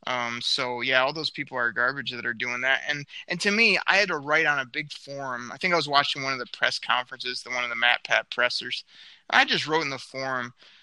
Um, 0.07 0.39
so 0.41 0.81
yeah, 0.81 1.01
all 1.03 1.13
those 1.13 1.29
people 1.29 1.57
are 1.57 1.71
garbage 1.71 2.11
that 2.11 2.25
are 2.25 2.33
doing 2.33 2.61
that. 2.61 2.81
And 2.87 3.05
and 3.27 3.39
to 3.41 3.51
me, 3.51 3.77
I 3.87 3.97
had 3.97 4.09
to 4.09 4.17
write 4.17 4.45
on 4.45 4.59
a 4.59 4.65
big 4.65 4.91
forum. 4.91 5.51
I 5.53 5.57
think 5.57 5.73
I 5.73 5.77
was 5.77 5.87
watching 5.89 6.23
one 6.23 6.33
of 6.33 6.39
the 6.39 6.45
press 6.57 6.79
conferences, 6.79 7.43
the 7.43 7.49
one 7.51 7.63
of 7.63 7.69
the 7.69 7.75
Matt 7.75 8.03
Pat 8.03 8.29
pressers. 8.31 8.83
I 9.29 9.45
just 9.45 9.67
wrote 9.67 9.81
in 9.83 9.89
the 9.89 9.97
forum, 9.99 10.53
"Wh- 10.53 10.74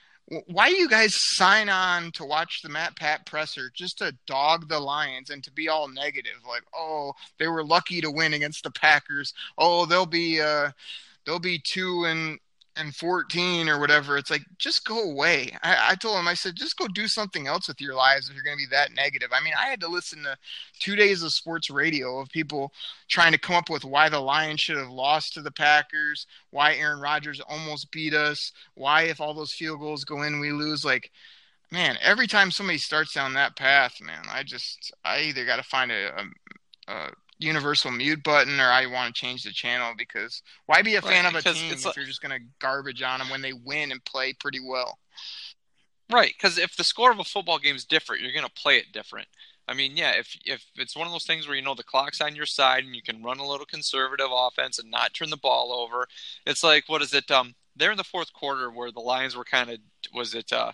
why 0.47 0.69
do 0.69 0.77
you 0.77 0.89
guys 0.89 1.15
sign 1.15 1.69
on 1.69 2.13
to 2.13 2.25
watch 2.25 2.61
the 2.63 2.69
Matt 2.69 2.97
Pat 2.97 3.27
presser 3.27 3.71
just 3.75 3.99
to 3.99 4.17
dog 4.27 4.69
the 4.69 4.79
Lions 4.79 5.31
and 5.31 5.43
to 5.45 5.53
be 5.53 5.69
all 5.69 5.89
negative? 5.89 6.41
Like, 6.49 6.63
oh, 6.75 7.13
they 7.39 7.49
were 7.49 7.65
lucky 7.65 8.01
to 8.01 8.11
win 8.11 8.33
against 8.33 8.63
the 8.65 8.71
Packers. 8.71 9.33
Oh, 9.59 9.85
they'll 9.85 10.07
be 10.07 10.41
uh, 10.41 10.71
they'll 11.27 11.39
be 11.39 11.61
two 11.63 12.05
and 12.05 12.39
and 12.77 12.95
14 12.95 13.69
or 13.69 13.79
whatever. 13.79 14.17
It's 14.17 14.31
like, 14.31 14.45
just 14.59 14.85
go 14.85 15.03
away. 15.11 15.57
I, 15.63 15.91
I 15.91 15.95
told 15.95 16.19
him, 16.19 16.29
I 16.29 16.35
said, 16.35 16.57
just 16.57 16.79
go 16.79 16.87
do 16.89 17.07
something 17.07 17.47
else 17.47 17.69
with 17.69 17.81
your 17.81 17.95
lives 17.95 18.29
if 18.29 18.35
you're 18.35 18.45
going 18.45 18.57
to 18.57 18.65
be 18.65 18.71
that 18.71 18.95
negative. 18.95 19.31
I 19.33 19.43
mean, 19.43 19.53
I 19.59 19.67
had 19.67 19.81
to 19.81 19.89
listen 19.89 20.23
to 20.23 20.37
two 20.79 20.97
days 20.97 21.23
of 21.23 21.33
sports 21.33 21.71
radio 21.71 22.19
of 22.19 22.31
people 22.31 22.73
trying 23.09 23.33
to 23.33 23.39
come 23.39 23.57
up 23.57 23.69
with 23.69 23.85
why 23.85 24.09
the 24.09 24.21
Lions 24.21 24.61
should 24.61 24.79
have 24.79 24.91
lost 24.91 25.35
to 25.35 25.43
the 25.43 25.51
Packers, 25.51 26.27
why 26.51 26.75
Aaron 26.75 27.01
Rodgers 27.01 27.41
almost 27.41 27.91
beat 27.91 28.15
us, 28.15 28.53
why 28.75 29.03
if 29.03 29.21
all 29.21 29.35
those 29.35 29.53
field 29.53 29.81
goals 29.81 30.05
go 30.05 30.23
in, 30.23 30.41
we 30.41 30.53
lose. 30.53 30.85
Like, 30.85 31.11
man, 31.71 31.99
every 32.01 32.27
time 32.27 32.51
somebody 32.51 32.79
starts 32.79 33.13
down 33.13 33.35
that 33.35 33.57
path, 33.57 34.01
man, 34.01 34.25
I 34.31 34.43
just, 34.43 34.93
I 35.05 35.21
either 35.21 35.45
got 35.45 35.57
to 35.57 35.63
find 35.63 35.93
a, 35.93 36.25
a, 36.89 36.93
a 36.93 37.11
universal 37.39 37.91
mute 37.91 38.23
button 38.23 38.61
or 38.61 38.71
I 38.71 38.87
want 38.87 39.15
to 39.15 39.21
change 39.21 39.43
the 39.43 39.53
channel 39.53 39.93
because 39.97 40.43
why 40.67 40.83
be 40.83 40.95
a 40.97 41.03
fan 41.03 41.25
Right, 41.25 41.35
of 41.35 41.47
a 41.47 41.53
team 41.55 41.73
if 41.73 41.85
like- 41.85 41.97
you're 41.97 42.05
just 42.07 42.23
going 42.23 42.39
to 42.39 42.47
garbage 42.61 43.03
on 43.03 43.19
them 43.19 43.31
when 43.31 43.43
they 43.43 43.53
win 43.53 43.91
and 43.93 44.05
play 44.05 44.33
pretty 44.33 44.61
well? 44.61 44.99
Right, 46.11 46.35
because 46.37 46.59
if 46.59 46.77
the 46.77 46.85
score 46.85 47.11
of 47.11 47.19
a 47.19 47.25
football 47.25 47.59
game 47.59 47.75
is 47.77 47.85
different, 47.85 48.23
you're 48.23 48.33
going 48.33 48.45
to 48.45 48.53
play 48.63 48.77
it 48.77 48.93
different. 48.93 49.29
I 49.69 49.75
mean, 49.75 49.97
yeah, 49.97 50.11
if 50.13 50.37
if 50.45 50.65
it's 50.77 50.97
one 50.97 51.07
of 51.07 51.13
those 51.13 51.25
things 51.25 51.47
where 51.47 51.57
you 51.57 51.63
know 51.63 51.75
the 51.75 51.85
clock's 51.85 52.21
on 52.21 52.35
your 52.35 52.47
side 52.47 52.85
and 52.85 52.95
you 52.97 53.03
can 53.03 53.23
run 53.23 53.39
a 53.39 53.47
little 53.47 53.65
conservative 53.65 54.27
offense 54.31 54.79
and 54.79 54.91
not 54.91 55.15
turn 55.15 55.31
the 55.31 55.37
ball 55.37 55.73
over, 55.73 56.07
it's 56.45 56.65
like 56.65 56.89
what 56.89 57.01
is 57.01 57.15
it? 57.15 57.31
Um, 57.31 57.55
they're 57.77 57.93
in 57.93 57.97
the 57.97 58.05
fourth 58.05 58.33
quarter 58.33 58.71
where 58.71 58.91
the 58.91 59.01
Lions 59.01 59.37
were 59.37 59.45
kind 59.45 59.71
of 59.71 59.79
was 60.13 60.35
it? 60.35 60.53
Uh, 60.53 60.73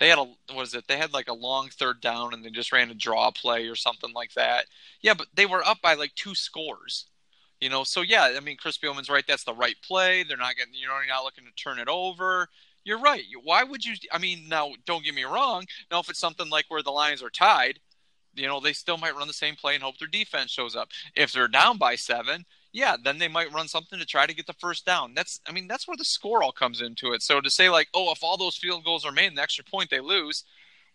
they 0.00 0.08
had 0.08 0.18
a 0.18 0.24
what 0.52 0.62
is 0.62 0.74
it? 0.74 0.86
They 0.88 0.96
had 0.96 1.12
like 1.12 1.28
a 1.28 1.34
long 1.34 1.68
third 1.68 2.00
down 2.00 2.34
and 2.34 2.44
they 2.44 2.50
just 2.50 2.72
ran 2.72 2.90
a 2.90 2.94
draw 2.94 3.30
play 3.30 3.66
or 3.66 3.76
something 3.76 4.12
like 4.12 4.34
that. 4.34 4.66
Yeah, 5.00 5.14
but 5.14 5.28
they 5.34 5.46
were 5.46 5.66
up 5.66 5.80
by 5.82 5.94
like 5.94 6.14
two 6.14 6.34
scores. 6.34 7.06
You 7.60 7.70
know, 7.70 7.84
so 7.84 8.02
yeah, 8.02 8.34
I 8.36 8.40
mean, 8.40 8.56
Chris 8.56 8.76
Spielman's 8.76 9.08
right. 9.08 9.24
That's 9.26 9.44
the 9.44 9.54
right 9.54 9.76
play. 9.82 10.22
They're 10.22 10.36
not 10.36 10.56
getting, 10.56 10.74
you 10.74 10.86
know, 10.86 10.96
you're 10.98 11.06
not 11.06 11.24
looking 11.24 11.44
to 11.44 11.52
turn 11.52 11.78
it 11.78 11.88
over. 11.88 12.48
You're 12.84 13.00
right. 13.00 13.22
Why 13.42 13.64
would 13.64 13.84
you? 13.84 13.94
I 14.12 14.18
mean, 14.18 14.48
now 14.48 14.72
don't 14.84 15.04
get 15.04 15.14
me 15.14 15.24
wrong. 15.24 15.64
Now, 15.90 16.00
if 16.00 16.10
it's 16.10 16.18
something 16.18 16.50
like 16.50 16.66
where 16.68 16.82
the 16.82 16.90
Lions 16.90 17.22
are 17.22 17.30
tied, 17.30 17.78
you 18.34 18.46
know, 18.46 18.60
they 18.60 18.72
still 18.72 18.98
might 18.98 19.16
run 19.16 19.28
the 19.28 19.32
same 19.32 19.56
play 19.56 19.74
and 19.74 19.82
hope 19.82 19.98
their 19.98 20.08
defense 20.08 20.50
shows 20.50 20.76
up. 20.76 20.88
If 21.16 21.32
they're 21.32 21.48
down 21.48 21.78
by 21.78 21.94
seven, 21.94 22.44
yeah, 22.74 22.96
then 23.02 23.18
they 23.18 23.28
might 23.28 23.52
run 23.52 23.68
something 23.68 24.00
to 24.00 24.04
try 24.04 24.26
to 24.26 24.34
get 24.34 24.48
the 24.48 24.52
first 24.54 24.84
down. 24.84 25.14
That's, 25.14 25.40
I 25.48 25.52
mean, 25.52 25.68
that's 25.68 25.86
where 25.86 25.96
the 25.96 26.04
score 26.04 26.42
all 26.42 26.50
comes 26.50 26.82
into 26.82 27.12
it. 27.12 27.22
So 27.22 27.40
to 27.40 27.48
say 27.48 27.70
like, 27.70 27.86
oh, 27.94 28.10
if 28.10 28.24
all 28.24 28.36
those 28.36 28.56
field 28.56 28.84
goals 28.84 29.06
are 29.06 29.12
made 29.12 29.34
the 29.36 29.40
extra 29.40 29.64
point 29.64 29.90
they 29.90 30.00
lose, 30.00 30.42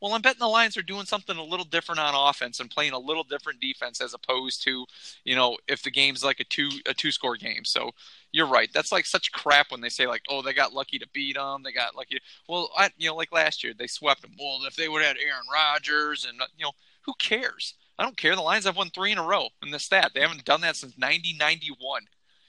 well, 0.01 0.13
I'm 0.13 0.21
betting 0.21 0.39
the 0.39 0.47
Lions 0.47 0.75
are 0.75 0.81
doing 0.81 1.05
something 1.05 1.37
a 1.37 1.43
little 1.43 1.65
different 1.65 1.99
on 1.99 2.29
offense 2.29 2.59
and 2.59 2.69
playing 2.69 2.91
a 2.91 2.99
little 2.99 3.23
different 3.23 3.61
defense 3.61 4.01
as 4.01 4.13
opposed 4.13 4.61
to, 4.63 4.85
you 5.23 5.35
know, 5.35 5.57
if 5.69 5.81
the 5.81 5.91
game's 5.91 6.23
like 6.23 6.41
a 6.41 6.45
two 6.45 6.69
a 6.85 6.93
two 6.93 7.11
score 7.11 7.37
game. 7.37 7.63
So 7.63 7.91
you're 8.33 8.47
right. 8.47 8.69
That's 8.73 8.91
like 8.91 9.05
such 9.05 9.31
crap 9.31 9.71
when 9.71 9.79
they 9.79 9.89
say 9.89 10.05
like, 10.05 10.23
oh, 10.29 10.41
they 10.41 10.53
got 10.53 10.73
lucky 10.73 10.99
to 10.99 11.07
beat 11.13 11.35
them. 11.35 11.63
They 11.63 11.71
got 11.71 11.95
lucky. 11.95 12.19
Well, 12.47 12.69
I, 12.77 12.89
you 12.97 13.09
know, 13.09 13.15
like 13.15 13.31
last 13.31 13.63
year 13.63 13.73
they 13.77 13.87
swept 13.87 14.21
them. 14.21 14.31
Well, 14.37 14.59
if 14.67 14.75
they 14.75 14.89
would 14.89 15.01
have 15.01 15.17
had 15.17 15.25
Aaron 15.25 15.47
Rodgers 15.51 16.25
and 16.25 16.41
you 16.57 16.65
know, 16.65 16.71
who 17.01 17.13
cares? 17.19 17.75
I 17.99 18.03
don't 18.03 18.15
care. 18.15 18.33
The 18.33 18.41
Lions 18.41 18.63
have 18.63 18.77
won 18.77 18.89
three 18.89 19.11
in 19.11 19.17
a 19.17 19.23
row 19.23 19.49
in 19.61 19.71
the 19.71 19.77
stat. 19.77 20.11
They 20.15 20.21
haven't 20.21 20.45
done 20.45 20.61
that 20.61 20.77
since 20.77 20.93
1991. 20.93 22.03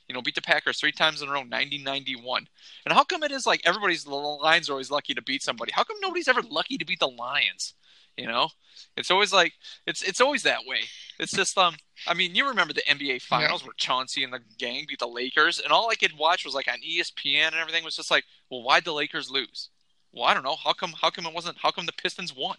You 0.08 0.14
know, 0.14 0.22
beat 0.22 0.36
the 0.36 0.42
Packers 0.42 0.78
three 0.78 0.92
times 0.92 1.22
in 1.22 1.28
a 1.28 1.32
row, 1.32 1.40
1991. 1.40 2.46
And 2.86 2.94
how 2.94 3.02
come 3.02 3.24
it 3.24 3.32
is 3.32 3.46
like 3.46 3.60
everybody's 3.64 4.04
the 4.04 4.14
Lions 4.14 4.68
are 4.68 4.72
always 4.72 4.92
lucky 4.92 5.12
to 5.12 5.22
beat 5.22 5.42
somebody? 5.42 5.72
How 5.74 5.82
come 5.82 5.96
nobody's 6.00 6.28
ever 6.28 6.42
lucky 6.42 6.78
to 6.78 6.86
beat 6.86 7.00
the 7.00 7.08
Lions? 7.08 7.74
You 8.16 8.26
know, 8.26 8.48
it's 8.96 9.10
always 9.10 9.32
like 9.32 9.54
it's 9.86 10.02
it's 10.02 10.20
always 10.20 10.42
that 10.44 10.66
way. 10.66 10.80
It's 11.18 11.32
just 11.32 11.56
um, 11.58 11.74
I 12.06 12.14
mean, 12.14 12.34
you 12.34 12.46
remember 12.48 12.72
the 12.72 12.82
NBA 12.88 13.22
Finals 13.22 13.64
where 13.64 13.72
Chauncey 13.76 14.24
and 14.24 14.32
the 14.32 14.40
gang 14.58 14.84
beat 14.88 14.98
the 14.98 15.06
Lakers, 15.06 15.58
and 15.58 15.72
all 15.72 15.90
I 15.90 15.94
could 15.94 16.16
watch 16.16 16.44
was 16.44 16.54
like 16.54 16.68
on 16.68 16.78
ESPN 16.78 17.46
and 17.46 17.56
everything 17.56 17.84
was 17.84 17.96
just 17.96 18.10
like, 18.10 18.24
well, 18.50 18.62
why'd 18.62 18.84
the 18.84 18.92
Lakers 18.92 19.30
lose? 19.30 19.70
Well, 20.12 20.24
I 20.24 20.34
don't 20.34 20.42
know. 20.42 20.56
How 20.56 20.72
come? 20.72 20.92
How 21.00 21.10
come 21.10 21.26
it 21.26 21.34
wasn't? 21.34 21.58
How 21.58 21.70
come 21.70 21.86
the 21.86 21.92
Pistons 21.92 22.34
won? 22.36 22.56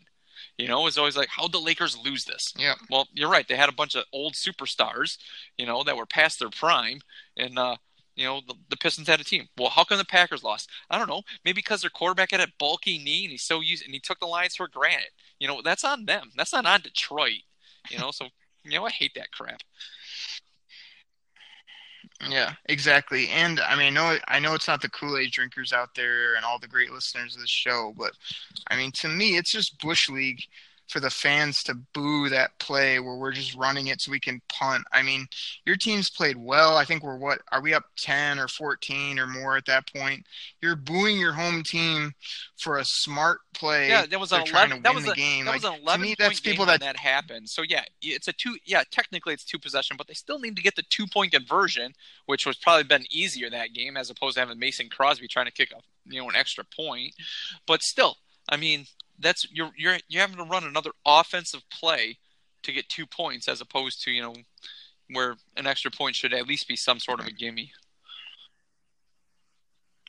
You 0.58 0.68
know, 0.68 0.88
it's 0.88 0.98
always 0.98 1.18
like, 1.18 1.30
how'd 1.30 1.52
the 1.52 1.60
Lakers 1.60 1.98
lose 1.98 2.26
this? 2.26 2.54
Yeah. 2.58 2.76
Well, 2.90 3.08
you're 3.14 3.30
right. 3.30 3.48
They 3.48 3.56
had 3.56 3.70
a 3.70 3.74
bunch 3.74 3.96
of 3.96 4.06
old 4.14 4.34
superstars, 4.34 5.18
you 5.58 5.66
know, 5.66 5.84
that 5.84 5.98
were 5.98 6.06
past 6.06 6.40
their 6.40 6.50
prime, 6.50 7.02
and 7.38 7.58
uh, 7.58 7.78
you 8.16 8.26
know, 8.26 8.42
the, 8.46 8.56
the 8.70 8.78
Pistons 8.78 9.08
had 9.08 9.20
a 9.20 9.24
team. 9.24 9.48
Well, 9.58 9.70
how 9.70 9.84
come 9.84 9.98
the 9.98 10.06
Packers 10.06 10.44
lost? 10.44 10.70
I 10.90 10.98
don't 10.98 11.10
know. 11.10 11.24
Maybe 11.46 11.56
because 11.56 11.82
their 11.82 11.90
quarterback 11.90 12.32
had 12.32 12.42
a 12.42 12.48
bulky 12.60 12.98
knee 12.98 13.24
and 13.24 13.32
he's 13.32 13.44
so 13.44 13.62
used, 13.62 13.84
and 13.84 13.94
he 13.94 14.00
took 14.00 14.20
the 14.20 14.26
Lions 14.26 14.56
for 14.56 14.68
granted. 14.68 15.10
You 15.40 15.48
know, 15.48 15.62
that's 15.64 15.84
on 15.84 16.06
them. 16.06 16.32
That's 16.36 16.54
not 16.54 16.66
on 16.66 16.82
Detroit. 16.82 17.42
You 17.90 17.98
know, 17.98 18.12
so 18.12 18.28
you 18.64 18.78
know, 18.78 18.86
I 18.86 18.92
hate 18.92 19.14
that 19.16 19.32
crap. 19.32 19.62
Yeah, 22.30 22.54
exactly. 22.66 23.30
And 23.30 23.60
I 23.60 23.76
mean, 23.76 23.88
I 23.88 23.90
know 23.90 24.18
I 24.28 24.40
know 24.40 24.54
it's 24.54 24.68
not 24.68 24.82
the 24.82 24.90
Kool 24.90 25.18
Aid 25.18 25.32
drinkers 25.32 25.74
out 25.74 25.96
there 25.96 26.36
and 26.36 26.46
all 26.46 26.60
the 26.60 26.68
great 26.68 26.92
listeners 26.92 27.36
of 27.36 27.42
the 27.42 27.48
show, 27.48 27.94
but 27.98 28.12
I 28.68 28.76
mean, 28.78 28.92
to 28.94 29.08
me, 29.10 29.38
it's 29.38 29.52
just 29.52 29.80
bush 29.80 30.08
league 30.10 30.42
for 30.92 31.00
the 31.00 31.10
fans 31.10 31.64
to 31.64 31.74
boo 31.94 32.28
that 32.28 32.58
play 32.60 33.00
where 33.00 33.16
we're 33.16 33.32
just 33.32 33.56
running 33.56 33.88
it 33.88 34.02
so 34.02 34.12
we 34.12 34.20
can 34.20 34.42
punt. 34.50 34.84
I 34.92 35.02
mean, 35.02 35.26
your 35.66 35.78
team's 35.78 36.10
played 36.10 36.36
well. 36.36 36.76
I 36.76 36.84
think 36.84 37.02
we're 37.02 37.16
what 37.16 37.40
are 37.52 37.62
we 37.62 37.74
up 37.74 37.86
10 37.98 38.38
or 38.38 38.50
14 38.50 39.18
or 39.18 39.26
more 39.26 39.56
at 39.56 39.66
that 39.68 39.92
point? 39.92 40.26
You're 40.62 40.76
booing 40.76 41.18
your 41.18 41.32
home 41.32 41.64
team 41.64 42.12
for 42.58 42.78
a 42.78 42.86
smart 42.86 43.40
play. 43.54 43.88
Yeah, 43.88 44.06
that 44.06 44.20
was 44.20 44.34
an 44.34 44.44
trying 44.44 44.72
11 44.72 44.78
to 44.78 44.84
that 44.84 44.90
win 44.90 44.96
was 44.96 45.06
the 45.06 45.12
a, 45.12 45.16
game. 45.16 45.46
that 45.46 45.52
Like, 45.52 45.64
was 45.64 45.72
an 45.72 45.78
to 45.78 45.82
11 45.82 46.02
me, 46.02 46.08
point 46.10 46.20
that's 46.20 46.40
people 46.42 46.66
when 46.66 46.80
that 46.80 46.82
that 46.82 46.98
happened. 46.98 47.50
So 47.50 47.62
yeah, 47.62 47.86
it's 48.02 48.28
a 48.28 48.34
two 48.34 48.58
yeah, 48.66 48.84
technically 48.92 49.34
it's 49.34 49.46
two 49.46 49.60
possession, 49.60 49.96
but 49.98 50.08
they 50.08 50.14
still 50.14 50.40
need 50.40 50.58
to 50.58 50.62
get 50.62 50.76
the 50.76 50.84
two 50.90 51.08
point 51.08 51.32
conversion, 51.32 51.94
which 52.26 52.46
was 52.46 52.58
probably 52.58 52.84
been 52.84 53.06
easier 53.10 53.50
that 53.50 53.74
game 53.74 53.96
as 53.96 54.10
opposed 54.10 54.36
to 54.36 54.42
having 54.42 54.60
Mason 54.60 54.90
Crosby 54.90 55.30
trying 55.30 55.46
to 55.46 55.54
kick 55.54 55.72
a 55.72 55.82
you 56.06 56.20
know 56.22 56.28
an 56.28 56.36
extra 56.36 56.66
point. 56.66 57.14
But 57.66 57.82
still, 57.82 58.18
I 58.50 58.58
mean, 58.58 58.88
that's 59.22 59.48
you're 59.52 59.72
you're 59.78 59.98
you're 60.08 60.22
having 60.22 60.38
to 60.38 60.44
run 60.44 60.64
another 60.64 60.92
offensive 61.06 61.62
play 61.70 62.18
to 62.64 62.72
get 62.72 62.90
two 62.90 63.06
points 63.06 63.48
as 63.48 63.62
opposed 63.62 64.04
to, 64.04 64.12
you 64.12 64.22
know, 64.22 64.36
where 65.12 65.36
an 65.58 65.68
extra 65.68 65.92
point 65.92 66.16
should 66.16 66.34
at 66.34 66.48
least 66.48 66.68
be 66.68 66.76
some 66.76 67.00
sort 67.00 67.20
of 67.20 67.28
a 67.28 67.32
gimme. 67.32 67.72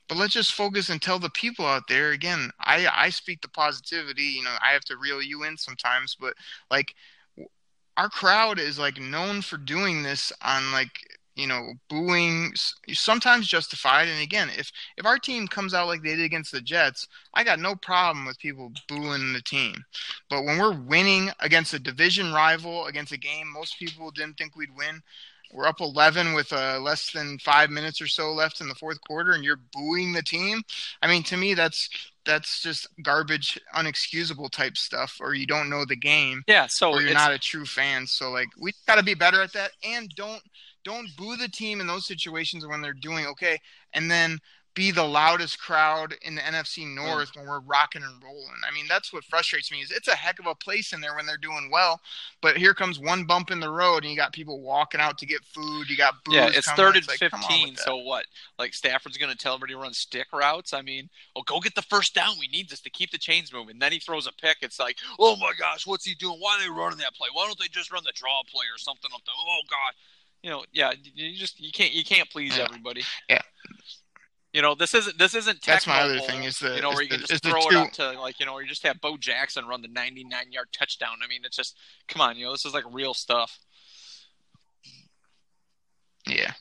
but 0.09 0.19
let's 0.19 0.35
just 0.35 0.53
focus 0.53 0.91
and 0.91 1.01
tell 1.01 1.19
the 1.19 1.31
people 1.31 1.65
out 1.65 1.89
there 1.89 2.11
again 2.11 2.51
i 2.61 2.87
i 2.95 3.09
speak 3.09 3.41
the 3.41 3.49
positivity 3.49 4.25
you 4.25 4.43
know 4.43 4.55
i 4.63 4.73
have 4.73 4.85
to 4.85 4.97
reel 4.99 5.23
you 5.23 5.45
in 5.45 5.57
sometimes 5.57 6.15
but 6.21 6.35
like 6.71 6.95
our 7.97 8.09
crowd 8.09 8.59
is 8.59 8.79
like 8.79 9.01
known 9.01 9.41
for 9.41 9.57
doing 9.57 10.03
this 10.03 10.33
on 10.43 10.71
like 10.73 10.91
you 11.35 11.47
know 11.47 11.73
booing 11.89 12.53
sometimes 12.93 13.47
justified 13.47 14.09
and 14.09 14.21
again 14.21 14.51
if 14.57 14.71
if 14.97 15.07
our 15.07 15.19
team 15.19 15.49
comes 15.49 15.73
out 15.73 15.87
like 15.87 16.03
they 16.03 16.17
did 16.17 16.25
against 16.25 16.53
the 16.53 16.61
jets 16.61 17.09
i 17.35 17.43
got 17.43 17.59
no 17.59 17.75
problem 17.75 18.27
with 18.27 18.39
people 18.39 18.71
booing 18.89 19.33
the 19.33 19.43
team 19.43 19.75
but 20.29 20.45
when 20.45 20.59
we're 20.59 20.73
winning 20.73 21.31
against 21.41 21.75
a 21.75 21.79
division 21.79 22.33
rival 22.33 22.87
against 22.87 23.13
a 23.13 23.19
game 23.19 23.51
most 23.51 23.79
people 23.79 24.11
didn't 24.11 24.37
think 24.37 24.57
we'd 24.57 24.77
win 24.77 25.03
we're 25.53 25.67
up 25.67 25.81
11 25.81 26.33
with 26.33 26.53
uh, 26.53 26.79
less 26.81 27.11
than 27.13 27.39
five 27.39 27.71
minutes 27.71 28.01
or 28.01 28.07
so 28.07 28.33
left 28.33 28.61
in 28.61 28.69
the 28.69 28.75
fourth 28.75 29.01
quarter, 29.03 29.33
and 29.33 29.45
you're 29.45 29.61
booing 29.73 30.13
the 30.13 30.23
team. 30.23 30.63
I 31.03 31.09
mean, 31.09 31.23
to 31.25 31.37
me, 31.37 31.55
that's 31.55 31.89
that's 32.25 32.63
just 32.63 32.87
garbage, 33.03 33.61
unexcusable 33.75 34.51
type 34.51 34.77
stuff, 34.77 35.19
or 35.21 35.35
you 35.35 35.47
don't 35.47 35.69
know 35.69 35.85
the 35.85 35.97
game, 35.97 36.43
Yeah, 36.47 36.69
so 36.69 36.93
or 36.93 37.03
you're 37.03 37.13
not 37.13 37.33
a 37.33 37.39
true 37.39 37.67
fan. 37.67 38.07
So 38.07 38.31
like, 38.31 38.49
we 38.59 38.73
got 38.87 38.97
to 38.97 39.03
be 39.03 39.15
better 39.15 39.43
at 39.43 39.53
that, 39.53 39.73
and 39.85 40.09
don't 40.17 40.43
don't 40.85 41.09
boo 41.17 41.37
the 41.37 41.49
team 41.49 41.81
in 41.81 41.87
those 41.87 42.07
situations 42.07 42.67
when 42.67 42.81
they're 42.83 42.93
doing 42.93 43.27
okay, 43.27 43.59
and 43.93 44.11
then 44.11 44.41
be 44.75 44.91
the 44.91 45.05
loudest 45.05 45.61
crowd 45.61 46.15
in 46.23 46.35
the 46.35 46.41
NFC 46.41 46.87
North 46.87 47.33
when 47.37 47.47
we're 47.47 47.61
rocking 47.61 48.03
and 48.03 48.23
rolling. 48.23 48.57
I 48.67 48.73
mean, 48.73 48.87
that's 48.89 49.13
what 49.13 49.23
frustrates 49.25 49.71
me 49.71 49.81
is 49.81 49.91
it's 49.91 50.09
a 50.09 50.15
heck 50.15 50.39
of 50.39 50.47
a 50.47 50.55
place 50.55 50.95
in 50.95 51.01
there 51.03 51.15
when 51.15 51.27
they're 51.27 51.37
doing 51.37 51.69
well, 51.71 52.01
but 52.41 52.57
here 52.57 52.73
comes 52.73 52.99
one 52.99 53.25
bump 53.25 53.51
in 53.51 53.61
the 53.61 53.69
road 53.69 53.99
and 53.99 54.11
you 54.11 54.17
got 54.17 54.33
people 54.33 54.63
walking 54.63 55.01
out 55.01 55.19
to 55.19 55.27
get 55.27 55.45
food. 55.45 55.91
You 55.91 55.97
got 55.97 56.15
booze 56.25 56.35
Yeah, 56.35 56.47
it's 56.47 56.67
coming. 56.67 56.77
third 56.77 56.97
and 56.97 57.09
like, 57.09 57.21
come 57.21 57.43
on 57.43 57.49
fifteen. 57.49 57.77
So 57.77 57.99
what? 57.99 58.25
Like 58.59 58.73
Stafford's 58.73 59.19
going 59.19 59.31
to 59.31 59.37
tell 59.37 59.55
everybody 59.55 59.75
to 59.75 59.79
run 59.79 59.93
stick 59.93 60.29
routes. 60.33 60.73
I 60.73 60.81
mean, 60.81 61.11
oh, 61.37 61.43
go 61.43 61.61
get 61.61 61.75
the 61.75 61.83
first 61.83 62.15
down. 62.15 62.37
We 62.41 62.49
need 62.49 62.71
this 62.71 62.81
to 62.81 62.91
keep 62.91 63.11
the 63.11 63.19
chains 63.19 63.53
moving. 63.53 63.79
Then 63.79 63.93
he 63.93 63.99
throws 63.99 64.27
a 64.27 64.33
pick. 64.33 64.59
It's 64.63 64.81
like, 64.81 64.97
oh 65.19 65.37
my 65.37 65.53
gosh, 65.59 65.87
what's 65.87 66.07
he 66.07 66.15
doing? 66.15 66.39
Why 66.39 66.57
are 66.57 66.63
they 66.63 66.71
running 66.71 66.99
that 66.99 67.15
play? 67.15 67.29
Why 67.33 67.45
don't 67.47 67.59
they 67.59 67.69
just 67.69 67.93
run 67.93 68.05
the 68.05 68.13
draw 68.15 68.41
play 68.51 68.65
or 68.75 68.79
something 68.79 69.11
up? 69.15 69.21
Oh 69.29 69.61
god, 69.69 69.93
you 70.43 70.51
know, 70.51 70.65
yeah, 70.73 70.93
you 71.15 71.37
just 71.37 71.61
you 71.61 71.71
can't 71.73 71.93
you 71.93 72.05
can't 72.05 72.29
please 72.31 72.57
Yeah. 72.57 72.65
everybody. 72.65 73.03
Yeah. 73.29 73.41
You 74.53 74.61
know, 74.61 74.75
this 74.75 74.93
isn't 74.95 75.19
this 75.19 75.35
isn't 75.35 75.63
That's 75.65 75.87
my 75.87 76.03
other 76.03 76.19
thing 76.21 76.45
is 76.45 76.59
the- 76.59 76.75
you 76.77 76.83
know 76.83 76.91
where 76.91 77.03
you 77.03 77.09
can 77.09 77.23
is 77.23 77.29
just 77.29 77.43
the 77.43 77.51
throw 77.51 77.61
it 77.69 77.75
up 77.75 77.93
to 77.93 78.13
like 78.21 78.39
you 78.39 78.45
know, 78.47 78.53
or 78.53 78.63
you 78.63 78.69
just 78.69 78.83
have 78.83 79.01
Bo 79.01 79.17
Jackson 79.17 79.67
run 79.67 79.81
the 79.83 79.89
99 79.89 80.53
yard 80.53 80.69
touchdown. 80.73 81.17
I 81.25 81.27
mean, 81.29 81.41
it's 81.45 81.57
just 81.57 81.77
come 82.09 82.21
on, 82.21 82.37
you 82.37 82.45
know, 82.45 82.53
this 82.53 82.67
is 82.67 82.75
like 82.75 82.85
real 82.91 83.15
stuff. 83.15 83.59
Yeah, 86.35 86.53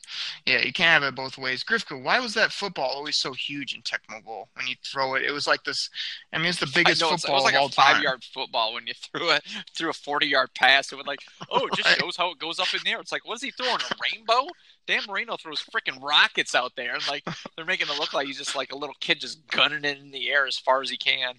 yeah, 0.44 0.62
you 0.62 0.72
can't 0.72 1.02
have 1.02 1.12
it 1.12 1.14
both 1.14 1.38
ways. 1.38 1.64
Grifka, 1.64 2.00
why 2.02 2.20
was 2.20 2.34
that 2.34 2.52
football 2.52 2.90
always 2.90 3.16
so 3.16 3.32
huge 3.32 3.74
in 3.74 3.82
Tecmo 3.82 4.22
Bowl 4.22 4.48
when 4.54 4.66
you 4.66 4.74
throw 4.84 5.14
it? 5.14 5.24
It 5.24 5.32
was 5.32 5.46
like 5.46 5.64
this. 5.64 5.88
I 6.32 6.38
mean, 6.38 6.48
it's 6.48 6.60
the 6.60 6.70
biggest 6.74 7.00
know, 7.00 7.10
football 7.10 7.36
it 7.36 7.38
was 7.38 7.44
like 7.44 7.54
of 7.54 7.60
all 7.60 7.66
a 7.68 7.72
five 7.72 7.94
time. 7.94 8.02
yard 8.02 8.24
football 8.24 8.74
when 8.74 8.86
you 8.86 8.94
threw 8.94 9.30
it 9.30 9.42
threw 9.76 9.90
a 9.90 9.94
forty 9.94 10.26
yard 10.26 10.50
pass. 10.54 10.92
It 10.92 10.96
was 10.96 11.06
like, 11.06 11.20
oh, 11.50 11.66
it 11.66 11.74
just 11.74 11.98
shows 11.98 12.16
how 12.16 12.30
it 12.32 12.38
goes 12.38 12.58
up 12.58 12.72
in 12.74 12.80
the 12.84 12.90
air. 12.90 13.00
It's 13.00 13.12
like, 13.12 13.26
what 13.26 13.36
is 13.36 13.42
he 13.42 13.50
throwing? 13.50 13.80
A 13.80 13.94
rainbow? 14.02 14.48
Dan 14.86 15.02
Marino 15.08 15.36
throws 15.36 15.62
freaking 15.62 16.02
rockets 16.02 16.54
out 16.54 16.72
there, 16.76 16.94
and 16.94 17.08
like 17.08 17.24
they're 17.56 17.64
making 17.64 17.88
it 17.88 17.98
look 17.98 18.12
like 18.12 18.26
he's 18.26 18.38
just 18.38 18.56
like 18.56 18.72
a 18.72 18.76
little 18.78 18.96
kid 19.00 19.20
just 19.20 19.46
gunning 19.48 19.84
it 19.84 19.98
in 19.98 20.10
the 20.10 20.30
air 20.30 20.46
as 20.46 20.58
far 20.58 20.82
as 20.82 20.90
he 20.90 20.96
can. 20.96 21.34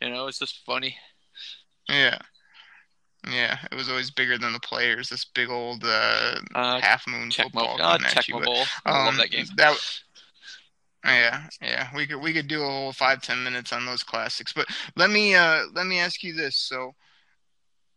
You 0.00 0.10
know, 0.10 0.26
it's 0.26 0.38
just 0.38 0.64
funny. 0.66 0.96
Yeah, 1.88 2.18
yeah, 3.26 3.58
it 3.70 3.74
was 3.74 3.88
always 3.88 4.10
bigger 4.10 4.38
than 4.38 4.52
the 4.52 4.60
players. 4.60 5.08
This 5.08 5.24
big 5.24 5.50
old 5.50 5.82
uh, 5.84 6.36
Uh, 6.54 6.80
half 6.80 7.06
moon 7.06 7.30
football 7.30 7.74
uh, 7.80 7.98
coming 7.98 8.06
at 8.06 8.28
you. 8.28 8.34
Tecmo 8.34 8.38
but, 8.38 8.44
Bowl. 8.44 8.64
I 8.86 9.04
love 9.04 9.08
um, 9.08 9.16
that 9.18 9.30
game. 9.30 9.46
That, 9.56 9.76
yeah, 11.04 11.46
yeah, 11.60 11.88
we 11.94 12.06
could 12.06 12.18
we 12.18 12.32
could 12.32 12.48
do 12.48 12.62
a 12.62 12.66
whole 12.66 12.92
five 12.92 13.22
ten 13.22 13.42
minutes 13.42 13.72
on 13.72 13.86
those 13.86 14.02
classics. 14.02 14.52
But 14.52 14.66
let 14.96 15.10
me 15.10 15.34
uh 15.34 15.64
let 15.74 15.86
me 15.86 15.98
ask 15.98 16.22
you 16.22 16.34
this. 16.34 16.56
So, 16.56 16.94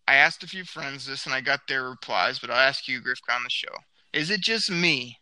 I 0.08 0.16
asked 0.16 0.44
a 0.44 0.48
few 0.48 0.64
friends 0.66 1.06
this, 1.06 1.26
and 1.26 1.36
I 1.36 1.42
got 1.42 1.62
their 1.68 1.90
replies. 1.90 2.40
But 2.40 2.50
I'll 2.50 2.68
ask 2.68 2.88
you, 2.88 3.02
Grifka, 3.02 3.36
on 3.36 3.44
the 3.44 3.50
show: 3.50 3.74
Is 4.14 4.30
it 4.32 4.42
just 4.42 4.72
me, 4.72 5.20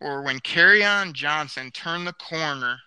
or 0.00 0.22
when 0.22 0.40
Kerryon 0.40 1.12
Johnson 1.12 1.70
turned 1.70 2.06
the 2.06 2.14
corner? 2.14 2.78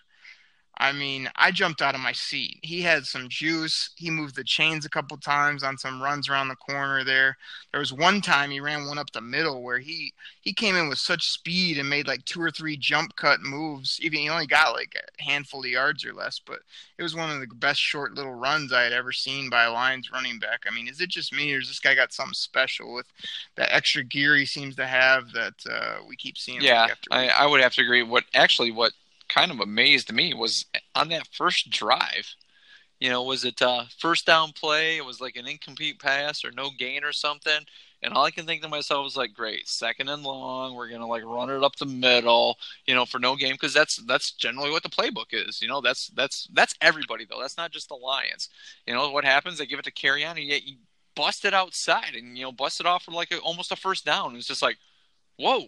I 0.76 0.92
mean, 0.92 1.30
I 1.36 1.52
jumped 1.52 1.82
out 1.82 1.94
of 1.94 2.00
my 2.00 2.12
seat. 2.12 2.58
He 2.62 2.82
had 2.82 3.06
some 3.06 3.28
juice. 3.28 3.90
He 3.96 4.10
moved 4.10 4.34
the 4.34 4.44
chains 4.44 4.84
a 4.84 4.90
couple 4.90 5.16
times 5.16 5.62
on 5.62 5.78
some 5.78 6.02
runs 6.02 6.28
around 6.28 6.48
the 6.48 6.56
corner 6.56 7.04
there. 7.04 7.36
There 7.70 7.78
was 7.78 7.92
one 7.92 8.20
time 8.20 8.50
he 8.50 8.60
ran 8.60 8.86
one 8.86 8.98
up 8.98 9.10
the 9.12 9.20
middle 9.20 9.62
where 9.62 9.78
he 9.78 10.12
he 10.40 10.52
came 10.52 10.74
in 10.76 10.88
with 10.88 10.98
such 10.98 11.30
speed 11.30 11.78
and 11.78 11.88
made 11.88 12.08
like 12.08 12.24
two 12.24 12.40
or 12.42 12.50
three 12.50 12.76
jump 12.76 13.14
cut 13.16 13.40
moves. 13.40 13.98
Even 14.02 14.18
he 14.20 14.28
only 14.28 14.46
got 14.46 14.72
like 14.72 14.96
a 14.96 15.22
handful 15.22 15.60
of 15.60 15.66
yards 15.66 16.04
or 16.04 16.12
less, 16.12 16.40
but 16.44 16.60
it 16.98 17.02
was 17.02 17.14
one 17.14 17.30
of 17.30 17.40
the 17.40 17.54
best 17.54 17.80
short 17.80 18.14
little 18.14 18.34
runs 18.34 18.72
I 18.72 18.82
had 18.82 18.92
ever 18.92 19.12
seen 19.12 19.48
by 19.50 19.64
a 19.64 19.72
Lions 19.72 20.10
running 20.12 20.38
back. 20.40 20.64
I 20.66 20.74
mean, 20.74 20.88
is 20.88 21.00
it 21.00 21.08
just 21.10 21.32
me 21.32 21.52
or 21.54 21.60
has 21.60 21.68
this 21.68 21.80
guy 21.80 21.94
got 21.94 22.12
something 22.12 22.34
special 22.34 22.92
with 22.94 23.06
that 23.56 23.72
extra 23.74 24.02
gear 24.02 24.34
he 24.36 24.46
seems 24.46 24.76
to 24.76 24.86
have 24.86 25.32
that 25.32 25.54
uh, 25.70 25.98
we 26.08 26.16
keep 26.16 26.36
seeing? 26.36 26.62
Yeah, 26.62 26.82
week 26.82 26.92
after 26.92 27.10
I. 27.12 27.28
I 27.28 27.46
would 27.46 27.60
have 27.60 27.74
to 27.74 27.82
agree. 27.82 28.02
What 28.02 28.24
actually 28.34 28.72
what 28.72 28.92
kind 29.28 29.50
of 29.50 29.60
amazed 29.60 30.12
me 30.12 30.34
was 30.34 30.66
on 30.94 31.08
that 31.08 31.28
first 31.32 31.70
drive. 31.70 32.34
You 33.00 33.10
know, 33.10 33.22
was 33.22 33.44
it 33.44 33.60
uh, 33.60 33.84
first 33.98 34.24
down 34.24 34.52
play? 34.52 34.96
It 34.96 35.04
was 35.04 35.20
like 35.20 35.36
an 35.36 35.46
incomplete 35.46 35.98
pass 35.98 36.44
or 36.44 36.52
no 36.52 36.70
gain 36.78 37.04
or 37.04 37.12
something. 37.12 37.66
And 38.02 38.12
all 38.12 38.24
I 38.24 38.30
can 38.30 38.46
think 38.46 38.62
to 38.62 38.68
myself 38.68 39.02
was 39.04 39.16
like, 39.16 39.32
great, 39.32 39.66
second 39.66 40.08
and 40.08 40.22
long. 40.22 40.74
We're 40.74 40.90
gonna 40.90 41.06
like 41.06 41.24
run 41.24 41.50
it 41.50 41.64
up 41.64 41.76
the 41.76 41.86
middle, 41.86 42.58
you 42.86 42.94
know, 42.94 43.06
for 43.06 43.18
no 43.18 43.34
game 43.34 43.54
because 43.54 43.74
that's 43.74 43.96
that's 44.06 44.32
generally 44.32 44.70
what 44.70 44.82
the 44.82 44.90
playbook 44.90 45.32
is. 45.32 45.60
You 45.62 45.68
know, 45.68 45.80
that's 45.80 46.08
that's 46.08 46.46
that's 46.52 46.74
everybody 46.80 47.24
though. 47.24 47.40
That's 47.40 47.56
not 47.56 47.72
just 47.72 47.88
the 47.88 47.94
Lions. 47.94 48.50
You 48.86 48.94
know 48.94 49.10
what 49.10 49.24
happens? 49.24 49.58
They 49.58 49.66
give 49.66 49.78
it 49.78 49.86
to 49.86 49.92
Kerryon, 49.92 50.32
and 50.32 50.44
yet 50.44 50.66
you 50.66 50.76
bust 51.14 51.44
it 51.44 51.54
outside 51.54 52.14
and 52.14 52.36
you 52.36 52.44
know 52.44 52.52
bust 52.52 52.80
it 52.80 52.86
off 52.86 53.04
for 53.04 53.12
like 53.12 53.32
a, 53.32 53.38
almost 53.38 53.72
a 53.72 53.76
first 53.76 54.04
down. 54.04 54.36
It's 54.36 54.46
just 54.46 54.62
like, 54.62 54.76
whoa, 55.36 55.64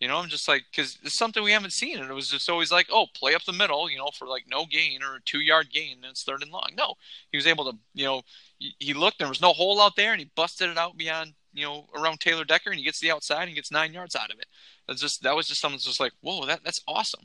you 0.00 0.08
know, 0.08 0.18
I'm 0.18 0.28
just 0.28 0.46
like, 0.46 0.64
because 0.70 0.98
it's 1.02 1.14
something 1.14 1.42
we 1.42 1.52
haven't 1.52 1.72
seen, 1.72 1.98
and 1.98 2.10
it 2.10 2.14
was 2.14 2.28
just 2.28 2.50
always 2.50 2.70
like, 2.70 2.86
oh, 2.92 3.06
play 3.14 3.34
up 3.34 3.44
the 3.44 3.52
middle, 3.52 3.90
you 3.90 3.96
know, 3.96 4.10
for 4.12 4.26
like 4.26 4.44
no 4.50 4.66
gain 4.66 5.02
or 5.02 5.16
a 5.16 5.20
two 5.24 5.40
yard 5.40 5.70
gain, 5.70 5.98
and 6.02 6.10
it's 6.10 6.22
third 6.22 6.42
and 6.42 6.52
long. 6.52 6.70
No, 6.76 6.94
he 7.32 7.38
was 7.38 7.46
able 7.46 7.70
to, 7.70 7.78
you 7.94 8.04
know, 8.04 8.22
he, 8.58 8.94
looked, 8.94 9.18
there 9.18 9.28
was 9.28 9.40
no 9.40 9.52
hole 9.52 9.80
out 9.80 9.96
there, 9.96 10.12
and 10.12 10.20
he 10.20 10.30
busted 10.34 10.70
it 10.70 10.78
out 10.78 10.96
beyond, 10.96 11.32
you 11.54 11.64
know, 11.64 11.86
around 11.94 12.20
Taylor 12.20 12.44
Decker, 12.44 12.70
and 12.70 12.78
he 12.78 12.84
gets 12.84 13.00
the 13.00 13.10
outside 13.10 13.44
and 13.46 13.54
gets 13.54 13.70
nine 13.70 13.92
yards 13.92 14.14
out 14.16 14.32
of 14.32 14.38
it. 14.38 14.46
That's 14.86 15.00
just 15.00 15.22
that 15.22 15.34
was 15.34 15.48
just 15.48 15.60
something 15.60 15.76
that's 15.76 15.84
just 15.86 16.00
like, 16.00 16.12
whoa, 16.20 16.44
that 16.46 16.60
that's 16.62 16.82
awesome. 16.86 17.24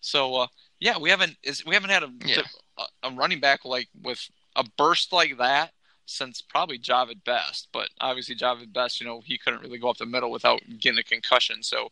So 0.00 0.36
uh, 0.36 0.46
yeah, 0.78 0.98
we 0.98 1.10
haven't 1.10 1.36
is 1.42 1.64
we 1.64 1.74
haven't 1.74 1.90
had 1.90 2.02
a, 2.02 2.10
Yeah. 2.24 2.42
a 2.78 3.08
a 3.08 3.10
running 3.12 3.40
back 3.40 3.64
like 3.64 3.88
with 4.02 4.20
a 4.56 4.64
burst 4.76 5.12
like 5.12 5.38
that 5.38 5.72
since 6.10 6.42
probably 6.42 6.78
Jahvid 6.78 7.24
Best, 7.24 7.68
but 7.72 7.90
obviously 8.00 8.34
Jahvid 8.34 8.72
Best, 8.72 9.00
you 9.00 9.06
know, 9.06 9.22
he 9.24 9.38
couldn't 9.38 9.62
really 9.62 9.78
go 9.78 9.88
up 9.88 9.96
the 9.96 10.06
middle 10.06 10.30
without 10.30 10.60
getting 10.78 10.98
a 10.98 11.04
concussion. 11.04 11.62
So, 11.62 11.88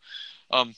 um, 0.51 0.75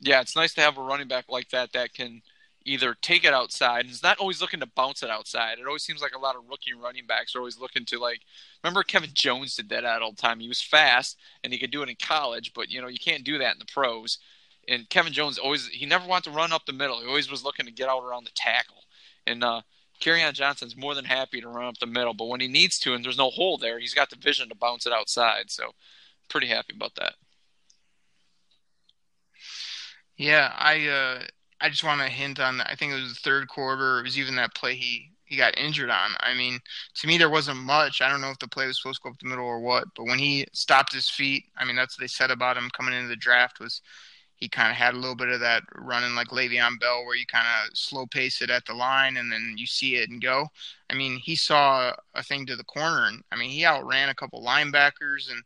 yeah, 0.00 0.20
it's 0.20 0.36
nice 0.36 0.54
to 0.54 0.60
have 0.60 0.78
a 0.78 0.82
running 0.82 1.08
back 1.08 1.26
like 1.28 1.50
that 1.50 1.72
that 1.72 1.94
can 1.94 2.22
either 2.64 2.94
take 3.00 3.24
it 3.24 3.34
outside. 3.34 3.80
And 3.80 3.88
he's 3.88 4.02
not 4.02 4.18
always 4.18 4.40
looking 4.40 4.60
to 4.60 4.66
bounce 4.66 5.02
it 5.02 5.10
outside. 5.10 5.58
It 5.58 5.66
always 5.66 5.82
seems 5.82 6.02
like 6.02 6.14
a 6.14 6.18
lot 6.18 6.36
of 6.36 6.48
rookie 6.48 6.74
running 6.74 7.06
backs 7.06 7.34
are 7.34 7.38
always 7.38 7.58
looking 7.58 7.84
to 7.86 7.98
like. 7.98 8.20
Remember 8.62 8.82
Kevin 8.82 9.10
Jones 9.12 9.56
did 9.56 9.68
that 9.70 9.84
all 9.84 10.12
the 10.12 10.16
time. 10.16 10.40
He 10.40 10.48
was 10.48 10.62
fast 10.62 11.18
and 11.42 11.52
he 11.52 11.58
could 11.58 11.70
do 11.70 11.82
it 11.82 11.88
in 11.88 11.96
college, 12.00 12.52
but 12.54 12.70
you 12.70 12.80
know 12.80 12.88
you 12.88 12.98
can't 12.98 13.24
do 13.24 13.38
that 13.38 13.54
in 13.54 13.58
the 13.58 13.72
pros. 13.72 14.18
And 14.68 14.88
Kevin 14.88 15.12
Jones 15.12 15.38
always 15.38 15.66
he 15.68 15.86
never 15.86 16.06
wanted 16.06 16.30
to 16.30 16.36
run 16.36 16.52
up 16.52 16.66
the 16.66 16.72
middle. 16.72 17.00
He 17.00 17.06
always 17.06 17.30
was 17.30 17.44
looking 17.44 17.66
to 17.66 17.72
get 17.72 17.88
out 17.88 18.04
around 18.04 18.24
the 18.24 18.32
tackle. 18.34 18.84
And 19.26 19.42
uh, 19.42 19.62
Kerryon 20.02 20.32
Johnson's 20.32 20.76
more 20.76 20.94
than 20.94 21.04
happy 21.04 21.40
to 21.40 21.48
run 21.48 21.66
up 21.66 21.78
the 21.78 21.86
middle, 21.86 22.12
but 22.12 22.26
when 22.26 22.40
he 22.40 22.48
needs 22.48 22.78
to 22.80 22.92
and 22.92 23.04
there's 23.04 23.18
no 23.18 23.30
hole 23.30 23.56
there, 23.56 23.78
he's 23.78 23.94
got 23.94 24.10
the 24.10 24.16
vision 24.16 24.48
to 24.48 24.54
bounce 24.54 24.84
it 24.84 24.92
outside. 24.92 25.50
So 25.50 25.70
pretty 26.28 26.48
happy 26.48 26.74
about 26.74 26.94
that. 26.96 27.14
Yeah, 30.16 30.52
I 30.56 30.88
uh, 30.88 31.22
I 31.60 31.68
just 31.68 31.84
want 31.84 32.00
to 32.00 32.08
hint 32.08 32.40
on. 32.40 32.60
I 32.62 32.74
think 32.74 32.92
it 32.92 33.00
was 33.00 33.14
the 33.14 33.20
third 33.20 33.48
quarter. 33.48 34.00
It 34.00 34.04
was 34.04 34.18
even 34.18 34.34
that 34.36 34.54
play 34.54 34.74
he 34.74 35.10
he 35.24 35.36
got 35.36 35.56
injured 35.56 35.90
on. 35.90 36.10
I 36.20 36.34
mean, 36.34 36.58
to 36.96 37.06
me 37.06 37.16
there 37.16 37.30
wasn't 37.30 37.58
much. 37.58 38.02
I 38.02 38.10
don't 38.10 38.20
know 38.20 38.30
if 38.30 38.38
the 38.38 38.48
play 38.48 38.66
was 38.66 38.80
supposed 38.80 39.00
to 39.02 39.08
go 39.08 39.10
up 39.10 39.18
the 39.18 39.28
middle 39.28 39.44
or 39.44 39.60
what, 39.60 39.84
but 39.96 40.04
when 40.04 40.18
he 40.18 40.46
stopped 40.52 40.92
his 40.92 41.08
feet, 41.08 41.44
I 41.56 41.64
mean 41.64 41.76
that's 41.76 41.98
what 41.98 42.02
they 42.02 42.08
said 42.08 42.30
about 42.30 42.56
him 42.56 42.70
coming 42.76 42.94
into 42.94 43.08
the 43.08 43.16
draft 43.16 43.60
was 43.60 43.80
he 44.42 44.48
kind 44.48 44.72
of 44.72 44.76
had 44.76 44.94
a 44.94 44.98
little 44.98 45.14
bit 45.14 45.28
of 45.28 45.38
that 45.38 45.62
running 45.76 46.16
like 46.16 46.30
Le'Veon 46.30 46.80
Bell, 46.80 47.04
where 47.04 47.14
you 47.14 47.24
kind 47.26 47.46
of 47.46 47.78
slow 47.78 48.06
pace 48.06 48.42
it 48.42 48.50
at 48.50 48.66
the 48.66 48.74
line 48.74 49.16
and 49.16 49.30
then 49.30 49.54
you 49.56 49.66
see 49.66 49.94
it 49.94 50.10
and 50.10 50.20
go. 50.20 50.48
I 50.90 50.94
mean, 50.94 51.18
he 51.18 51.36
saw 51.36 51.92
a 52.16 52.24
thing 52.24 52.44
to 52.46 52.56
the 52.56 52.64
corner, 52.64 53.06
and 53.06 53.22
I 53.30 53.36
mean, 53.36 53.50
he 53.50 53.64
outran 53.64 54.08
a 54.08 54.16
couple 54.16 54.44
linebackers 54.44 55.30
and 55.30 55.44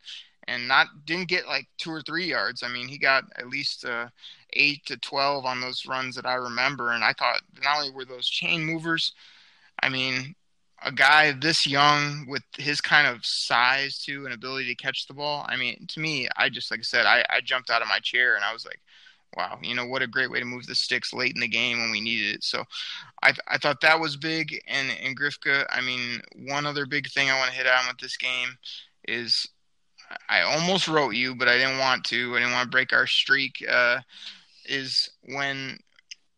and 0.48 0.66
not 0.66 0.86
didn't 1.04 1.28
get 1.28 1.46
like 1.46 1.66
two 1.76 1.90
or 1.90 2.00
three 2.00 2.24
yards. 2.24 2.62
I 2.62 2.68
mean, 2.68 2.88
he 2.88 2.96
got 2.96 3.24
at 3.36 3.48
least 3.50 3.84
uh, 3.84 4.08
eight 4.54 4.86
to 4.86 4.96
twelve 4.96 5.44
on 5.44 5.60
those 5.60 5.84
runs 5.84 6.16
that 6.16 6.24
I 6.24 6.36
remember, 6.36 6.92
and 6.92 7.04
I 7.04 7.12
thought 7.12 7.42
not 7.62 7.80
only 7.80 7.90
were 7.90 8.06
those 8.06 8.26
chain 8.26 8.64
movers, 8.64 9.12
I 9.82 9.90
mean, 9.90 10.34
a 10.86 10.92
guy 10.92 11.32
this 11.32 11.66
young 11.66 12.26
with 12.28 12.44
his 12.56 12.80
kind 12.80 13.08
of 13.08 13.26
size 13.26 13.98
too 13.98 14.24
and 14.24 14.32
ability 14.32 14.68
to 14.68 14.74
catch 14.76 15.06
the 15.06 15.14
ball. 15.14 15.44
I 15.48 15.56
mean, 15.56 15.84
to 15.88 16.00
me, 16.00 16.28
I 16.36 16.48
just 16.48 16.70
like 16.70 16.80
I 16.80 16.84
said, 16.84 17.06
I, 17.06 17.24
I 17.28 17.40
jumped 17.40 17.70
out 17.70 17.82
of 17.82 17.88
my 17.88 17.98
chair 17.98 18.36
and 18.36 18.44
I 18.44 18.52
was 18.52 18.64
like, 18.64 18.80
wow, 19.36 19.58
you 19.62 19.74
know 19.74 19.84
what 19.84 20.02
a 20.02 20.06
great 20.06 20.30
way 20.30 20.38
to 20.38 20.46
move 20.46 20.66
the 20.66 20.76
sticks 20.76 21.12
late 21.12 21.34
in 21.34 21.40
the 21.40 21.48
game 21.48 21.78
when 21.78 21.90
we 21.90 22.00
needed 22.00 22.36
it. 22.36 22.44
So, 22.44 22.64
I 23.22 23.34
I 23.48 23.58
thought 23.58 23.80
that 23.80 23.98
was 24.00 24.16
big. 24.16 24.62
And 24.68 24.88
and 25.02 25.18
Grifka, 25.18 25.66
I 25.68 25.80
mean, 25.80 26.20
one 26.48 26.66
other 26.66 26.86
big 26.86 27.08
thing 27.10 27.30
I 27.30 27.38
want 27.38 27.50
to 27.50 27.56
hit 27.56 27.66
on 27.66 27.88
with 27.88 27.98
this 27.98 28.16
game 28.16 28.56
is 29.08 29.46
I 30.28 30.42
almost 30.42 30.86
wrote 30.86 31.14
you, 31.14 31.34
but 31.34 31.48
I 31.48 31.58
didn't 31.58 31.78
want 31.78 32.04
to. 32.04 32.36
I 32.36 32.38
didn't 32.38 32.54
want 32.54 32.66
to 32.66 32.74
break 32.74 32.92
our 32.92 33.08
streak. 33.08 33.64
Uh, 33.68 33.98
is 34.68 35.10
when 35.22 35.78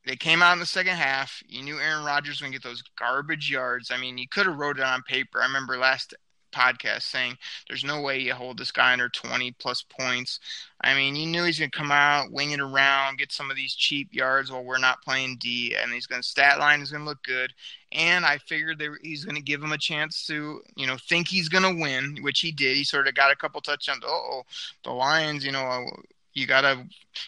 they 0.08 0.16
came 0.16 0.42
out 0.42 0.54
in 0.54 0.58
the 0.58 0.66
second 0.66 0.96
half. 0.96 1.42
You 1.46 1.62
knew 1.62 1.78
Aaron 1.78 2.04
Rodgers 2.04 2.36
was 2.36 2.40
going 2.40 2.52
to 2.52 2.58
get 2.58 2.66
those 2.66 2.82
garbage 2.98 3.50
yards. 3.50 3.90
I 3.90 3.98
mean, 3.98 4.16
you 4.16 4.26
could 4.26 4.46
have 4.46 4.56
wrote 4.56 4.78
it 4.78 4.84
on 4.84 5.02
paper. 5.02 5.40
I 5.40 5.46
remember 5.46 5.76
last 5.76 6.14
podcast 6.50 7.02
saying 7.02 7.36
there's 7.68 7.84
no 7.84 8.00
way 8.00 8.18
you 8.18 8.32
hold 8.32 8.58
this 8.58 8.72
guy 8.72 8.94
under 8.94 9.10
20 9.10 9.52
plus 9.52 9.82
points. 9.82 10.40
I 10.80 10.94
mean, 10.94 11.14
you 11.14 11.26
knew 11.26 11.44
he's 11.44 11.58
going 11.58 11.70
to 11.70 11.76
come 11.76 11.92
out, 11.92 12.32
wing 12.32 12.52
it 12.52 12.60
around, 12.60 13.18
get 13.18 13.32
some 13.32 13.50
of 13.50 13.56
these 13.56 13.74
cheap 13.74 14.08
yards 14.12 14.50
while 14.50 14.64
we're 14.64 14.78
not 14.78 15.02
playing 15.02 15.36
D, 15.40 15.76
and 15.80 15.92
he's 15.92 16.06
going 16.06 16.22
to 16.22 16.26
stat 16.26 16.58
line 16.58 16.80
is 16.80 16.90
going 16.90 17.02
to 17.02 17.08
look 17.08 17.22
good. 17.22 17.52
And 17.92 18.24
I 18.24 18.38
figured 18.38 18.82
he's 19.02 19.26
going 19.26 19.36
to 19.36 19.42
give 19.42 19.62
him 19.62 19.72
a 19.72 19.78
chance 19.78 20.26
to, 20.26 20.62
you 20.74 20.86
know, 20.86 20.96
think 21.08 21.28
he's 21.28 21.50
going 21.50 21.64
to 21.64 21.82
win, 21.82 22.18
which 22.22 22.40
he 22.40 22.50
did. 22.50 22.76
He 22.76 22.84
sort 22.84 23.08
of 23.08 23.14
got 23.14 23.32
a 23.32 23.36
couple 23.36 23.60
touchdowns. 23.60 24.04
Oh, 24.06 24.42
the 24.84 24.90
Lions, 24.90 25.44
you 25.44 25.52
know, 25.52 25.86
you 26.38 26.46
gotta, 26.46 26.84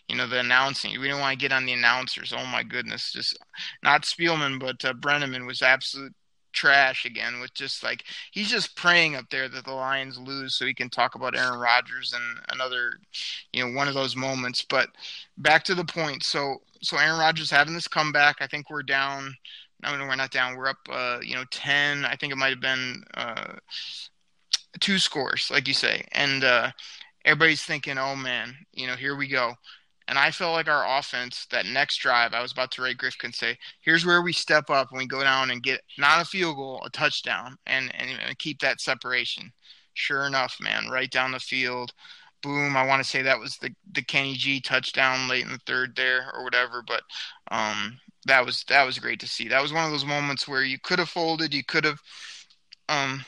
you 0.08 0.16
know, 0.16 0.26
the 0.26 0.40
announcing. 0.40 0.98
We 1.00 1.08
don't 1.08 1.20
want 1.20 1.38
to 1.38 1.42
get 1.42 1.52
on 1.52 1.66
the 1.66 1.72
announcers. 1.72 2.32
Oh 2.36 2.46
my 2.46 2.62
goodness, 2.62 3.12
just 3.12 3.36
not 3.82 4.02
Spielman, 4.02 4.60
but 4.60 4.84
uh, 4.84 4.94
Brennaman 4.94 5.46
was 5.46 5.62
absolute 5.62 6.14
trash 6.52 7.04
again. 7.04 7.40
With 7.40 7.54
just 7.54 7.82
like 7.82 8.04
he's 8.30 8.50
just 8.50 8.76
praying 8.76 9.16
up 9.16 9.26
there 9.30 9.48
that 9.48 9.64
the 9.64 9.72
Lions 9.72 10.18
lose 10.18 10.54
so 10.54 10.66
he 10.66 10.74
can 10.74 10.90
talk 10.90 11.14
about 11.14 11.36
Aaron 11.36 11.58
Rodgers 11.58 12.12
and 12.12 12.38
another, 12.52 12.92
you 13.52 13.64
know, 13.64 13.76
one 13.76 13.88
of 13.88 13.94
those 13.94 14.16
moments. 14.16 14.64
But 14.68 14.88
back 15.38 15.64
to 15.64 15.74
the 15.74 15.84
point. 15.84 16.22
So 16.22 16.58
so 16.82 16.96
Aaron 16.96 17.18
Rodgers 17.18 17.50
having 17.50 17.74
this 17.74 17.88
comeback. 17.88 18.36
I 18.40 18.46
think 18.46 18.70
we're 18.70 18.82
down. 18.82 19.34
No, 19.82 19.96
no, 19.96 20.04
we're 20.04 20.16
not 20.16 20.30
down. 20.30 20.56
We're 20.56 20.68
up. 20.68 20.78
Uh, 20.90 21.18
you 21.22 21.34
know, 21.34 21.44
ten. 21.50 22.04
I 22.04 22.16
think 22.16 22.32
it 22.32 22.36
might 22.36 22.50
have 22.50 22.60
been 22.60 23.02
uh, 23.14 23.54
two 24.80 24.98
scores, 24.98 25.50
like 25.50 25.66
you 25.68 25.74
say, 25.74 26.06
and. 26.12 26.44
uh 26.44 26.70
everybody's 27.24 27.62
thinking, 27.62 27.98
oh 27.98 28.16
man, 28.16 28.54
you 28.72 28.86
know, 28.86 28.96
here 28.96 29.16
we 29.16 29.28
go. 29.28 29.54
And 30.08 30.18
I 30.18 30.32
felt 30.32 30.54
like 30.54 30.68
our 30.68 30.98
offense, 30.98 31.46
that 31.52 31.66
next 31.66 31.98
drive, 31.98 32.34
I 32.34 32.42
was 32.42 32.50
about 32.50 32.72
to 32.72 32.82
Ray 32.82 32.94
Griffin 32.94 33.32
say, 33.32 33.56
here's 33.80 34.04
where 34.04 34.22
we 34.22 34.32
step 34.32 34.68
up 34.68 34.88
and 34.90 34.98
we 34.98 35.06
go 35.06 35.22
down 35.22 35.52
and 35.52 35.62
get 35.62 35.82
not 35.98 36.20
a 36.20 36.24
field 36.24 36.56
goal, 36.56 36.82
a 36.84 36.90
touchdown, 36.90 37.56
and, 37.66 37.94
and, 37.94 38.10
and 38.26 38.38
keep 38.38 38.58
that 38.60 38.80
separation. 38.80 39.52
Sure 39.94 40.26
enough, 40.26 40.56
man, 40.60 40.88
right 40.90 41.10
down 41.10 41.30
the 41.30 41.38
field. 41.38 41.92
Boom. 42.42 42.76
I 42.76 42.84
want 42.86 43.02
to 43.02 43.08
say 43.08 43.22
that 43.22 43.38
was 43.38 43.56
the, 43.58 43.70
the 43.92 44.02
Kenny 44.02 44.34
G 44.34 44.60
touchdown 44.60 45.28
late 45.28 45.44
in 45.44 45.52
the 45.52 45.60
third 45.66 45.94
there 45.94 46.30
or 46.34 46.42
whatever, 46.42 46.82
but 46.84 47.02
um, 47.52 48.00
that 48.26 48.44
was 48.44 48.64
that 48.68 48.84
was 48.84 48.98
great 48.98 49.20
to 49.20 49.28
see. 49.28 49.46
That 49.46 49.62
was 49.62 49.72
one 49.72 49.84
of 49.84 49.90
those 49.90 50.04
moments 50.04 50.48
where 50.48 50.64
you 50.64 50.78
could 50.82 50.98
have 50.98 51.08
folded, 51.08 51.54
you 51.54 51.64
could 51.64 51.84
have 51.84 52.00
um, 52.88 53.24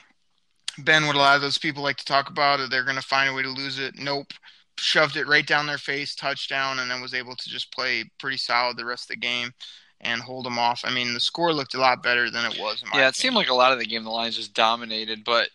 been 0.85 1.07
what 1.07 1.16
a 1.16 1.18
lot 1.18 1.37
of 1.37 1.43
those 1.43 1.59
people 1.59 1.83
like 1.83 1.97
to 1.97 2.05
talk 2.05 2.29
about. 2.29 2.59
They're 2.70 2.85
going 2.85 2.97
to 2.97 3.03
find 3.03 3.31
a 3.31 3.35
way 3.35 3.43
to 3.43 3.49
lose 3.49 3.79
it. 3.79 3.99
Nope. 3.99 4.33
Shoved 4.79 5.16
it 5.16 5.29
right 5.29 5.47
down 5.47 5.66
their 5.66 5.79
face, 5.79 6.14
touchdown, 6.14 6.79
and 6.79 6.91
then 6.91 7.03
was 7.03 7.14
able 7.14 7.37
to 7.37 7.49
just 7.49 7.73
play 7.73 8.05
pretty 8.18 8.39
solid 8.39 8.77
the 8.77 8.85
rest 8.85 9.05
of 9.05 9.09
the 9.09 9.16
game 9.16 9.53
and 10.01 10.20
hold 10.20 10.45
them 10.45 10.59
off. 10.59 10.83
I 10.85 10.93
mean, 10.93 11.14
the 11.14 11.20
score 11.20 11.53
looked 11.53 11.75
a 11.75 11.81
lot 11.81 12.03
better 12.03 12.31
than 12.31 12.45
it 12.45 12.59
was. 12.59 12.83
yeah, 12.83 12.89
opinion. 12.89 13.09
it 13.09 13.14
seemed 13.14 13.37
like 13.37 13.51
a 13.51 13.55
lot 13.55 13.73
of 13.73 13.79
the 13.79 13.87
game 13.87 14.03
the 14.05 14.11
Lions 14.11 14.37
just 14.37 14.55
dominated, 14.55 15.25
but 15.25 15.49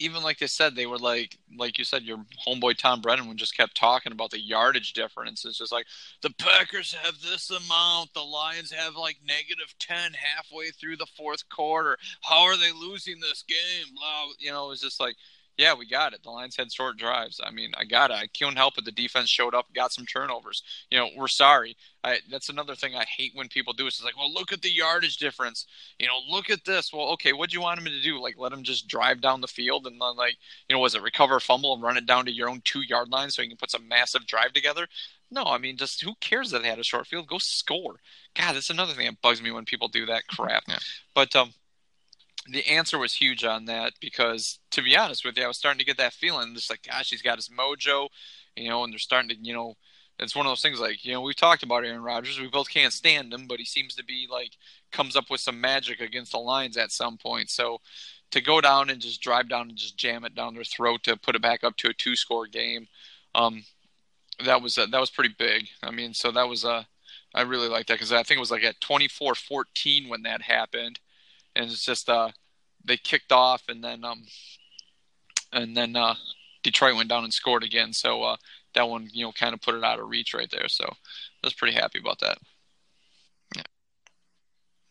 even 0.00 0.22
like 0.22 0.38
they 0.38 0.46
said, 0.46 0.74
they 0.74 0.86
were 0.86 0.98
like, 0.98 1.38
like 1.56 1.78
you 1.78 1.84
said, 1.84 2.02
your 2.02 2.24
homeboy 2.46 2.76
Tom 2.76 3.00
Brennan 3.00 3.36
just 3.36 3.56
kept 3.56 3.76
talking 3.76 4.12
about 4.12 4.30
the 4.30 4.40
yardage 4.40 4.92
difference. 4.92 5.44
It's 5.44 5.58
just 5.58 5.72
like 5.72 5.86
the 6.22 6.30
Packers 6.38 6.94
have 7.02 7.20
this 7.20 7.50
amount, 7.50 8.14
the 8.14 8.20
Lions 8.22 8.72
have 8.72 8.94
like 8.94 9.16
negative 9.26 9.74
ten 9.78 10.12
halfway 10.12 10.70
through 10.70 10.96
the 10.96 11.06
fourth 11.16 11.48
quarter. 11.48 11.98
How 12.22 12.42
are 12.42 12.56
they 12.56 12.72
losing 12.72 13.20
this 13.20 13.42
game? 13.46 13.94
Blah, 13.94 14.32
you 14.38 14.50
know, 14.50 14.66
it 14.66 14.70
was 14.70 14.80
just 14.80 15.00
like 15.00 15.16
yeah, 15.58 15.74
we 15.74 15.86
got 15.86 16.14
it. 16.14 16.22
The 16.22 16.30
Lions 16.30 16.56
had 16.56 16.72
short 16.72 16.96
drives. 16.96 17.40
I 17.42 17.50
mean, 17.50 17.72
I 17.76 17.84
got 17.84 18.12
it. 18.12 18.14
I 18.14 18.28
couldn't 18.28 18.56
help 18.56 18.78
it. 18.78 18.84
The 18.84 18.92
defense 18.92 19.28
showed 19.28 19.56
up, 19.56 19.66
got 19.74 19.92
some 19.92 20.06
turnovers. 20.06 20.62
You 20.88 20.98
know, 20.98 21.08
we're 21.16 21.26
sorry. 21.26 21.76
I, 22.04 22.20
that's 22.30 22.48
another 22.48 22.76
thing 22.76 22.94
I 22.94 23.04
hate 23.04 23.32
when 23.34 23.48
people 23.48 23.72
do. 23.72 23.88
It's 23.88 24.02
like, 24.02 24.16
well, 24.16 24.32
look 24.32 24.52
at 24.52 24.62
the 24.62 24.70
yardage 24.70 25.16
difference. 25.16 25.66
You 25.98 26.06
know, 26.06 26.20
look 26.30 26.48
at 26.48 26.64
this. 26.64 26.92
Well, 26.92 27.08
okay, 27.08 27.32
what 27.32 27.50
do 27.50 27.54
you 27.54 27.60
want 27.60 27.80
him 27.80 27.86
to 27.86 28.00
do? 28.00 28.22
Like, 28.22 28.36
let 28.38 28.52
him 28.52 28.62
just 28.62 28.86
drive 28.86 29.20
down 29.20 29.40
the 29.40 29.48
field 29.48 29.88
and 29.88 30.00
then, 30.00 30.16
like, 30.16 30.36
you 30.68 30.76
know, 30.76 30.80
was 30.80 30.94
it 30.94 31.02
recover 31.02 31.36
a 31.36 31.40
fumble 31.40 31.74
and 31.74 31.82
run 31.82 31.96
it 31.96 32.06
down 32.06 32.24
to 32.26 32.32
your 32.32 32.48
own 32.48 32.62
two 32.64 32.82
yard 32.82 33.08
line 33.08 33.28
so 33.28 33.42
you 33.42 33.48
can 33.48 33.56
put 33.56 33.72
some 33.72 33.88
massive 33.88 34.26
drive 34.26 34.52
together? 34.52 34.86
No, 35.30 35.42
I 35.42 35.58
mean, 35.58 35.76
just 35.76 36.02
who 36.02 36.14
cares 36.20 36.52
that 36.52 36.62
they 36.62 36.68
had 36.68 36.78
a 36.78 36.84
short 36.84 37.08
field? 37.08 37.26
Go 37.26 37.38
score. 37.38 37.96
God, 38.34 38.54
that's 38.54 38.70
another 38.70 38.94
thing 38.94 39.06
that 39.06 39.20
bugs 39.20 39.42
me 39.42 39.50
when 39.50 39.64
people 39.64 39.88
do 39.88 40.06
that 40.06 40.28
crap. 40.28 40.62
Yeah. 40.68 40.78
But 41.14 41.34
um, 41.34 41.52
the 42.50 42.66
answer 42.66 42.98
was 42.98 43.14
huge 43.14 43.44
on 43.44 43.66
that 43.66 43.94
because 44.00 44.58
to 44.70 44.82
be 44.82 44.96
honest 44.96 45.24
with 45.24 45.36
you, 45.36 45.44
I 45.44 45.48
was 45.48 45.56
starting 45.56 45.78
to 45.78 45.84
get 45.84 45.98
that 45.98 46.12
feeling 46.12 46.54
just 46.54 46.70
like, 46.70 46.82
gosh, 46.82 47.10
he's 47.10 47.22
got 47.22 47.36
his 47.36 47.48
mojo, 47.48 48.08
you 48.56 48.68
know, 48.68 48.84
and 48.84 48.92
they're 48.92 48.98
starting 48.98 49.28
to, 49.30 49.36
you 49.36 49.52
know, 49.52 49.74
it's 50.18 50.34
one 50.34 50.46
of 50.46 50.50
those 50.50 50.62
things 50.62 50.80
like, 50.80 51.04
you 51.04 51.12
know, 51.12 51.20
we've 51.20 51.36
talked 51.36 51.62
about 51.62 51.84
Aaron 51.84 52.02
Rodgers. 52.02 52.40
We 52.40 52.48
both 52.48 52.68
can't 52.68 52.92
stand 52.92 53.32
him, 53.32 53.46
but 53.46 53.58
he 53.58 53.64
seems 53.64 53.94
to 53.94 54.04
be 54.04 54.26
like 54.30 54.52
comes 54.90 55.14
up 55.14 55.30
with 55.30 55.40
some 55.40 55.60
magic 55.60 56.00
against 56.00 56.32
the 56.32 56.38
Lions 56.38 56.76
at 56.76 56.90
some 56.90 57.18
point. 57.18 57.50
So 57.50 57.80
to 58.32 58.40
go 58.40 58.60
down 58.60 58.90
and 58.90 59.00
just 59.00 59.22
drive 59.22 59.48
down 59.48 59.68
and 59.68 59.78
just 59.78 59.96
jam 59.96 60.24
it 60.24 60.34
down 60.34 60.54
their 60.54 60.64
throat 60.64 61.04
to 61.04 61.16
put 61.16 61.36
it 61.36 61.42
back 61.42 61.62
up 61.62 61.76
to 61.78 61.90
a 61.90 61.94
two 61.94 62.16
score 62.16 62.46
game, 62.46 62.88
um, 63.34 63.64
that 64.44 64.60
was 64.60 64.76
uh, 64.76 64.86
that 64.90 65.00
was 65.00 65.10
pretty 65.10 65.34
big. 65.38 65.68
I 65.82 65.90
mean, 65.90 66.14
so 66.14 66.32
that 66.32 66.48
was 66.48 66.64
uh, 66.64 66.82
I 67.34 67.42
really 67.42 67.68
like 67.68 67.86
that 67.86 67.94
because 67.94 68.12
I 68.12 68.22
think 68.22 68.38
it 68.38 68.40
was 68.40 68.50
like 68.50 68.64
at 68.64 68.80
24-14 68.80 70.08
when 70.08 70.22
that 70.22 70.42
happened 70.42 70.98
and 71.58 71.70
it's 71.70 71.84
just 71.84 72.08
uh 72.08 72.30
they 72.84 72.96
kicked 72.96 73.32
off 73.32 73.62
and 73.68 73.84
then 73.84 74.04
um 74.04 74.24
and 75.52 75.76
then 75.76 75.96
uh 75.96 76.14
Detroit 76.62 76.96
went 76.96 77.08
down 77.08 77.24
and 77.24 77.34
scored 77.34 77.64
again. 77.64 77.92
So 77.92 78.22
uh 78.22 78.36
that 78.74 78.88
one, 78.88 79.08
you 79.12 79.24
know, 79.24 79.32
kind 79.32 79.54
of 79.54 79.60
put 79.60 79.74
it 79.74 79.84
out 79.84 79.98
of 80.00 80.08
reach 80.08 80.32
right 80.32 80.50
there. 80.50 80.68
So 80.68 80.84
I 80.84 81.46
was 81.46 81.54
pretty 81.54 81.76
happy 81.76 81.98
about 81.98 82.20
that. 82.20 82.38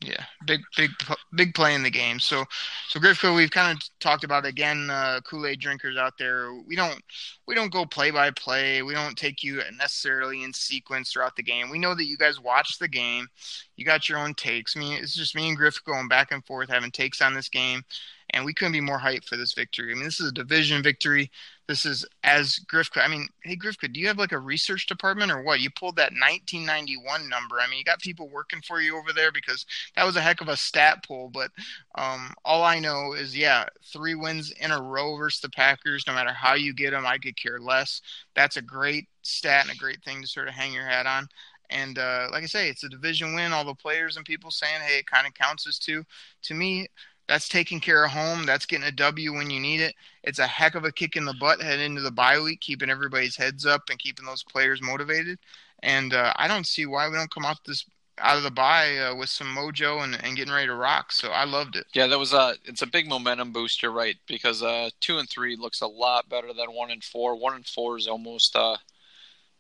Yeah, 0.08 0.24
big, 0.46 0.62
big, 0.78 0.92
big 1.36 1.54
play 1.54 1.76
in 1.76 1.84
the 1.84 1.90
game. 1.90 2.18
So, 2.18 2.46
so 2.88 2.98
Griffco, 2.98 3.36
we've 3.36 3.52
kind 3.52 3.76
of 3.76 3.84
talked 4.00 4.24
about 4.24 4.46
again. 4.46 4.90
Uh, 4.90 5.20
Kool 5.26 5.46
Aid 5.46 5.60
drinkers 5.60 5.98
out 5.98 6.14
there, 6.18 6.54
we 6.66 6.78
don't, 6.78 7.02
we 7.46 7.54
don't 7.54 7.74
go 7.74 7.86
play 7.86 8.10
by 8.10 8.32
play. 8.32 8.82
We 8.84 8.94
don't 8.94 9.18
take 9.18 9.44
you 9.44 9.62
necessarily 9.78 10.44
in 10.44 10.54
sequence 10.54 11.12
throughout 11.12 11.36
the 11.36 11.44
game. 11.44 11.70
We 11.70 11.78
know 11.78 11.94
that 11.94 12.06
you 12.06 12.16
guys 12.16 12.40
watch 12.40 12.80
the 12.80 12.88
game. 12.88 13.28
You 13.76 13.84
got 13.84 14.08
your 14.08 14.20
own 14.20 14.34
takes. 14.36 14.78
I 14.78 14.80
mean, 14.80 14.94
it's 14.98 15.14
just 15.14 15.36
me 15.36 15.50
and 15.50 15.58
Griff 15.58 15.84
going 15.84 16.08
back 16.08 16.32
and 16.32 16.46
forth 16.46 16.70
having 16.70 16.92
takes 16.92 17.22
on 17.22 17.34
this 17.34 17.50
game, 17.50 17.84
and 18.32 18.44
we 18.44 18.54
couldn't 18.54 18.74
be 18.74 18.82
more 18.82 19.00
hyped 19.00 19.26
for 19.26 19.38
this 19.38 19.54
victory. 19.54 19.92
I 19.92 19.96
mean, 19.96 20.04
this 20.04 20.20
is 20.20 20.30
a 20.30 20.34
division 20.34 20.84
victory. 20.84 21.32
This 21.68 21.86
is 21.86 22.06
as 22.24 22.60
Griffco. 22.72 23.04
I 23.04 23.08
mean, 23.08 23.28
hey 23.44 23.56
Griffco, 23.56 23.92
do 23.92 24.00
you 24.00 24.08
have 24.08 24.18
like 24.18 24.32
a 24.32 24.40
research 24.40 24.88
department 24.88 25.32
or 25.32 25.42
what? 25.42 25.60
You 25.60 25.70
pulled 25.70 25.98
that 25.98 26.12
1991 26.12 27.28
number. 27.30 27.60
I 27.60 27.68
mean, 27.68 27.80
you 27.80 27.84
got 27.84 28.00
people 28.00 28.30
working 28.30 28.62
for 28.62 28.82
you 28.82 28.98
over 28.98 29.12
there 29.14 29.32
because 29.32 29.66
that 29.96 30.06
was 30.06 30.16
a 30.16 30.22
heck 30.22 30.42
of 30.42 30.50
a 30.50 30.58
stat 30.58 31.04
pull. 31.06 31.30
But 31.30 31.52
um, 31.96 32.34
all 32.46 32.64
I 32.64 32.80
know 32.80 33.14
is, 33.14 33.36
yeah, 33.36 33.66
three 33.92 34.16
wins 34.16 34.52
in 34.52 34.72
a 34.72 34.82
row 34.82 35.16
versus 35.18 35.42
the 35.42 35.50
Packers. 35.50 36.06
No 36.08 36.14
matter 36.14 36.34
how 36.34 36.54
you 36.54 36.74
get 36.74 36.92
them, 36.92 37.06
I 37.06 37.18
could 37.18 37.42
care 37.42 37.60
less. 37.60 38.02
That's 38.36 38.58
a 38.58 38.62
great 38.62 39.08
stat 39.22 39.66
and 39.68 39.76
a 39.76 39.80
great 39.80 40.04
thing 40.04 40.22
to 40.22 40.28
sort 40.28 40.48
of 40.48 40.54
hang 40.54 40.74
your 40.74 40.86
hat 40.88 41.06
on. 41.06 41.28
And 41.70 42.00
uh, 42.00 42.28
like 42.32 42.44
I 42.44 42.48
say, 42.48 42.70
it's 42.70 42.84
a 42.84 42.90
division 42.90 43.36
win. 43.36 43.52
All 43.52 43.66
the 43.66 43.74
players 43.74 44.16
and 44.16 44.26
people 44.26 44.52
saying, 44.52 44.82
hey, 44.82 45.00
it 45.00 45.06
kind 45.06 45.28
of 45.28 45.34
counts 45.34 45.68
as 45.68 45.78
two. 45.78 46.06
To 46.44 46.54
me, 46.54 46.88
that's 47.28 47.50
taking 47.50 47.80
care 47.80 48.06
of 48.06 48.12
home. 48.12 48.46
That's 48.46 48.66
getting 48.66 48.88
a 48.88 48.92
W 48.92 49.34
when 49.34 49.50
you 49.50 49.60
need 49.60 49.82
it. 49.82 49.96
It's 50.24 50.40
a 50.40 50.48
heck 50.48 50.76
of 50.76 50.86
a 50.86 50.92
kick 50.92 51.16
in 51.16 51.26
the 51.26 51.34
butt 51.34 51.62
heading 51.62 51.86
into 51.86 52.02
the 52.02 52.12
bye 52.12 52.40
week, 52.40 52.62
keeping 52.62 52.90
everybody's 52.90 53.36
heads 53.36 53.66
up 53.66 53.84
and 53.90 54.00
keeping 54.00 54.26
those 54.26 54.44
players 54.44 54.82
motivated. 54.82 55.40
And 55.84 56.14
uh, 56.14 56.34
I 56.36 56.48
don't 56.48 56.66
see 56.66 56.86
why 56.86 57.10
we 57.10 57.16
don't 57.16 57.32
come 57.32 57.46
out 57.46 57.64
this 57.66 57.86
out 58.20 58.38
of 58.38 58.44
the 58.44 58.52
bye 58.52 58.98
uh, 58.98 59.16
with 59.16 59.30
some 59.30 59.56
mojo 59.56 60.04
and, 60.04 60.18
and 60.24 60.36
getting 60.36 60.54
ready 60.54 60.68
to 60.68 60.74
rock. 60.74 61.12
So 61.12 61.30
I 61.30 61.46
loved 61.46 61.76
it. 61.76 61.86
Yeah, 61.94 62.08
that 62.08 62.18
was 62.18 62.34
a 62.34 62.56
it's 62.66 62.82
a 62.82 62.88
big 62.88 63.08
momentum 63.08 63.52
booster, 63.52 63.92
right? 63.92 64.16
Because 64.28 64.64
uh, 64.64 64.90
two 65.02 65.18
and 65.18 65.30
three 65.30 65.56
looks 65.56 65.82
a 65.82 65.88
lot 65.88 66.30
better 66.30 66.54
than 66.54 66.74
one 66.74 66.92
and 66.92 67.04
four. 67.04 67.36
One 67.36 67.56
and 67.56 67.66
four 67.66 67.98
is 67.98 68.08
almost 68.08 68.56
uh, 68.56 68.78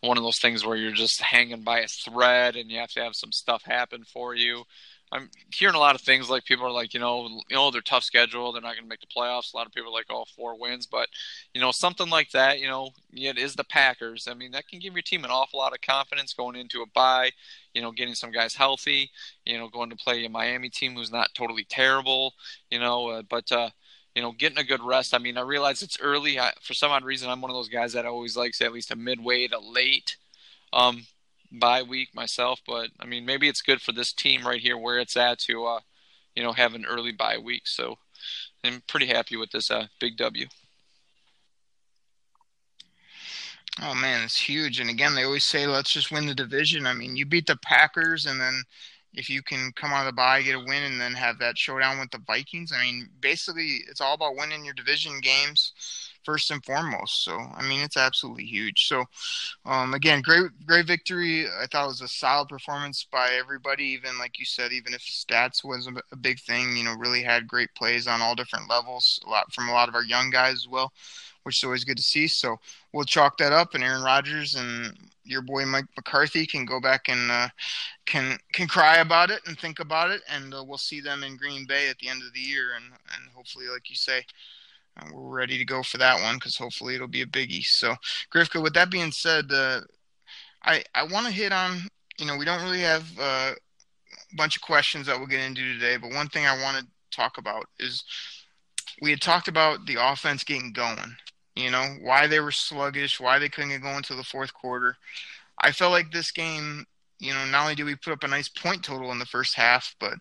one 0.02 0.18
of 0.18 0.24
those 0.24 0.40
things 0.40 0.66
where 0.66 0.78
you're 0.78 0.92
just 0.92 1.22
hanging 1.22 1.64
by 1.64 1.82
a 1.82 1.88
thread, 1.88 2.56
and 2.56 2.72
you 2.72 2.80
have 2.80 2.92
to 2.92 3.04
have 3.04 3.16
some 3.16 3.32
stuff 3.32 3.64
happen 3.64 4.04
for 4.04 4.34
you. 4.34 4.64
I'm 5.12 5.30
hearing 5.54 5.76
a 5.76 5.80
lot 5.80 5.96
of 5.96 6.02
things 6.02 6.30
like 6.30 6.44
people 6.44 6.66
are 6.66 6.72
like, 6.72 6.94
you 6.94 7.00
know, 7.00 7.28
you 7.50 7.56
know, 7.56 7.72
they're 7.72 7.82
tough 7.82 8.04
schedule, 8.04 8.52
they're 8.52 8.62
not 8.62 8.74
going 8.74 8.84
to 8.84 8.90
make 8.90 9.00
the 9.00 9.08
playoffs. 9.08 9.54
A 9.54 9.58
lot 9.58 9.66
of 9.66 9.72
people 9.72 9.90
are 9.90 9.94
like, 9.94 10.08
oh, 10.10 10.26
four 10.36 10.60
wins, 10.60 10.86
but 10.86 11.08
you 11.54 11.62
know, 11.62 11.72
something 11.72 12.10
like 12.10 12.32
that, 12.32 12.60
you 12.60 12.68
know, 12.68 12.92
it 13.14 13.38
is 13.38 13.56
the 13.56 13.64
Packers. 13.64 14.28
I 14.30 14.34
mean, 14.34 14.52
that 14.52 14.68
can 14.68 14.80
give 14.80 14.94
your 14.94 15.02
team 15.02 15.24
an 15.24 15.32
awful 15.32 15.60
lot 15.60 15.74
of 15.74 15.82
confidence 15.82 16.34
going 16.34 16.56
into 16.56 16.82
a 16.82 16.86
bye. 16.94 17.32
You 17.74 17.82
know, 17.82 17.92
getting 17.92 18.16
some 18.16 18.32
guys 18.32 18.56
healthy. 18.56 19.12
You 19.46 19.58
know, 19.58 19.70
going 19.70 19.92
to 19.92 19.96
play 19.96 20.26
a 20.26 20.30
Miami 20.30 20.70
team 20.70 20.96
who's 20.96 21.12
not 21.12 21.30
totally 21.36 21.64
terrible. 21.64 22.34
You 22.72 22.80
know, 22.80 23.10
uh, 23.10 23.22
but 23.30 23.52
uh, 23.52 23.70
you 24.16 24.22
know, 24.24 24.32
getting 24.32 24.58
a 24.58 24.64
good 24.64 24.82
rest. 24.82 25.14
I 25.14 25.20
mean, 25.20 25.38
I 25.38 25.42
realize 25.42 25.84
it's 25.84 26.00
early. 26.02 26.40
I, 26.40 26.52
for 26.62 26.74
some 26.74 26.92
odd 26.92 27.04
reason, 27.04 27.30
I'm 27.30 27.40
one 27.40 27.52
of 27.52 27.56
those 27.56 27.70
guys 27.70 27.94
that 27.94 28.06
always 28.06 28.36
likes 28.36 28.62
at 28.62 28.74
least 28.74 28.90
a 28.90 28.96
midway 28.96 29.48
to 29.48 29.60
late. 29.60 30.18
Um, 30.74 31.06
bye 31.52 31.84
week 31.84 32.10
myself, 32.14 32.62
but 32.66 32.90
I 33.00 33.06
mean 33.06 33.26
maybe 33.26 33.48
it's 33.48 33.62
good 33.62 33.82
for 33.82 33.92
this 33.92 34.14
team 34.14 34.46
right 34.46 34.62
here 34.62 34.78
where 34.78 35.00
it's 35.00 35.18
at 35.18 35.40
to 35.40 35.66
uh, 35.66 35.80
you 36.36 36.44
know 36.44 36.54
have 36.54 36.74
an 36.74 36.86
early 36.86 37.12
bye 37.12 37.38
week. 37.38 37.64
So 37.66 37.98
I'm 38.64 38.82
pretty 38.88 39.08
happy 39.08 39.38
with 39.38 39.52
this 39.52 39.72
uh, 39.72 39.88
big 40.00 40.18
W. 40.18 40.48
Oh 43.82 43.94
man, 43.94 44.24
it's 44.24 44.42
huge. 44.42 44.80
And 44.80 44.90
again, 44.90 45.14
they 45.14 45.24
always 45.24 45.46
say 45.46 45.68
let's 45.68 45.92
just 45.92 46.12
win 46.12 46.26
the 46.26 46.34
division. 46.34 46.88
I 46.88 46.94
mean, 46.94 47.16
you 47.16 47.26
beat 47.26 47.46
the 47.46 47.58
Packers 47.58 48.26
and 48.26 48.42
then 48.42 48.64
if 49.14 49.30
you 49.30 49.42
can 49.42 49.72
come 49.76 49.92
out 49.92 50.02
of 50.02 50.06
the 50.08 50.14
bye, 50.14 50.42
get 50.44 50.56
a 50.56 50.60
win, 50.60 50.84
and 50.84 51.02
then 51.02 51.14
have 51.14 51.40
that 51.40 51.58
showdown 51.58 52.00
with 52.00 52.12
the 52.12 52.22
Vikings, 52.28 52.72
I 52.72 52.84
mean, 52.84 53.10
basically, 53.20 53.80
it's 53.90 54.00
all 54.00 54.14
about 54.14 54.36
winning 54.36 54.64
your 54.64 54.76
division 54.76 55.20
games 55.22 55.74
first 56.28 56.52
and 56.52 56.64
foremost. 56.66 57.24
So, 57.24 57.40
I 57.56 57.66
mean, 57.66 57.80
it's 57.80 57.96
absolutely 57.96 58.44
huge. 58.44 58.86
So, 58.90 59.06
um, 59.66 59.94
again, 59.94 60.22
great, 60.22 60.52
great 60.66 60.86
victory. 60.86 61.48
I 61.48 61.68
thought 61.68 61.86
it 61.86 61.88
was 61.88 62.02
a 62.02 62.08
solid 62.10 62.50
performance 62.50 63.08
by 63.10 63.30
everybody. 63.40 63.86
Even 63.86 64.18
like 64.20 64.38
you 64.38 64.44
said, 64.44 64.74
even 64.74 64.94
if 64.94 65.00
stats 65.02 65.64
wasn't 65.64 66.02
a 66.12 66.16
big 66.18 66.42
thing, 66.42 66.76
you 66.76 66.84
know, 66.84 66.96
really 66.96 67.24
had 67.24 67.48
great 67.48 67.74
plays 67.76 68.08
on 68.08 68.22
all 68.22 68.36
different 68.36 68.70
levels. 68.70 69.22
A 69.26 69.30
lot 69.30 69.54
from 69.54 69.70
a 69.70 69.72
lot 69.72 69.88
of 69.88 69.96
our 69.96 70.04
young 70.04 70.30
guys 70.30 70.56
as 70.56 70.68
well, 70.68 70.92
which 71.44 71.60
is 71.60 71.64
always 71.64 71.86
good 71.86 71.98
to 71.98 72.04
see. 72.04 72.28
So, 72.28 72.58
we'll 72.92 73.06
chalk 73.06 73.38
that 73.38 73.54
up, 73.54 73.74
and 73.74 73.84
Aaron 73.84 74.04
Rodgers 74.04 74.56
and 74.56 74.94
your 75.24 75.42
boy 75.42 75.66
Mike 75.66 75.86
McCarthy 75.96 76.46
can 76.46 76.66
go 76.66 76.82
back 76.82 77.08
and 77.08 77.32
uh, 77.32 77.48
can 78.06 78.38
can 78.52 78.68
cry 78.68 78.98
about 78.98 79.32
it 79.32 79.40
and 79.48 79.58
think 79.58 79.80
about 79.80 80.12
it, 80.12 80.22
and 80.30 80.54
uh, 80.54 80.62
we'll 80.62 80.78
see 80.78 81.00
them 81.00 81.24
in 81.24 81.38
Green 81.38 81.66
Bay 81.66 81.88
at 81.90 81.98
the 82.00 82.10
end 82.10 82.22
of 82.22 82.34
the 82.34 82.40
year, 82.42 82.76
and 82.76 82.86
and 83.16 83.30
hopefully, 83.34 83.68
like 83.72 83.90
you 83.90 83.96
say, 83.96 84.26
uh, 84.98 85.06
we're 85.14 85.38
ready 85.38 85.58
to 85.58 85.66
go 85.66 85.84
for 85.84 85.98
that 85.98 86.22
one 86.22 86.36
because 86.36 86.58
hopefully 86.58 86.96
it'll 86.96 87.08
be 87.08 87.22
a 87.22 87.28
biggie. 87.28 87.64
So, 87.64 87.96
Grifka, 88.34 88.62
with 88.62 88.74
that 88.74 88.92
being 88.92 89.12
said, 89.12 89.52
uh, 89.52 89.82
I 90.64 90.84
I 90.96 91.04
want 91.04 91.28
to 91.28 91.32
hit 91.32 91.52
on 91.52 91.80
you 92.20 92.26
know 92.26 92.38
we 92.38 92.46
don't 92.46 92.64
really 92.64 92.82
have 92.82 93.06
uh, 93.20 93.54
a 93.54 94.36
bunch 94.36 94.56
of 94.56 94.62
questions 94.62 95.08
that 95.08 95.18
we'll 95.18 95.28
get 95.28 95.46
into 95.46 95.74
today, 95.74 95.98
but 95.98 96.14
one 96.14 96.28
thing 96.28 96.46
I 96.46 96.62
want 96.62 96.78
to 96.78 96.88
talk 97.12 97.38
about 97.38 97.66
is 97.80 98.04
we 99.02 99.12
had 99.12 99.22
talked 99.22 99.48
about 99.48 99.86
the 99.86 99.98
offense 100.00 100.44
getting 100.44 100.74
going 100.74 101.16
you 101.58 101.72
know, 101.72 101.96
why 102.02 102.28
they 102.28 102.40
were 102.40 102.52
sluggish, 102.52 103.20
why 103.20 103.40
they 103.40 103.50
couldn't 103.50 103.72
get 103.72 103.82
going 103.82 103.98
until 103.98 104.18
the 104.18 104.24
fourth 104.24 104.54
quarter. 104.54 104.96
I 105.60 105.72
felt 105.72 105.92
like 105.92 106.12
this 106.12 106.32
game, 106.32 106.86
you 107.20 107.34
know, 107.34 107.46
not 107.46 107.64
only 107.64 107.76
did 107.76 107.86
we 107.86 107.96
put 107.96 108.14
up 108.14 108.24
a 108.24 108.28
nice 108.28 108.48
point 108.48 108.84
total 108.84 109.12
in 109.12 109.18
the 109.18 109.26
first 109.26 109.56
half, 109.56 109.96
but 110.00 110.14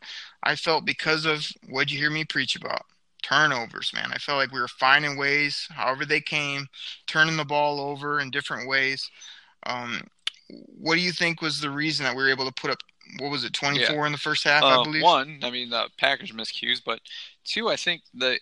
I 0.43 0.57
felt 0.57 0.87
because 0.87 1.27
of 1.27 1.47
what 1.69 1.91
you 1.91 1.99
hear 1.99 2.11
me 2.11 2.25
preach 2.25 2.57
about 2.57 2.83
turnovers, 3.27 3.93
man. 3.93 4.11
I 4.13 4.19
felt 4.19 4.39
like 4.39 4.53
we 4.53 4.61
were 4.61 4.69
finding 4.69 5.17
ways, 5.17 5.67
however 5.71 6.05
they 6.05 6.21
came, 6.21 6.67
turning 7.07 7.37
the 7.37 7.45
ball 7.45 7.81
over 7.81 8.21
in 8.21 8.31
different 8.31 8.69
ways. 8.69 9.11
Um, 9.65 10.03
what 10.49 10.95
do 10.95 11.01
you 11.01 11.13
think 11.13 11.43
was 11.43 11.61
the 11.61 11.71
reason 11.71 12.05
that 12.05 12.15
we 12.15 12.23
were 12.23 12.31
able 12.31 12.47
to 12.47 12.53
put 12.53 12.71
up? 12.71 12.79
What 13.19 13.31
was 13.31 13.45
it, 13.45 13.53
twenty 13.53 13.85
four 13.85 13.97
yeah. 13.97 14.07
in 14.07 14.13
the 14.13 14.19
first 14.19 14.45
half? 14.45 14.63
Uh, 14.63 14.81
I 14.81 14.85
believe. 14.85 15.03
One, 15.03 15.41
I 15.43 15.51
mean, 15.51 15.71
the 15.71 15.89
Packers 15.99 16.33
miscues, 16.33 16.81
but 16.85 17.01
two, 17.45 17.69
I 17.69 17.77
think 17.77 18.03
that 18.15 18.41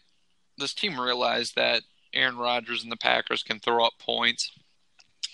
this 0.59 0.75
team 0.75 1.01
realized 1.01 1.55
that 1.57 1.83
Aaron 2.13 2.37
Rodgers 2.37 2.83
and 2.83 2.93
the 2.93 2.97
Packers 2.97 3.43
can 3.43 3.59
throw 3.61 3.85
up 3.85 3.95
points. 3.99 4.51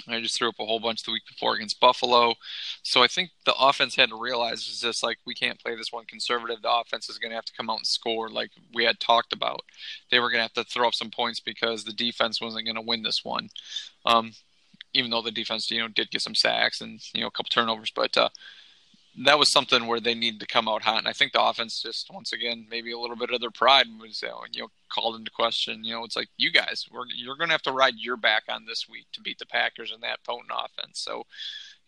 I 0.08 0.20
just 0.20 0.36
threw 0.36 0.48
up 0.48 0.58
a 0.58 0.64
whole 0.64 0.80
bunch 0.80 1.02
the 1.02 1.12
week 1.12 1.26
before 1.26 1.54
against 1.54 1.80
Buffalo. 1.80 2.34
So 2.82 3.02
I 3.02 3.06
think 3.06 3.30
the 3.44 3.54
offense 3.54 3.96
had 3.96 4.10
to 4.10 4.20
realize 4.20 4.58
it's 4.60 4.80
just 4.80 5.02
like 5.02 5.18
we 5.26 5.34
can't 5.34 5.58
play 5.58 5.76
this 5.76 5.92
one 5.92 6.04
conservative. 6.06 6.62
The 6.62 6.72
offense 6.72 7.08
is 7.08 7.18
going 7.18 7.30
to 7.30 7.36
have 7.36 7.44
to 7.46 7.52
come 7.56 7.70
out 7.70 7.78
and 7.78 7.86
score 7.86 8.28
like 8.28 8.50
we 8.74 8.84
had 8.84 9.00
talked 9.00 9.32
about. 9.32 9.62
They 10.10 10.18
were 10.18 10.30
going 10.30 10.38
to 10.38 10.42
have 10.42 10.52
to 10.54 10.64
throw 10.64 10.88
up 10.88 10.94
some 10.94 11.10
points 11.10 11.40
because 11.40 11.84
the 11.84 11.92
defense 11.92 12.40
wasn't 12.40 12.66
going 12.66 12.76
to 12.76 12.82
win 12.82 13.02
this 13.02 13.24
one. 13.24 13.48
Um, 14.06 14.32
even 14.92 15.10
though 15.10 15.22
the 15.22 15.30
defense, 15.30 15.70
you 15.70 15.80
know, 15.80 15.88
did 15.88 16.10
get 16.10 16.22
some 16.22 16.34
sacks 16.34 16.80
and 16.80 17.00
you 17.14 17.20
know 17.20 17.28
a 17.28 17.30
couple 17.30 17.50
turnovers, 17.50 17.92
but 17.94 18.16
uh, 18.16 18.28
that 19.18 19.38
was 19.38 19.50
something 19.50 19.86
where 19.86 20.00
they 20.00 20.14
needed 20.14 20.40
to 20.40 20.46
come 20.46 20.68
out 20.68 20.82
hot. 20.82 20.98
And 20.98 21.08
I 21.08 21.12
think 21.12 21.32
the 21.32 21.42
offense 21.42 21.82
just 21.82 22.10
once 22.12 22.32
again 22.32 22.66
maybe 22.70 22.92
a 22.92 22.98
little 22.98 23.16
bit 23.16 23.30
of 23.30 23.40
their 23.40 23.50
pride 23.50 23.86
was 24.00 24.22
uh, 24.22 24.30
you 24.52 24.62
know 24.62 24.68
called 24.88 25.16
into 25.16 25.30
question. 25.30 25.84
You 25.84 25.94
know, 25.94 26.04
it's 26.04 26.16
like 26.16 26.28
you 26.36 26.50
guys, 26.50 26.86
we're, 26.90 27.04
you're 27.14 27.36
going 27.36 27.48
to 27.48 27.54
have 27.54 27.62
to 27.62 27.72
ride 27.72 27.94
your 27.96 28.16
back 28.16 28.44
on 28.48 28.66
this 28.66 28.88
week 28.88 29.06
to 29.12 29.20
beat 29.20 29.38
the 29.38 29.46
Packers 29.46 29.92
in 29.94 30.00
that 30.02 30.22
potent 30.24 30.52
offense. 30.52 31.00
So, 31.00 31.24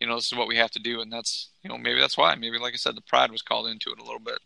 you 0.01 0.07
know, 0.07 0.16
this 0.16 0.33
is 0.33 0.39
what 0.39 0.49
we 0.49 0.57
have 0.57 0.70
to 0.73 0.81
do, 0.81 1.01
and 1.01 1.12
that's 1.12 1.51
you 1.62 1.70
know 1.70 1.79
maybe 1.79 2.01
that's 2.01 2.18
why. 2.18 2.35
Maybe 2.35 2.59
like 2.59 2.75
I 2.75 2.77
said, 2.77 2.97
the 2.97 3.03
pride 3.03 3.31
was 3.31 3.43
called 3.43 3.68
into 3.68 3.91
it 3.91 4.01
a 4.01 4.05
little 4.05 4.20
bit. 4.20 4.39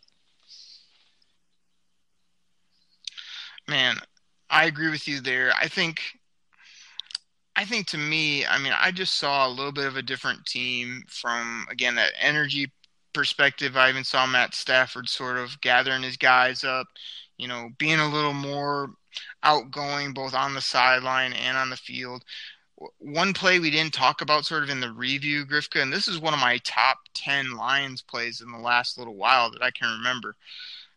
Man, 3.67 3.97
I 4.49 4.65
agree 4.65 4.89
with 4.89 5.07
you 5.07 5.19
there. 5.19 5.51
I 5.59 5.67
think 5.67 6.01
I 7.57 7.65
think 7.65 7.87
to 7.87 7.97
me, 7.97 8.45
I 8.45 8.59
mean, 8.59 8.71
I 8.79 8.91
just 8.91 9.15
saw 9.15 9.47
a 9.47 9.49
little 9.49 9.71
bit 9.71 9.87
of 9.87 9.97
a 9.97 10.03
different 10.03 10.45
team 10.45 11.03
from 11.07 11.65
again 11.71 11.95
that 11.95 12.13
energy 12.19 12.71
perspective. 13.13 13.75
I 13.75 13.89
even 13.89 14.03
saw 14.03 14.27
Matt 14.27 14.53
Stafford 14.53 15.09
sort 15.09 15.37
of 15.37 15.59
gathering 15.59 16.03
his 16.03 16.17
guys 16.17 16.63
up, 16.63 16.85
you 17.35 17.47
know, 17.47 17.69
being 17.79 17.99
a 17.99 18.09
little 18.09 18.33
more 18.33 18.91
outgoing 19.41 20.13
both 20.13 20.35
on 20.35 20.53
the 20.53 20.61
sideline 20.61 21.33
and 21.33 21.57
on 21.57 21.71
the 21.71 21.77
field. 21.77 22.23
One 22.99 23.33
play 23.33 23.57
we 23.57 23.71
didn't 23.71 23.93
talk 23.93 24.21
about 24.21 24.45
sort 24.45 24.61
of 24.61 24.69
in 24.69 24.79
the 24.79 24.91
review, 24.91 25.43
Grifka, 25.43 25.81
and 25.81 25.91
this 25.91 26.07
is 26.07 26.19
one 26.19 26.35
of 26.35 26.39
my 26.39 26.59
top 26.63 26.99
10 27.15 27.57
Lions 27.57 28.03
plays 28.03 28.39
in 28.39 28.51
the 28.51 28.59
last 28.59 28.99
little 28.99 29.15
while 29.15 29.49
that 29.49 29.63
I 29.63 29.71
can 29.71 29.97
remember. 29.97 30.35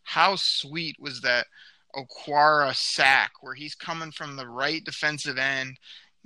How 0.03 0.35
sweet 0.35 0.97
was 0.99 1.21
that 1.21 1.47
Okwara 1.95 2.75
sack 2.75 3.31
where 3.41 3.55
he's 3.55 3.73
coming 3.73 4.11
from 4.11 4.35
the 4.35 4.47
right 4.47 4.83
defensive 4.83 5.39
end 5.39 5.77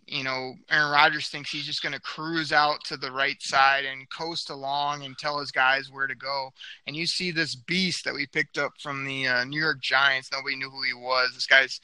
you 0.08 0.24
know, 0.24 0.54
Aaron 0.70 0.92
Rodgers 0.92 1.30
thinks 1.30 1.50
he's 1.50 1.66
just 1.66 1.82
going 1.82 1.94
to 1.94 2.02
cruise 2.02 2.52
out 2.52 2.84
to 2.86 2.98
the 2.98 3.12
right 3.12 3.42
side 3.42 3.86
and 3.86 4.10
coast 4.10 4.52
along 4.52 5.04
and 5.04 5.18
tell 5.18 5.40
his 5.40 5.52
guys 5.52 5.90
where 5.92 6.06
to 6.06 6.16
go. 6.16 6.52
And 6.86 6.96
you 6.96 7.08
see 7.08 7.32
this 7.32 7.56
beast 7.56 8.06
that 8.06 8.14
we 8.14 8.28
picked 8.28 8.58
up 8.58 8.74
from 8.80 9.06
the 9.06 9.28
uh, 9.28 9.44
New 9.46 9.60
York 9.60 9.82
Giants. 9.82 10.30
Nobody 10.32 10.58
knew 10.58 10.70
who 10.70 10.84
he 10.84 10.94
was. 10.94 11.32
This 11.34 11.48
guy's 11.48 11.80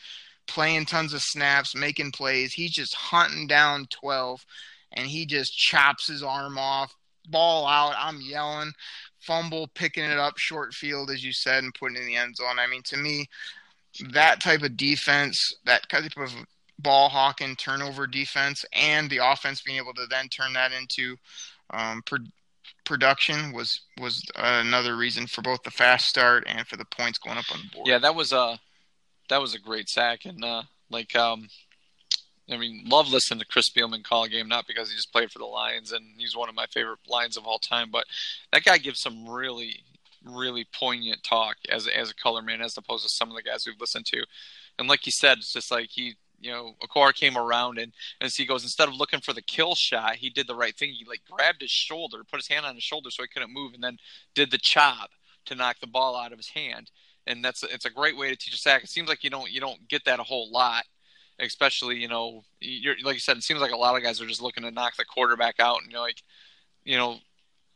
playing 0.47 0.85
tons 0.85 1.13
of 1.13 1.21
snaps, 1.21 1.75
making 1.75 2.11
plays. 2.11 2.53
He's 2.53 2.71
just 2.71 2.93
hunting 2.93 3.47
down 3.47 3.87
12, 3.89 4.45
and 4.93 5.07
he 5.07 5.25
just 5.25 5.57
chops 5.57 6.07
his 6.07 6.21
arm 6.21 6.59
off, 6.59 6.93
ball 7.27 7.65
out. 7.65 7.95
I'm 7.97 8.21
yelling, 8.21 8.73
fumble, 9.19 9.67
picking 9.73 10.03
it 10.03 10.19
up, 10.19 10.37
short 10.37 10.73
field, 10.75 11.09
as 11.09 11.23
you 11.23 11.33
said, 11.33 11.63
and 11.63 11.73
putting 11.73 11.97
in 11.97 12.05
the 12.05 12.17
end 12.17 12.35
zone. 12.35 12.59
I 12.59 12.67
mean, 12.67 12.83
to 12.85 12.97
me, 12.97 13.27
that 14.11 14.41
type 14.41 14.61
of 14.61 14.77
defense, 14.77 15.55
that 15.65 15.89
type 15.89 16.17
of 16.17 16.33
ball 16.81 17.09
hawking 17.09 17.55
turnover 17.55 18.07
defense 18.07 18.65
and 18.73 19.09
the 19.09 19.17
offense 19.17 19.61
being 19.61 19.77
able 19.77 19.93
to 19.93 20.05
then 20.09 20.27
turn 20.27 20.53
that 20.53 20.71
into 20.71 21.15
um, 21.71 22.01
pro- 22.05 22.19
production 22.85 23.53
was 23.53 23.81
was 23.99 24.23
another 24.35 24.95
reason 24.95 25.27
for 25.27 25.41
both 25.41 25.63
the 25.63 25.71
fast 25.71 26.07
start 26.07 26.43
and 26.47 26.67
for 26.67 26.77
the 26.77 26.85
points 26.85 27.17
going 27.17 27.37
up 27.37 27.45
on 27.51 27.59
the 27.59 27.75
board. 27.75 27.87
Yeah, 27.87 27.99
that 27.99 28.15
was 28.15 28.33
a 28.33 28.59
that 29.29 29.41
was 29.41 29.53
a 29.53 29.59
great 29.59 29.89
sack 29.89 30.25
and 30.25 30.43
uh, 30.43 30.63
like 30.89 31.15
um, 31.15 31.47
I 32.49 32.57
mean, 32.57 32.83
love 32.85 33.07
listening 33.07 33.39
to 33.39 33.45
Chris 33.45 33.69
Spielman 33.69 34.03
call 34.03 34.23
a 34.23 34.29
game, 34.29 34.47
not 34.47 34.67
because 34.67 34.89
he 34.89 34.95
just 34.95 35.11
played 35.11 35.31
for 35.31 35.39
the 35.39 35.45
Lions 35.45 35.91
and 35.91 36.05
he's 36.17 36.35
one 36.35 36.49
of 36.49 36.55
my 36.55 36.65
favorite 36.67 36.99
Lions 37.07 37.37
of 37.37 37.45
all 37.45 37.59
time, 37.59 37.89
but 37.91 38.05
that 38.51 38.63
guy 38.63 38.77
gives 38.77 38.99
some 38.99 39.29
really, 39.29 39.83
really 40.25 40.67
poignant 40.73 41.23
talk 41.23 41.57
as 41.69 41.87
as 41.87 42.11
a 42.11 42.15
color 42.15 42.41
man, 42.41 42.61
as 42.61 42.77
opposed 42.77 43.03
to 43.03 43.09
some 43.09 43.29
of 43.29 43.35
the 43.35 43.43
guys 43.43 43.65
we've 43.65 43.79
listened 43.79 44.05
to. 44.07 44.25
And 44.77 44.87
like 44.87 45.05
you 45.05 45.11
said, 45.11 45.37
it's 45.37 45.53
just 45.53 45.71
like 45.71 45.89
he 45.91 46.15
you 46.41 46.51
know, 46.51 46.75
Okwara 46.83 47.13
came 47.13 47.37
around 47.37 47.77
and 47.77 47.93
and 48.19 48.31
he 48.31 48.45
goes 48.45 48.63
instead 48.63 48.89
of 48.89 48.95
looking 48.95 49.21
for 49.21 49.33
the 49.33 49.41
kill 49.41 49.75
shot, 49.75 50.15
he 50.15 50.29
did 50.29 50.47
the 50.47 50.55
right 50.55 50.75
thing. 50.75 50.91
He 50.91 51.05
like 51.05 51.21
grabbed 51.29 51.61
his 51.61 51.71
shoulder, 51.71 52.23
put 52.23 52.39
his 52.39 52.47
hand 52.47 52.65
on 52.65 52.75
his 52.75 52.83
shoulder 52.83 53.09
so 53.11 53.23
he 53.23 53.29
couldn't 53.29 53.53
move, 53.53 53.73
and 53.73 53.83
then 53.83 53.97
did 54.33 54.51
the 54.51 54.57
chop 54.57 55.11
to 55.45 55.55
knock 55.55 55.77
the 55.79 55.87
ball 55.87 56.15
out 56.15 56.31
of 56.31 56.39
his 56.39 56.49
hand. 56.49 56.91
And 57.27 57.45
that's 57.45 57.63
it's 57.63 57.85
a 57.85 57.91
great 57.91 58.17
way 58.17 58.29
to 58.29 58.35
teach 58.35 58.53
a 58.53 58.57
sack. 58.57 58.83
It 58.83 58.89
seems 58.89 59.07
like 59.07 59.23
you 59.23 59.29
don't 59.29 59.51
you 59.51 59.61
don't 59.61 59.87
get 59.87 60.03
that 60.05 60.19
a 60.19 60.23
whole 60.23 60.51
lot, 60.51 60.83
especially 61.39 61.97
you 61.97 62.07
know 62.07 62.43
you're 62.59 62.95
like 63.03 63.15
you 63.15 63.19
said. 63.19 63.37
It 63.37 63.43
seems 63.43 63.61
like 63.61 63.71
a 63.71 63.77
lot 63.77 63.95
of 63.95 64.03
guys 64.03 64.19
are 64.19 64.27
just 64.27 64.41
looking 64.41 64.63
to 64.63 64.71
knock 64.71 64.95
the 64.97 65.05
quarterback 65.05 65.59
out, 65.59 65.83
and 65.83 65.91
you're 65.91 66.01
like, 66.01 66.23
you 66.83 66.97
know, 66.97 67.17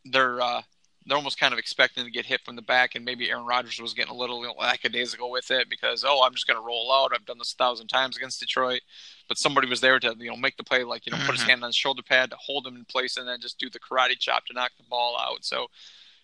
they're 0.06 0.42
uh, 0.42 0.62
they're 1.06 1.18
almost 1.18 1.40
kind 1.40 1.54
of 1.54 1.60
expecting 1.60 2.04
to 2.04 2.12
get 2.12 2.26
hit 2.26 2.42
from 2.44 2.56
the 2.56 2.62
back, 2.62 2.96
and 2.96 3.06
maybe 3.06 3.30
Aaron 3.30 3.46
Rodgers 3.46 3.80
was 3.80 3.94
getting 3.94 4.12
a 4.12 4.18
little 4.18 4.42
you 4.42 4.48
know, 4.48 4.56
lackadaisical 4.58 5.30
with 5.30 5.52
it 5.52 5.70
because 5.70 6.04
oh, 6.06 6.24
I'm 6.24 6.34
just 6.34 6.48
going 6.48 6.60
to 6.60 6.66
roll 6.66 6.92
out. 6.92 7.12
I've 7.14 7.26
done 7.26 7.38
this 7.38 7.54
a 7.54 7.58
thousand 7.58 7.88
times 7.88 8.18
against 8.18 8.40
Detroit, 8.40 8.82
but 9.28 9.38
somebody 9.38 9.68
was 9.68 9.82
there 9.82 10.00
to 10.00 10.16
you 10.18 10.30
know 10.30 10.38
make 10.38 10.58
the 10.58 10.64
play, 10.64 10.84
like 10.84 11.06
you 11.06 11.12
know, 11.12 11.18
mm-hmm. 11.18 11.28
put 11.28 11.36
his 11.36 11.42
mm-hmm. 11.42 11.50
hand 11.52 11.64
on 11.64 11.70
his 11.70 11.76
shoulder 11.76 12.02
pad 12.02 12.32
to 12.32 12.38
hold 12.38 12.66
him 12.66 12.76
in 12.76 12.86
place, 12.86 13.18
and 13.18 13.28
then 13.28 13.40
just 13.40 13.60
do 13.60 13.70
the 13.70 13.80
karate 13.80 14.18
chop 14.20 14.46
to 14.48 14.54
knock 14.54 14.72
the 14.78 14.84
ball 14.90 15.18
out. 15.20 15.46
So, 15.46 15.68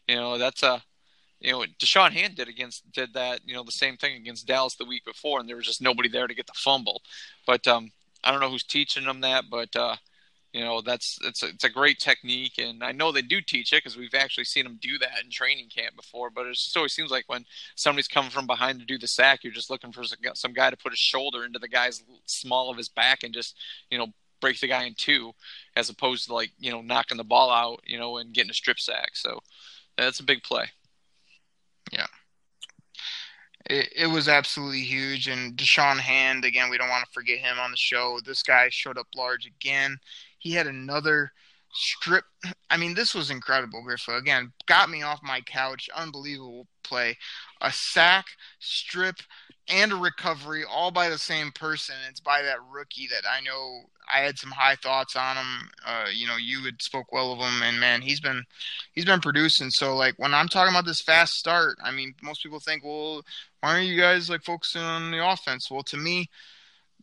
you 0.07 0.15
know, 0.15 0.37
that's 0.37 0.63
a 0.63 0.83
you 1.41 1.51
know, 1.51 1.65
Da'Shawn 1.79 2.11
Hand 2.11 2.35
did 2.35 2.47
against 2.47 2.89
did 2.91 3.13
that, 3.15 3.41
you 3.45 3.55
know, 3.55 3.63
the 3.63 3.71
same 3.71 3.97
thing 3.97 4.15
against 4.15 4.45
Dallas 4.45 4.75
the 4.75 4.85
week 4.85 5.03
before, 5.03 5.39
and 5.39 5.49
there 5.49 5.55
was 5.55 5.65
just 5.65 5.81
nobody 5.81 6.07
there 6.07 6.27
to 6.27 6.35
get 6.35 6.45
the 6.45 6.53
fumble. 6.55 7.01
But 7.47 7.67
um, 7.67 7.91
I 8.23 8.31
don't 8.31 8.39
know 8.39 8.49
who's 8.49 8.63
teaching 8.63 9.05
them 9.05 9.21
that, 9.21 9.45
but 9.49 9.75
uh, 9.75 9.95
you 10.53 10.61
know, 10.61 10.81
that's 10.81 11.17
it's 11.23 11.43
a, 11.43 11.47
it's 11.47 11.63
a 11.63 11.69
great 11.69 11.99
technique, 11.99 12.57
and 12.57 12.83
I 12.83 12.91
know 12.91 13.11
they 13.11 13.21
do 13.21 13.39
teach 13.39 13.71
it 13.71 13.77
because 13.77 13.97
we've 13.97 14.13
actually 14.13 14.43
seen 14.43 14.65
them 14.65 14.79
do 14.81 14.97
that 14.97 15.23
in 15.23 15.29
training 15.29 15.69
camp 15.69 15.95
before. 15.95 16.29
But 16.29 16.47
it 16.47 16.55
just 16.55 16.75
always 16.75 16.93
seems 16.93 17.09
like 17.09 17.23
when 17.27 17.45
somebody's 17.75 18.09
coming 18.09 18.31
from 18.31 18.47
behind 18.47 18.79
to 18.79 18.85
do 18.85 18.97
the 18.97 19.07
sack, 19.07 19.43
you're 19.43 19.53
just 19.53 19.69
looking 19.69 19.93
for 19.93 20.03
some 20.33 20.53
guy 20.53 20.69
to 20.69 20.77
put 20.77 20.91
his 20.91 20.99
shoulder 20.99 21.45
into 21.45 21.59
the 21.59 21.69
guy's 21.69 22.03
small 22.25 22.69
of 22.69 22.77
his 22.77 22.89
back 22.89 23.23
and 23.23 23.33
just 23.33 23.57
you 23.89 23.97
know 23.97 24.07
break 24.41 24.59
the 24.59 24.67
guy 24.67 24.83
in 24.83 24.95
two, 24.95 25.31
as 25.77 25.89
opposed 25.89 26.27
to 26.27 26.33
like 26.33 26.51
you 26.59 26.71
know 26.71 26.81
knocking 26.81 27.17
the 27.17 27.23
ball 27.23 27.49
out, 27.49 27.79
you 27.85 27.97
know, 27.97 28.17
and 28.17 28.33
getting 28.33 28.51
a 28.51 28.53
strip 28.53 28.79
sack. 28.79 29.11
So 29.13 29.39
that's 29.97 30.19
a 30.19 30.23
big 30.23 30.43
play. 30.43 30.65
Yeah. 31.93 32.07
It, 33.69 33.93
it 33.95 34.07
was 34.07 34.27
absolutely 34.27 34.81
huge. 34.81 35.27
And 35.27 35.55
Da'Shawn 35.55 35.99
Hand, 35.99 36.45
again, 36.45 36.69
we 36.69 36.77
don't 36.77 36.89
want 36.89 37.05
to 37.05 37.11
forget 37.13 37.37
him 37.37 37.59
on 37.59 37.71
the 37.71 37.77
show. 37.77 38.19
This 38.25 38.41
guy 38.41 38.69
showed 38.69 38.97
up 38.97 39.07
large 39.15 39.45
again. 39.45 39.97
He 40.41 40.53
had 40.53 40.65
another 40.65 41.31
strip. 41.71 42.25
I 42.69 42.77
mean, 42.77 42.95
this 42.95 43.13
was 43.13 43.29
incredible, 43.29 43.83
Griffa. 43.87 44.17
Again, 44.17 44.51
got 44.65 44.89
me 44.89 45.03
off 45.03 45.19
my 45.23 45.41
couch. 45.41 45.87
Unbelievable 45.95 46.67
play. 46.83 47.17
A 47.61 47.71
sack, 47.71 48.25
strip, 48.59 49.17
and 49.67 49.91
a 49.91 49.95
recovery 49.95 50.63
all 50.67 50.89
by 50.89 51.09
the 51.09 51.19
same 51.19 51.51
person. 51.51 51.95
It's 52.09 52.19
by 52.19 52.41
that 52.41 52.57
rookie 52.73 53.07
that 53.07 53.23
I 53.31 53.41
know 53.41 53.81
I 54.11 54.19
had 54.19 54.39
some 54.39 54.49
high 54.51 54.75
thoughts 54.75 55.15
on 55.15 55.37
him. 55.37 55.69
Uh, 55.85 56.07
you 56.11 56.27
know, 56.27 56.37
you 56.37 56.61
had 56.65 56.81
spoke 56.81 57.11
well 57.11 57.31
of 57.31 57.39
him, 57.39 57.61
and 57.61 57.79
man, 57.79 58.01
he's 58.01 58.19
been 58.19 58.43
he's 58.93 59.05
been 59.05 59.21
producing. 59.21 59.69
So 59.69 59.95
like 59.95 60.15
when 60.17 60.33
I'm 60.33 60.47
talking 60.47 60.73
about 60.73 60.85
this 60.85 61.01
fast 61.01 61.33
start, 61.33 61.77
I 61.83 61.91
mean, 61.91 62.15
most 62.21 62.41
people 62.43 62.59
think, 62.59 62.83
well, 62.83 63.21
why 63.61 63.75
aren't 63.75 63.87
you 63.87 63.99
guys 63.99 64.29
like 64.29 64.41
focusing 64.41 64.81
on 64.81 65.11
the 65.11 65.25
offense? 65.25 65.69
Well, 65.69 65.83
to 65.83 65.97
me, 65.97 66.29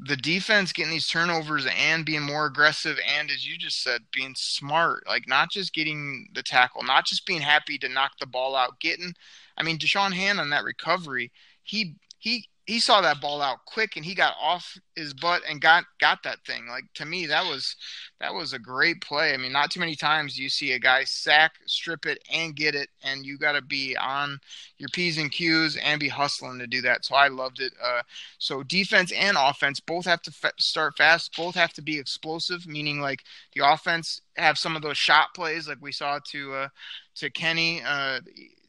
the 0.00 0.16
defense 0.16 0.72
getting 0.72 0.92
these 0.92 1.08
turnovers 1.08 1.66
and 1.76 2.04
being 2.04 2.22
more 2.22 2.46
aggressive, 2.46 2.98
and 3.18 3.30
as 3.30 3.46
you 3.46 3.58
just 3.58 3.82
said, 3.82 4.02
being 4.12 4.34
smart, 4.36 5.06
like 5.06 5.26
not 5.26 5.50
just 5.50 5.74
getting 5.74 6.28
the 6.34 6.42
tackle, 6.42 6.82
not 6.82 7.04
just 7.04 7.26
being 7.26 7.40
happy 7.40 7.78
to 7.78 7.88
knock 7.88 8.12
the 8.20 8.26
ball 8.26 8.54
out, 8.54 8.78
getting. 8.80 9.12
I 9.56 9.62
mean, 9.62 9.78
Da'Shawn 9.78 10.12
Hand 10.12 10.38
on 10.38 10.50
that 10.50 10.64
recovery, 10.64 11.32
he 11.62 11.96
he 12.18 12.48
he 12.68 12.80
saw 12.80 13.00
that 13.00 13.22
ball 13.22 13.40
out 13.40 13.64
quick 13.64 13.96
and 13.96 14.04
he 14.04 14.14
got 14.14 14.34
off 14.38 14.76
his 14.94 15.14
butt 15.14 15.40
and 15.48 15.58
got 15.58 15.84
got 15.98 16.22
that 16.24 16.44
thing. 16.46 16.66
Like 16.68 16.84
to 16.96 17.06
me, 17.06 17.24
that 17.24 17.46
was 17.46 17.74
that 18.20 18.34
was 18.34 18.52
a 18.52 18.58
great 18.58 19.00
play. 19.00 19.32
I 19.32 19.38
mean, 19.38 19.52
not 19.52 19.70
too 19.70 19.80
many 19.80 19.96
times 19.96 20.38
you 20.38 20.50
see 20.50 20.72
a 20.72 20.78
guy 20.78 21.04
sack, 21.04 21.52
strip 21.64 22.04
it, 22.04 22.18
and 22.30 22.54
get 22.54 22.74
it, 22.74 22.90
and 23.02 23.24
you 23.24 23.38
got 23.38 23.52
to 23.52 23.62
be 23.62 23.96
on 23.96 24.38
your 24.76 24.90
p's 24.92 25.16
and 25.16 25.32
q's 25.32 25.78
and 25.82 25.98
be 25.98 26.10
hustling 26.10 26.58
to 26.58 26.66
do 26.66 26.82
that. 26.82 27.06
So 27.06 27.14
I 27.14 27.28
loved 27.28 27.62
it. 27.62 27.72
Uh, 27.82 28.02
so 28.36 28.62
defense 28.62 29.12
and 29.12 29.38
offense 29.40 29.80
both 29.80 30.04
have 30.04 30.20
to 30.20 30.32
f- 30.44 30.52
start 30.58 30.98
fast. 30.98 31.34
Both 31.34 31.54
have 31.54 31.72
to 31.72 31.82
be 31.82 31.98
explosive, 31.98 32.66
meaning 32.66 33.00
like 33.00 33.24
the 33.54 33.66
offense 33.66 34.20
have 34.36 34.58
some 34.58 34.76
of 34.76 34.82
those 34.82 34.98
shot 34.98 35.32
plays 35.34 35.66
like 35.68 35.78
we 35.80 35.90
saw 35.90 36.18
to 36.32 36.52
uh, 36.52 36.68
to 37.14 37.30
Kenny. 37.30 37.80
Uh, 37.82 38.20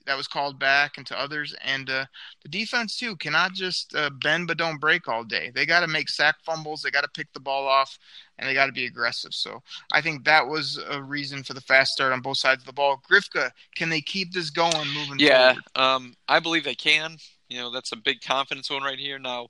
that 0.09 0.17
was 0.17 0.27
called 0.27 0.57
back 0.57 0.97
and 0.97 1.05
to 1.05 1.19
others. 1.19 1.55
And 1.63 1.87
uh, 1.87 2.05
the 2.41 2.49
defense 2.49 2.97
too 2.97 3.15
cannot 3.15 3.53
just 3.53 3.95
uh, 3.95 4.09
bend 4.09 4.47
but 4.47 4.57
don't 4.57 4.79
break 4.79 5.07
all 5.07 5.23
day. 5.23 5.51
They 5.53 5.67
got 5.67 5.81
to 5.81 5.87
make 5.87 6.09
sack 6.09 6.37
fumbles. 6.43 6.81
They 6.81 6.89
got 6.89 7.03
to 7.03 7.09
pick 7.13 7.31
the 7.31 7.39
ball 7.39 7.67
off, 7.67 7.99
and 8.39 8.49
they 8.49 8.55
got 8.55 8.65
to 8.65 8.71
be 8.71 8.87
aggressive. 8.87 9.35
So 9.35 9.61
I 9.93 10.01
think 10.01 10.25
that 10.25 10.47
was 10.47 10.79
a 10.89 10.99
reason 10.99 11.43
for 11.43 11.53
the 11.53 11.61
fast 11.61 11.91
start 11.91 12.11
on 12.11 12.21
both 12.21 12.37
sides 12.37 12.63
of 12.63 12.65
the 12.65 12.73
ball. 12.73 12.99
Grifka, 13.09 13.51
can 13.75 13.89
they 13.89 14.01
keep 14.01 14.33
this 14.33 14.49
going 14.49 14.87
moving? 14.95 15.19
Yeah, 15.19 15.53
forward? 15.53 15.63
um, 15.75 16.15
I 16.27 16.39
believe 16.39 16.63
they 16.63 16.73
can. 16.73 17.17
You 17.47 17.59
know, 17.59 17.71
that's 17.71 17.91
a 17.91 17.97
big 17.97 18.21
confidence 18.21 18.71
one 18.71 18.81
right 18.81 18.99
here. 18.99 19.19
Now, 19.19 19.49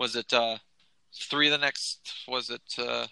was 0.00 0.16
it 0.16 0.32
uh, 0.32 0.58
three 1.14 1.46
of 1.46 1.52
the 1.52 1.58
next? 1.58 2.12
Was 2.26 2.50
it? 2.50 2.62
Uh, 2.76 3.06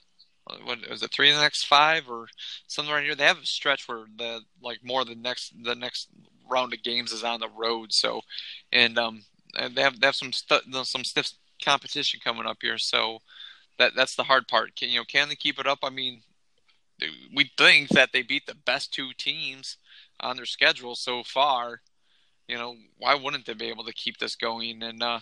what 0.65 0.79
was 0.89 1.03
it 1.03 1.13
three 1.13 1.29
in 1.29 1.37
the 1.37 1.43
next 1.43 1.67
five 1.67 2.09
or 2.09 2.27
something 2.67 2.93
right 2.93 3.05
here? 3.05 3.15
They 3.15 3.25
have 3.25 3.43
a 3.43 3.47
stretch 3.47 3.89
where 3.89 4.05
the 4.17 4.41
like 4.63 4.79
more 4.83 5.05
the 5.05 5.15
next 5.15 5.53
the 5.63 5.75
next 5.75 6.09
round 6.51 6.73
of 6.73 6.83
games 6.83 7.13
is 7.13 7.25
on 7.25 7.41
the 7.41 7.49
road. 7.57 7.93
So, 7.93 8.23
and 8.73 8.99
um, 8.99 9.23
and 9.59 9.75
they 9.75 9.83
have 9.83 10.01
they 10.01 10.07
have 10.07 10.17
some 10.17 10.33
stu- 10.33 10.85
some 10.85 11.05
stiff 11.05 11.33
competition 11.65 12.21
coming 12.23 12.47
up 12.47 12.59
here. 12.61 12.79
So 12.79 13.21
that 13.79 13.95
that's 13.95 14.17
the 14.17 14.25
hard 14.25 14.49
part. 14.49 14.77
Can 14.77 14.91
you 14.91 14.99
know 14.99 15.05
can 15.05 15.29
they 15.29 15.35
keep 15.35 15.59
it 15.59 15.67
up? 15.67 15.79
I 15.83 15.91
mean, 15.91 16.23
we 17.35 17.51
think 17.57 17.91
that 17.91 18.11
they 18.13 18.23
beat 18.23 18.47
the 18.47 18.55
best 18.55 18.93
two 18.93 19.11
teams 19.17 19.77
on 20.21 20.37
their 20.37 20.47
schedule 20.47 20.95
so 20.95 21.23
far. 21.23 21.81
You 22.49 22.57
know, 22.57 22.77
why 22.97 23.15
wouldn't 23.15 23.45
they 23.45 23.53
be 23.53 23.69
able 23.69 23.85
to 23.85 23.93
keep 23.93 24.19
this 24.19 24.35
going? 24.35 24.83
And 24.83 25.03
uh, 25.03 25.21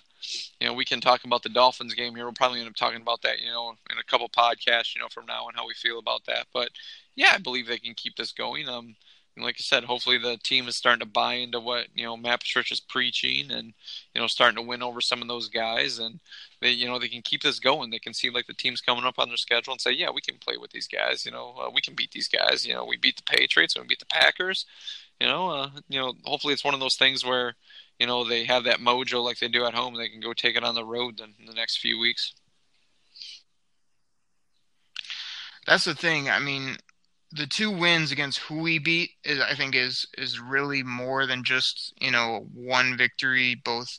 you 0.61 0.67
know, 0.69 0.75
we 0.75 0.85
can 0.85 1.01
talk 1.01 1.25
about 1.25 1.43
the 1.43 1.49
Dolphins 1.49 1.95
game 1.95 2.15
here. 2.15 2.25
We'll 2.25 2.35
probably 2.35 2.61
end 2.61 2.69
up 2.69 2.77
talking 2.77 3.03
about 3.03 3.23
that, 3.23 3.41
you 3.41 3.51
know, 3.51 3.75
in 3.91 3.99
a 3.99 4.05
couple 4.05 4.29
podcasts, 4.29 4.95
you 4.95 5.01
know, 5.01 5.09
from 5.11 5.27
now 5.27 5.49
and 5.49 5.57
how 5.57 5.67
we 5.67 5.75
feel 5.75 5.99
about 5.99 6.25
that. 6.27 6.47
But 6.53 6.71
yeah, 7.17 7.33
I 7.35 7.39
believe 7.39 7.67
they 7.67 7.79
can 7.79 7.95
keep 7.95 8.17
this 8.17 8.33
going. 8.33 8.69
Um, 8.69 8.95
and 9.37 9.45
like 9.45 9.57
I 9.59 9.63
said, 9.63 9.85
hopefully 9.85 10.17
the 10.17 10.39
team 10.39 10.67
is 10.67 10.77
starting 10.77 11.01
to 11.01 11.07
buy 11.07 11.35
into 11.35 11.61
what 11.61 11.89
you 11.95 12.05
know 12.05 12.17
Matt 12.17 12.41
Patricia 12.41 12.73
is 12.73 12.81
preaching, 12.81 13.51
and 13.51 13.75
you 14.15 14.21
know 14.21 14.27
starting 14.27 14.57
to 14.57 14.63
win 14.63 14.83
over 14.83 15.03
some 15.03 15.21
of 15.21 15.29
those 15.29 15.49
guys, 15.51 15.99
and 15.99 16.21
they 16.63 16.71
you 16.71 16.87
know 16.87 16.99
they 16.99 17.09
can 17.09 17.21
keep 17.21 17.43
this 17.43 17.59
going. 17.59 17.91
They 17.91 17.99
can 17.99 18.15
see 18.15 18.31
like 18.31 18.47
the 18.47 18.55
team's 18.55 18.81
coming 18.81 19.05
up 19.05 19.19
on 19.19 19.29
their 19.29 19.37
schedule 19.37 19.73
and 19.73 19.81
say, 19.81 19.93
yeah, 19.93 20.11
we 20.11 20.23
can 20.23 20.39
play 20.39 20.57
with 20.57 20.71
these 20.71 20.89
guys. 20.89 21.27
You 21.27 21.33
know, 21.33 21.55
uh, 21.61 21.71
we 21.73 21.83
can 21.83 21.95
beat 21.95 22.13
these 22.13 22.29
guys. 22.29 22.67
You 22.67 22.75
know, 22.75 22.87
we 22.87 22.97
beat 22.97 23.17
the 23.17 23.23
Patriots 23.23 23.77
we 23.77 23.85
beat 23.85 24.01
the 24.01 24.07
Packers. 24.07 24.65
You 25.21 25.27
know, 25.27 25.51
uh, 25.51 25.71
you 25.89 26.01
know, 26.01 26.15
hopefully 26.25 26.55
it's 26.55 26.65
one 26.65 26.75
of 26.75 26.81
those 26.81 26.97
things 26.97 27.25
where 27.25 27.57
you 27.99 28.07
know 28.07 28.25
they 28.25 28.45
have 28.45 28.65
that 28.65 28.81
mojo 28.81 29.23
like 29.23 29.39
they 29.39 29.49
do 29.49 29.67
at 29.67 29.75
home. 29.75 29.95
They 29.95 30.09
can 30.09 30.21
go 30.21 30.33
take 30.33 30.57
it 30.57 30.65
on 30.65 30.75
the 30.75 30.85
road 30.85 31.21
in 31.21 31.47
the 31.47 31.55
next 31.55 31.79
few 31.79 31.99
weeks. 31.99 32.35
That's 35.67 35.85
the 35.85 35.95
thing. 35.95 36.31
I 36.31 36.39
mean, 36.39 36.77
the 37.33 37.47
two 37.47 37.71
wins 37.71 38.13
against 38.13 38.39
who 38.41 38.61
we 38.61 38.79
beat 38.79 39.11
is 39.25 39.41
I 39.41 39.55
think 39.55 39.75
is 39.75 40.07
is 40.17 40.41
really 40.41 40.83
more 40.83 41.27
than 41.27 41.45
just 41.45 41.93
you 42.01 42.11
know 42.11 42.47
one 42.55 42.97
victory, 42.97 43.55
both 43.65 43.99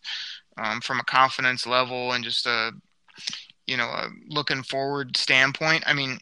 um, 0.57 0.81
from 0.81 0.99
a 0.99 1.03
confidence 1.03 1.65
level 1.67 2.11
and 2.13 2.23
just 2.23 2.45
a 2.45 2.71
you 3.65 3.77
know 3.77 3.85
a 3.87 4.09
looking 4.29 4.63
forward 4.63 5.17
standpoint. 5.17 5.83
I 5.85 5.93
mean, 5.93 6.19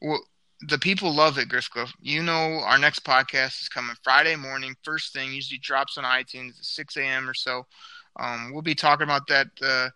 well, 0.00 0.20
the 0.68 0.78
people 0.78 1.14
love 1.14 1.38
it, 1.38 1.48
Grifka. 1.48 1.90
You 2.00 2.22
know, 2.22 2.60
our 2.64 2.78
next 2.78 3.04
podcast 3.04 3.62
is 3.62 3.68
coming 3.68 3.96
Friday 4.02 4.36
morning, 4.36 4.74
first 4.82 5.12
thing. 5.12 5.32
Usually 5.32 5.58
drops 5.58 5.96
on 5.98 6.04
iTunes 6.04 6.58
at 6.58 6.64
6 6.64 7.02
a.m. 7.02 7.28
or 7.28 7.34
so. 7.34 7.66
Um, 8.18 8.50
we'll 8.52 8.62
be 8.62 8.74
talking 8.74 9.04
about 9.04 9.26
that. 9.28 9.48
Uh, 9.62 9.90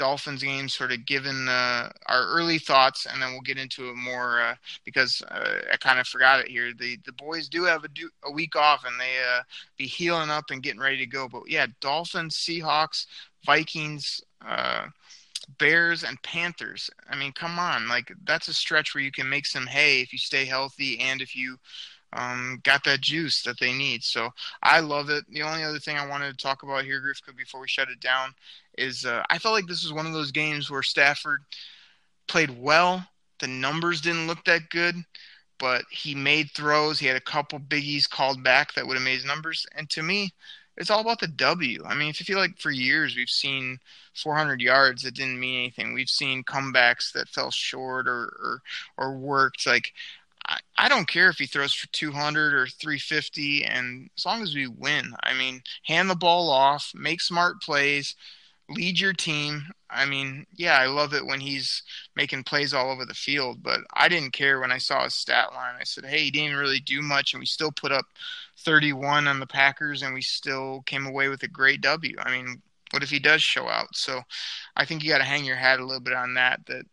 Dolphins 0.00 0.42
game, 0.42 0.66
sort 0.66 0.92
of 0.92 1.04
given 1.04 1.46
uh, 1.46 1.90
our 2.06 2.26
early 2.28 2.58
thoughts, 2.58 3.04
and 3.04 3.20
then 3.20 3.32
we'll 3.32 3.42
get 3.42 3.58
into 3.58 3.90
it 3.90 3.96
more 3.96 4.40
uh, 4.40 4.54
because 4.86 5.20
uh, 5.30 5.60
I 5.70 5.76
kind 5.76 6.00
of 6.00 6.06
forgot 6.06 6.40
it 6.40 6.48
here. 6.48 6.72
The 6.72 6.98
the 7.04 7.12
boys 7.12 7.50
do 7.50 7.64
have 7.64 7.84
a, 7.84 7.88
do, 7.88 8.08
a 8.24 8.32
week 8.32 8.56
off, 8.56 8.86
and 8.86 8.98
they 8.98 9.18
uh, 9.18 9.42
be 9.76 9.84
healing 9.84 10.30
up 10.30 10.44
and 10.50 10.62
getting 10.62 10.80
ready 10.80 10.96
to 10.96 11.06
go. 11.06 11.28
But 11.28 11.42
yeah, 11.48 11.66
Dolphins, 11.80 12.36
Seahawks, 12.36 13.06
Vikings. 13.44 14.22
Uh, 14.44 14.86
Bears 15.58 16.04
and 16.04 16.22
Panthers. 16.22 16.90
I 17.08 17.16
mean, 17.16 17.32
come 17.32 17.58
on, 17.58 17.88
like 17.88 18.12
that's 18.24 18.46
a 18.46 18.54
stretch 18.54 18.94
where 18.94 19.02
you 19.02 19.10
can 19.10 19.28
make 19.28 19.46
some 19.46 19.66
hay 19.66 20.00
if 20.00 20.12
you 20.12 20.18
stay 20.18 20.44
healthy 20.44 21.00
and 21.00 21.20
if 21.20 21.34
you 21.34 21.58
um, 22.12 22.60
got 22.64 22.84
that 22.84 23.00
juice 23.00 23.42
that 23.42 23.58
they 23.60 23.72
need. 23.72 24.02
So 24.02 24.30
I 24.62 24.80
love 24.80 25.10
it. 25.10 25.24
The 25.30 25.42
only 25.42 25.62
other 25.62 25.78
thing 25.78 25.96
I 25.96 26.06
wanted 26.06 26.30
to 26.30 26.42
talk 26.42 26.62
about 26.62 26.84
here, 26.84 27.00
Grifka, 27.00 27.36
before 27.36 27.60
we 27.60 27.68
shut 27.68 27.88
it 27.88 28.00
down, 28.00 28.34
is 28.76 29.04
uh, 29.04 29.22
I 29.30 29.38
felt 29.38 29.54
like 29.54 29.66
this 29.66 29.84
was 29.84 29.92
one 29.92 30.06
of 30.06 30.12
those 30.12 30.32
games 30.32 30.70
where 30.70 30.82
Stafford 30.82 31.42
played 32.26 32.50
well. 32.60 33.06
The 33.40 33.48
numbers 33.48 34.00
didn't 34.00 34.26
look 34.26 34.44
that 34.44 34.70
good, 34.70 34.96
but 35.58 35.84
he 35.90 36.14
made 36.14 36.50
throws. 36.50 36.98
He 36.98 37.06
had 37.06 37.16
a 37.16 37.20
couple 37.20 37.58
biggies 37.58 38.08
called 38.08 38.42
back 38.42 38.74
that 38.74 38.86
would 38.86 38.94
have 38.94 39.04
made 39.04 39.16
his 39.16 39.24
numbers. 39.24 39.66
And 39.76 39.88
to 39.90 40.02
me, 40.02 40.32
it's 40.76 40.90
all 40.90 41.00
about 41.00 41.20
the 41.20 41.28
W. 41.28 41.84
I 41.84 41.94
mean, 41.94 42.08
if 42.08 42.20
you 42.20 42.24
feel 42.24 42.38
like 42.38 42.58
for 42.58 42.70
years 42.70 43.14
we've 43.14 43.28
seen 43.28 43.78
400 44.14 44.60
yards 44.62 45.02
that 45.02 45.14
didn't 45.14 45.38
mean 45.38 45.58
anything, 45.58 45.92
we've 45.92 46.08
seen 46.08 46.42
comebacks 46.42 47.12
that 47.12 47.28
fell 47.28 47.50
short 47.50 48.08
or 48.08 48.32
or, 48.42 48.62
or 48.96 49.18
worked. 49.18 49.66
Like 49.66 49.92
I, 50.76 50.88
don't 50.88 51.08
care 51.08 51.28
if 51.28 51.38
he 51.38 51.46
throws 51.46 51.74
for 51.74 51.86
200 51.88 52.54
or 52.54 52.66
350, 52.66 53.64
and 53.64 54.10
as 54.16 54.24
long 54.26 54.42
as 54.42 54.54
we 54.54 54.66
win, 54.66 55.14
I 55.22 55.34
mean, 55.34 55.62
hand 55.84 56.10
the 56.10 56.16
ball 56.16 56.50
off, 56.50 56.92
make 56.94 57.20
smart 57.20 57.60
plays. 57.62 58.16
lead 58.68 59.00
your 59.00 59.12
team. 59.12 59.64
I 59.90 60.06
mean, 60.06 60.46
yeah, 60.54 60.74
I 60.78 60.86
love 60.86 61.12
it 61.14 61.26
when 61.26 61.40
he's 61.40 61.82
making 62.16 62.44
plays 62.44 62.72
all 62.72 62.90
over 62.90 63.04
the 63.04 63.14
field, 63.14 63.62
but 63.62 63.80
I 63.92 64.08
didn't 64.08 64.32
care 64.32 64.60
when 64.60 64.72
I 64.72 64.78
saw 64.78 65.04
his 65.04 65.14
stat 65.14 65.52
line. 65.52 65.74
I 65.80 65.84
said, 65.84 66.04
hey, 66.04 66.20
he 66.24 66.30
didn't 66.30 66.56
really 66.56 66.80
do 66.80 67.02
much, 67.02 67.32
and 67.32 67.40
we 67.40 67.46
still 67.46 67.72
put 67.72 67.92
up 67.92 68.06
31 68.58 69.26
on 69.26 69.40
the 69.40 69.46
Packers, 69.46 70.02
and 70.02 70.14
we 70.14 70.22
still 70.22 70.82
came 70.86 71.06
away 71.06 71.28
with 71.28 71.42
a 71.42 71.48
great 71.48 71.80
W. 71.80 72.16
I 72.20 72.30
mean, 72.30 72.62
what 72.92 73.02
if 73.02 73.10
he 73.10 73.18
does 73.18 73.42
show 73.42 73.68
out? 73.68 73.94
So 73.94 74.22
I 74.76 74.84
think 74.84 75.02
you 75.02 75.10
got 75.10 75.18
to 75.18 75.24
hang 75.24 75.44
your 75.44 75.56
hat 75.56 75.80
a 75.80 75.84
little 75.84 76.00
bit 76.00 76.14
on 76.14 76.34
that, 76.34 76.60
that 76.66 76.86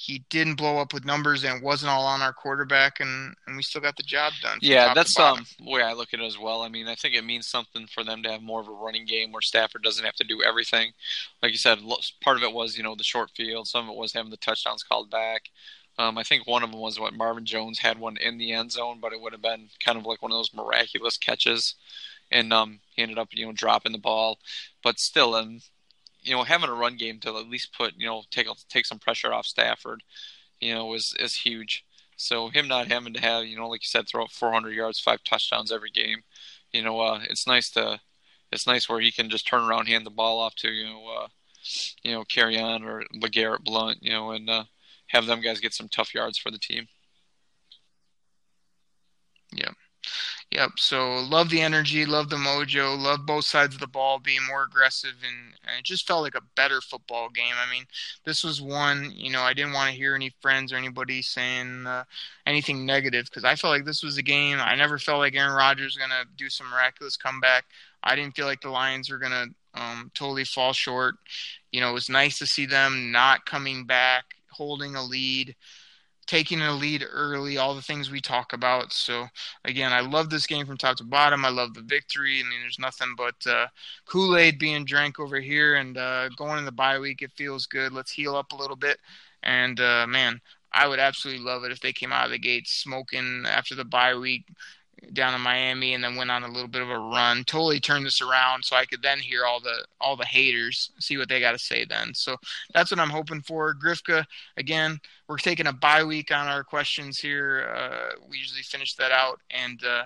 he 0.00 0.24
didn't 0.30 0.54
blow 0.54 0.78
up 0.78 0.94
with 0.94 1.04
numbers 1.04 1.42
and 1.42 1.56
it 1.56 1.62
wasn't 1.62 1.90
all 1.90 2.06
on 2.06 2.22
our 2.22 2.32
quarterback 2.32 3.00
and, 3.00 3.34
and 3.48 3.56
we 3.56 3.64
still 3.64 3.80
got 3.80 3.96
the 3.96 4.02
job 4.04 4.32
done. 4.40 4.56
Yeah, 4.62 4.94
that's 4.94 5.18
um 5.18 5.44
the 5.58 5.68
way 5.72 5.82
I 5.82 5.92
look 5.92 6.14
at 6.14 6.20
it 6.20 6.24
as 6.24 6.38
well. 6.38 6.62
I 6.62 6.68
mean, 6.68 6.86
I 6.86 6.94
think 6.94 7.16
it 7.16 7.24
means 7.24 7.48
something 7.48 7.88
for 7.88 8.04
them 8.04 8.22
to 8.22 8.30
have 8.30 8.40
more 8.40 8.60
of 8.60 8.68
a 8.68 8.72
running 8.72 9.06
game 9.06 9.32
where 9.32 9.42
Stafford 9.42 9.82
doesn't 9.82 10.04
have 10.04 10.14
to 10.14 10.24
do 10.24 10.40
everything. 10.40 10.92
Like 11.42 11.50
you 11.50 11.58
said, 11.58 11.80
part 12.22 12.36
of 12.36 12.44
it 12.44 12.52
was, 12.52 12.76
you 12.76 12.84
know, 12.84 12.94
the 12.94 13.02
short 13.02 13.32
field, 13.32 13.66
some 13.66 13.88
of 13.88 13.92
it 13.92 13.98
was 13.98 14.12
having 14.12 14.30
the 14.30 14.36
touchdowns 14.36 14.84
called 14.84 15.10
back. 15.10 15.50
Um, 15.98 16.16
I 16.16 16.22
think 16.22 16.46
one 16.46 16.62
of 16.62 16.70
them 16.70 16.78
was 16.78 17.00
what 17.00 17.12
Marvin 17.12 17.44
Jones 17.44 17.80
had 17.80 17.98
one 17.98 18.18
in 18.18 18.38
the 18.38 18.52
end 18.52 18.70
zone, 18.70 18.98
but 19.00 19.12
it 19.12 19.20
would 19.20 19.32
have 19.32 19.42
been 19.42 19.68
kind 19.84 19.98
of 19.98 20.06
like 20.06 20.22
one 20.22 20.30
of 20.30 20.38
those 20.38 20.54
miraculous 20.54 21.16
catches, 21.16 21.74
and 22.30 22.52
um, 22.52 22.78
he 22.94 23.02
ended 23.02 23.18
up 23.18 23.30
you 23.32 23.46
know 23.46 23.52
dropping 23.52 23.90
the 23.90 23.98
ball. 23.98 24.38
But 24.80 25.00
still, 25.00 25.34
um, 25.34 25.60
you 26.22 26.34
know, 26.34 26.42
having 26.44 26.68
a 26.70 26.74
run 26.74 26.96
game 26.96 27.20
to 27.20 27.36
at 27.38 27.48
least 27.48 27.72
put, 27.76 27.94
you 27.96 28.06
know, 28.06 28.22
take 28.30 28.48
take 28.68 28.86
some 28.86 28.98
pressure 28.98 29.32
off 29.32 29.46
Stafford, 29.46 30.02
you 30.60 30.74
know, 30.74 30.94
is 30.94 31.14
is 31.18 31.34
huge. 31.34 31.84
So 32.16 32.48
him 32.48 32.66
not 32.68 32.88
having 32.88 33.14
to 33.14 33.20
have, 33.20 33.44
you 33.44 33.56
know, 33.56 33.68
like 33.68 33.82
you 33.82 33.88
said, 33.88 34.08
throw 34.08 34.24
up 34.24 34.32
400 34.32 34.72
yards, 34.74 34.98
five 35.00 35.22
touchdowns 35.24 35.70
every 35.70 35.90
game, 35.90 36.22
you 36.72 36.82
know, 36.82 37.00
uh, 37.00 37.20
it's 37.30 37.46
nice 37.46 37.70
to, 37.70 38.00
it's 38.50 38.66
nice 38.66 38.88
where 38.88 39.00
he 39.00 39.12
can 39.12 39.30
just 39.30 39.46
turn 39.46 39.62
around, 39.62 39.86
hand 39.86 40.04
the 40.04 40.10
ball 40.10 40.40
off 40.40 40.54
to, 40.56 40.68
you 40.70 40.84
know, 40.84 41.06
uh, 41.06 41.28
you 42.02 42.12
know, 42.12 42.24
Kerryon 42.24 42.84
or 42.84 43.04
LeGarrette 43.14 43.64
Blunt, 43.64 43.98
you 44.02 44.10
know, 44.10 44.32
and 44.32 44.50
uh, 44.50 44.64
have 45.08 45.26
them 45.26 45.40
guys 45.40 45.60
get 45.60 45.74
some 45.74 45.88
tough 45.88 46.14
yards 46.14 46.38
for 46.38 46.50
the 46.50 46.58
team. 46.58 46.88
Yeah. 49.52 49.70
Yep. 50.50 50.70
So 50.78 51.18
love 51.18 51.50
the 51.50 51.60
energy, 51.60 52.06
love 52.06 52.30
the 52.30 52.36
mojo, 52.36 52.98
love 52.98 53.26
both 53.26 53.44
sides 53.44 53.74
of 53.74 53.82
the 53.82 53.86
ball 53.86 54.18
being 54.18 54.40
more 54.48 54.62
aggressive, 54.62 55.12
and, 55.22 55.54
and, 55.66 55.78
it 55.78 55.84
just 55.84 56.06
felt 56.06 56.22
like 56.22 56.34
a 56.34 56.42
better 56.56 56.80
football 56.80 57.28
game. 57.28 57.52
I 57.54 57.70
mean, 57.70 57.84
this 58.24 58.42
was 58.42 58.62
one. 58.62 59.12
You 59.14 59.30
know, 59.30 59.42
I 59.42 59.52
didn't 59.52 59.74
want 59.74 59.90
to 59.90 59.96
hear 59.96 60.14
any 60.14 60.32
friends 60.40 60.72
or 60.72 60.76
anybody 60.76 61.20
saying 61.20 61.86
uh, 61.86 62.04
anything 62.46 62.86
negative 62.86 63.26
because 63.26 63.44
I 63.44 63.56
felt 63.56 63.74
like 63.74 63.84
this 63.84 64.02
was 64.02 64.16
a 64.16 64.22
game. 64.22 64.58
I 64.58 64.74
never 64.74 64.98
felt 64.98 65.18
like 65.18 65.36
Aaron 65.36 65.54
Rodgers 65.54 65.96
was 65.96 65.98
gonna 65.98 66.24
do 66.38 66.48
some 66.48 66.70
miraculous 66.70 67.18
comeback. 67.18 67.66
I 68.02 68.16
didn't 68.16 68.34
feel 68.34 68.46
like 68.46 68.62
the 68.62 68.70
Lions 68.70 69.10
were 69.10 69.18
gonna 69.18 69.46
um, 69.74 70.10
totally 70.14 70.44
fall 70.44 70.72
short. 70.72 71.16
You 71.72 71.82
know, 71.82 71.90
it 71.90 71.94
was 71.94 72.08
nice 72.08 72.38
to 72.38 72.46
see 72.46 72.64
them 72.64 73.12
not 73.12 73.44
coming 73.44 73.84
back, 73.84 74.24
holding 74.50 74.96
a 74.96 75.02
lead 75.02 75.54
taking 76.28 76.60
a 76.60 76.72
lead 76.72 77.04
early, 77.10 77.56
all 77.56 77.74
the 77.74 77.82
things 77.82 78.10
we 78.10 78.20
talk 78.20 78.52
about. 78.52 78.92
So 78.92 79.26
again, 79.64 79.92
I 79.92 80.00
love 80.00 80.28
this 80.30 80.46
game 80.46 80.66
from 80.66 80.76
top 80.76 80.98
to 80.98 81.04
bottom. 81.04 81.44
I 81.44 81.48
love 81.48 81.74
the 81.74 81.80
victory. 81.80 82.38
I 82.38 82.48
mean, 82.48 82.60
there's 82.60 82.78
nothing 82.78 83.14
but 83.16 83.34
uh, 83.50 83.66
Kool 84.06 84.36
Aid 84.36 84.58
being 84.58 84.84
drank 84.84 85.18
over 85.18 85.40
here, 85.40 85.76
and 85.76 85.96
uh, 85.96 86.28
going 86.36 86.58
in 86.58 86.66
the 86.66 86.70
bye 86.70 86.98
week, 87.00 87.22
it 87.22 87.32
feels 87.32 87.66
good. 87.66 87.92
Let's 87.92 88.12
heal 88.12 88.36
up 88.36 88.52
a 88.52 88.56
little 88.56 88.76
bit, 88.76 88.98
and 89.42 89.80
uh, 89.80 90.06
man, 90.06 90.40
I 90.70 90.86
would 90.86 90.98
absolutely 90.98 91.44
love 91.44 91.64
it 91.64 91.72
if 91.72 91.80
they 91.80 91.92
came 91.92 92.12
out 92.12 92.26
of 92.26 92.30
the 92.30 92.38
gate 92.38 92.68
smoking 92.68 93.44
after 93.46 93.74
the 93.74 93.86
bye 93.86 94.14
week, 94.14 94.44
down 95.12 95.34
in 95.34 95.40
Miami 95.40 95.94
and 95.94 96.02
then 96.02 96.16
went 96.16 96.30
on 96.30 96.42
a 96.42 96.48
little 96.48 96.68
bit 96.68 96.82
of 96.82 96.90
a 96.90 96.98
run. 96.98 97.44
Totally 97.44 97.80
turned 97.80 98.06
this 98.06 98.20
around 98.20 98.64
so 98.64 98.76
I 98.76 98.84
could 98.84 99.02
then 99.02 99.18
hear 99.18 99.44
all 99.44 99.60
the 99.60 99.84
all 100.00 100.16
the 100.16 100.24
haters, 100.24 100.90
see 100.98 101.16
what 101.16 101.28
they 101.28 101.40
got 101.40 101.52
to 101.52 101.58
say 101.58 101.84
then. 101.84 102.14
So 102.14 102.36
that's 102.74 102.90
what 102.90 103.00
I'm 103.00 103.10
hoping 103.10 103.42
for. 103.42 103.74
Grifka, 103.74 104.24
again, 104.56 105.00
we're 105.28 105.38
taking 105.38 105.66
a 105.66 105.72
bye 105.72 106.04
week 106.04 106.30
on 106.32 106.46
our 106.46 106.64
questions 106.64 107.18
here. 107.18 107.72
Uh, 107.74 108.20
we 108.28 108.38
usually 108.38 108.62
finish 108.62 108.94
that 108.96 109.12
out, 109.12 109.40
and 109.50 109.82
uh, 109.84 110.04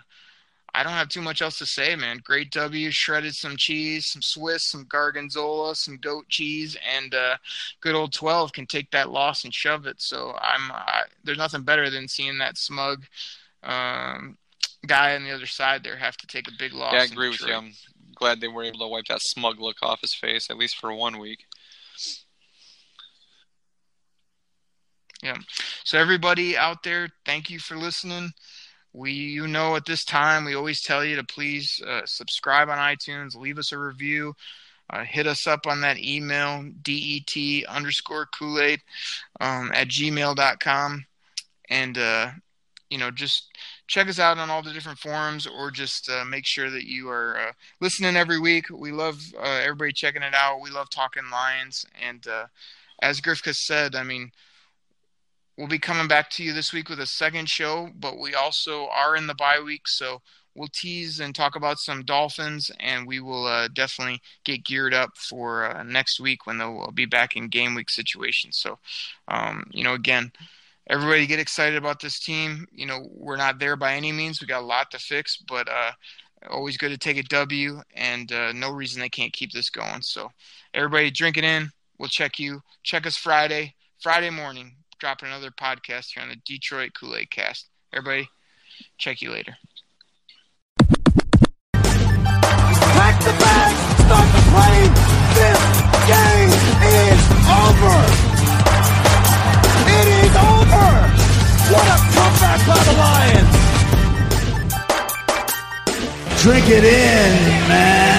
I 0.75 0.83
don't 0.83 0.93
have 0.93 1.09
too 1.09 1.21
much 1.21 1.43
else 1.43 1.59
to 1.59 1.67
say, 1.67 1.95
man. 1.97 2.21
Great 2.25 2.51
W, 2.53 2.91
shredded 2.91 3.35
some 3.35 3.57
cheese, 3.57 4.07
some 4.07 4.23
Swiss, 4.23 4.65
some 4.65 4.85
Gorgonzola, 4.85 5.75
some 5.75 5.99
goat 5.99 6.29
cheese, 6.29 6.77
and 6.97 7.15
uh, 7.15 7.37
good 7.81 7.95
old 7.95 8.13
12 8.13 8.53
can 8.53 8.67
take 8.67 8.91
that 8.91 9.11
loss 9.11 9.45
and 9.45 9.53
shove 9.53 9.87
it. 9.87 10.01
So 10.01 10.35
I'm 10.41 10.73
I, 10.73 11.03
there's 11.25 11.39
nothing 11.39 11.63
better 11.63 11.91
than 11.91 12.09
seeing 12.09 12.39
that 12.39 12.57
smug 12.57 13.05
um, 13.63 14.39
guy 14.87 15.15
on 15.15 15.25
the 15.25 15.31
other 15.31 15.47
side 15.47 15.85
there 15.85 15.97
have 15.97 16.17
to 16.19 16.27
take 16.27 16.49
a 16.49 16.53
big 16.59 16.73
loss. 16.73 16.95
Yeah, 16.95 17.01
I 17.01 17.05
agree 17.05 17.29
with 17.29 17.41
you. 17.41 17.55
I'm 17.55 17.73
glad 18.15 18.41
they 18.41 18.49
were 18.49 18.65
able 18.65 18.81
to 18.81 18.89
wipe 18.89 19.07
that 19.07 19.23
smug 19.23 19.61
look 19.61 19.77
off 19.83 20.01
his 20.01 20.15
face, 20.15 20.51
at 20.51 20.57
least 20.57 20.77
for 20.77 20.93
one 20.93 21.19
week. 21.19 21.45
Yeah. 25.23 25.37
So 25.85 25.99
everybody 25.99 26.57
out 26.57 26.83
there, 26.83 27.09
thank 27.25 27.49
you 27.49 27.61
for 27.61 27.77
listening. 27.77 28.33
We, 28.93 29.13
you 29.13 29.47
know, 29.47 29.77
at 29.77 29.87
this 29.87 30.05
time, 30.05 30.45
we 30.45 30.55
always 30.55 30.83
tell 30.83 31.05
you 31.05 31.17
to 31.17 31.25
please 31.25 31.81
uh, 31.87 32.03
subscribe 32.05 32.69
on 32.69 32.79
iTunes, 32.79 33.37
leave 33.37 33.59
us 33.59 33.73
a 33.73 33.79
review, 33.79 34.35
uh, 34.91 35.05
hit 35.05 35.27
us 35.27 35.47
up 35.47 35.67
on 35.67 35.81
that 35.81 35.99
email, 35.99 36.65
det 36.83 37.65
underscore 37.69 38.27
Kool 38.39 38.61
Aid 38.61 38.81
um, 39.41 39.71
at 39.73 39.89
gmail.com. 39.89 41.07
And, 41.71 41.97
uh, 41.97 42.31
you 42.91 42.99
know, 42.99 43.11
just 43.11 43.49
check 43.93 44.09
us 44.09 44.19
out 44.19 44.39
on 44.39 44.49
all 44.49 44.63
the 44.63 44.73
different 44.73 44.99
forums 44.99 45.47
or 45.47 45.71
just 45.71 46.09
uh, 46.09 46.25
make 46.25 46.47
sure 46.47 46.71
that 46.71 46.85
you 46.85 47.11
are 47.11 47.39
uh, 47.39 47.53
listening 47.79 48.17
every 48.17 48.41
week. 48.41 48.71
We 48.71 48.91
love 48.91 49.21
uh, 49.39 49.61
everybody 49.63 49.93
checking 49.93 50.23
it 50.23 50.35
out. 50.35 50.63
We 50.63 50.71
love 50.71 50.89
talking 50.89 51.25
Lions. 51.31 51.85
And 52.03 52.27
uh, 52.27 52.47
as 53.03 53.21
Grifka 53.21 53.55
said, 53.55 53.95
I 53.95 54.03
mean, 54.03 54.33
we'll 55.59 55.69
be 55.69 55.79
coming 55.79 56.09
back 56.09 56.31
to 56.31 56.43
you 56.43 56.55
this 56.55 56.73
week 56.73 56.89
with 56.89 57.01
a 57.01 57.07
second 57.07 57.51
show, 57.51 57.91
but 57.95 58.19
we 58.19 58.35
also 58.35 58.89
are 58.89 59.15
in 59.15 59.27
the 59.27 59.35
bye 59.35 59.61
week. 59.63 59.83
So 59.85 60.23
we'll 60.55 60.71
tease 60.73 61.21
and 61.21 61.35
talk 61.35 61.55
about 61.55 61.79
some 61.79 62.03
Dolphins, 62.03 62.71
and 62.81 63.07
we 63.07 63.21
will 63.21 63.45
uh, 63.45 63.69
definitely 63.75 64.23
get 64.45 64.65
geared 64.65 64.95
up 64.95 65.11
for 65.19 65.67
uh, 65.67 65.83
next 65.83 66.19
week 66.19 66.47
when 66.47 66.57
they'll 66.57 66.91
be 66.93 67.05
back 67.05 67.37
in 67.37 67.49
game 67.49 67.75
week 67.75 67.91
situations. 67.91 68.57
So, 68.59 68.79
um, 69.29 69.67
you 69.71 69.85
know, 69.85 69.93
again, 69.93 70.33
everybody 70.89 71.27
get 71.27 71.39
excited 71.39 71.77
about 71.77 72.01
this 72.01 72.19
team. 72.21 72.67
You 72.73 72.87
know, 72.87 73.09
we're 73.13 73.37
not 73.37 73.59
there 73.59 73.77
by 73.77 73.95
any 73.95 74.13
means. 74.13 74.41
We 74.41 74.47
got 74.47 74.63
a 74.63 74.67
lot 74.67 74.91
to 74.93 74.99
fix, 74.99 75.37
but 75.49 75.69
uh, 75.69 75.93
always 76.51 76.77
good 76.77 76.91
to 76.91 76.99
take 76.99 77.17
a 77.19 77.23
W, 77.25 77.81
and 77.95 78.31
uh, 78.33 78.53
no 78.53 78.71
reason 78.71 79.01
they 79.01 79.09
can't 79.09 79.33
keep 79.33 79.53
this 79.53 79.71
going. 79.71 80.03
So, 80.03 80.31
everybody, 80.75 81.11
drink 81.11 81.37
it 81.37 81.45
in. 81.45 81.71
We'll 81.99 82.09
check 82.09 82.39
you. 82.39 82.63
Check 82.83 83.07
us 83.07 83.17
Friday, 83.17 83.75
Friday 84.01 84.31
morning. 84.31 84.77
Dropping 84.99 85.29
another 85.29 85.51
podcast 85.51 86.13
here 86.15 86.23
on 86.23 86.29
the 86.29 86.37
Detroit 86.45 86.93
Kool 86.99 87.17
Aid 87.17 87.31
Cast. 87.31 87.69
Everybody, 87.93 88.29
check 88.99 89.21
you 89.21 89.31
later. 89.31 89.57
Pack 92.95 93.19
the 93.25 93.33
bags, 93.39 93.79
start 94.05 94.29
the 94.33 94.43
plane. 94.51 94.93
This 95.35 95.59
game 96.07 96.51
is 96.83 97.21
over. 97.49 98.22
What 101.73 101.87
a 101.87 101.97
comeback 102.13 102.61
by 102.67 102.77
the 102.85 102.93
Lions! 103.01 103.57
Drink 106.43 106.69
it 106.69 106.85
in, 106.85 107.33
man. 107.67 108.12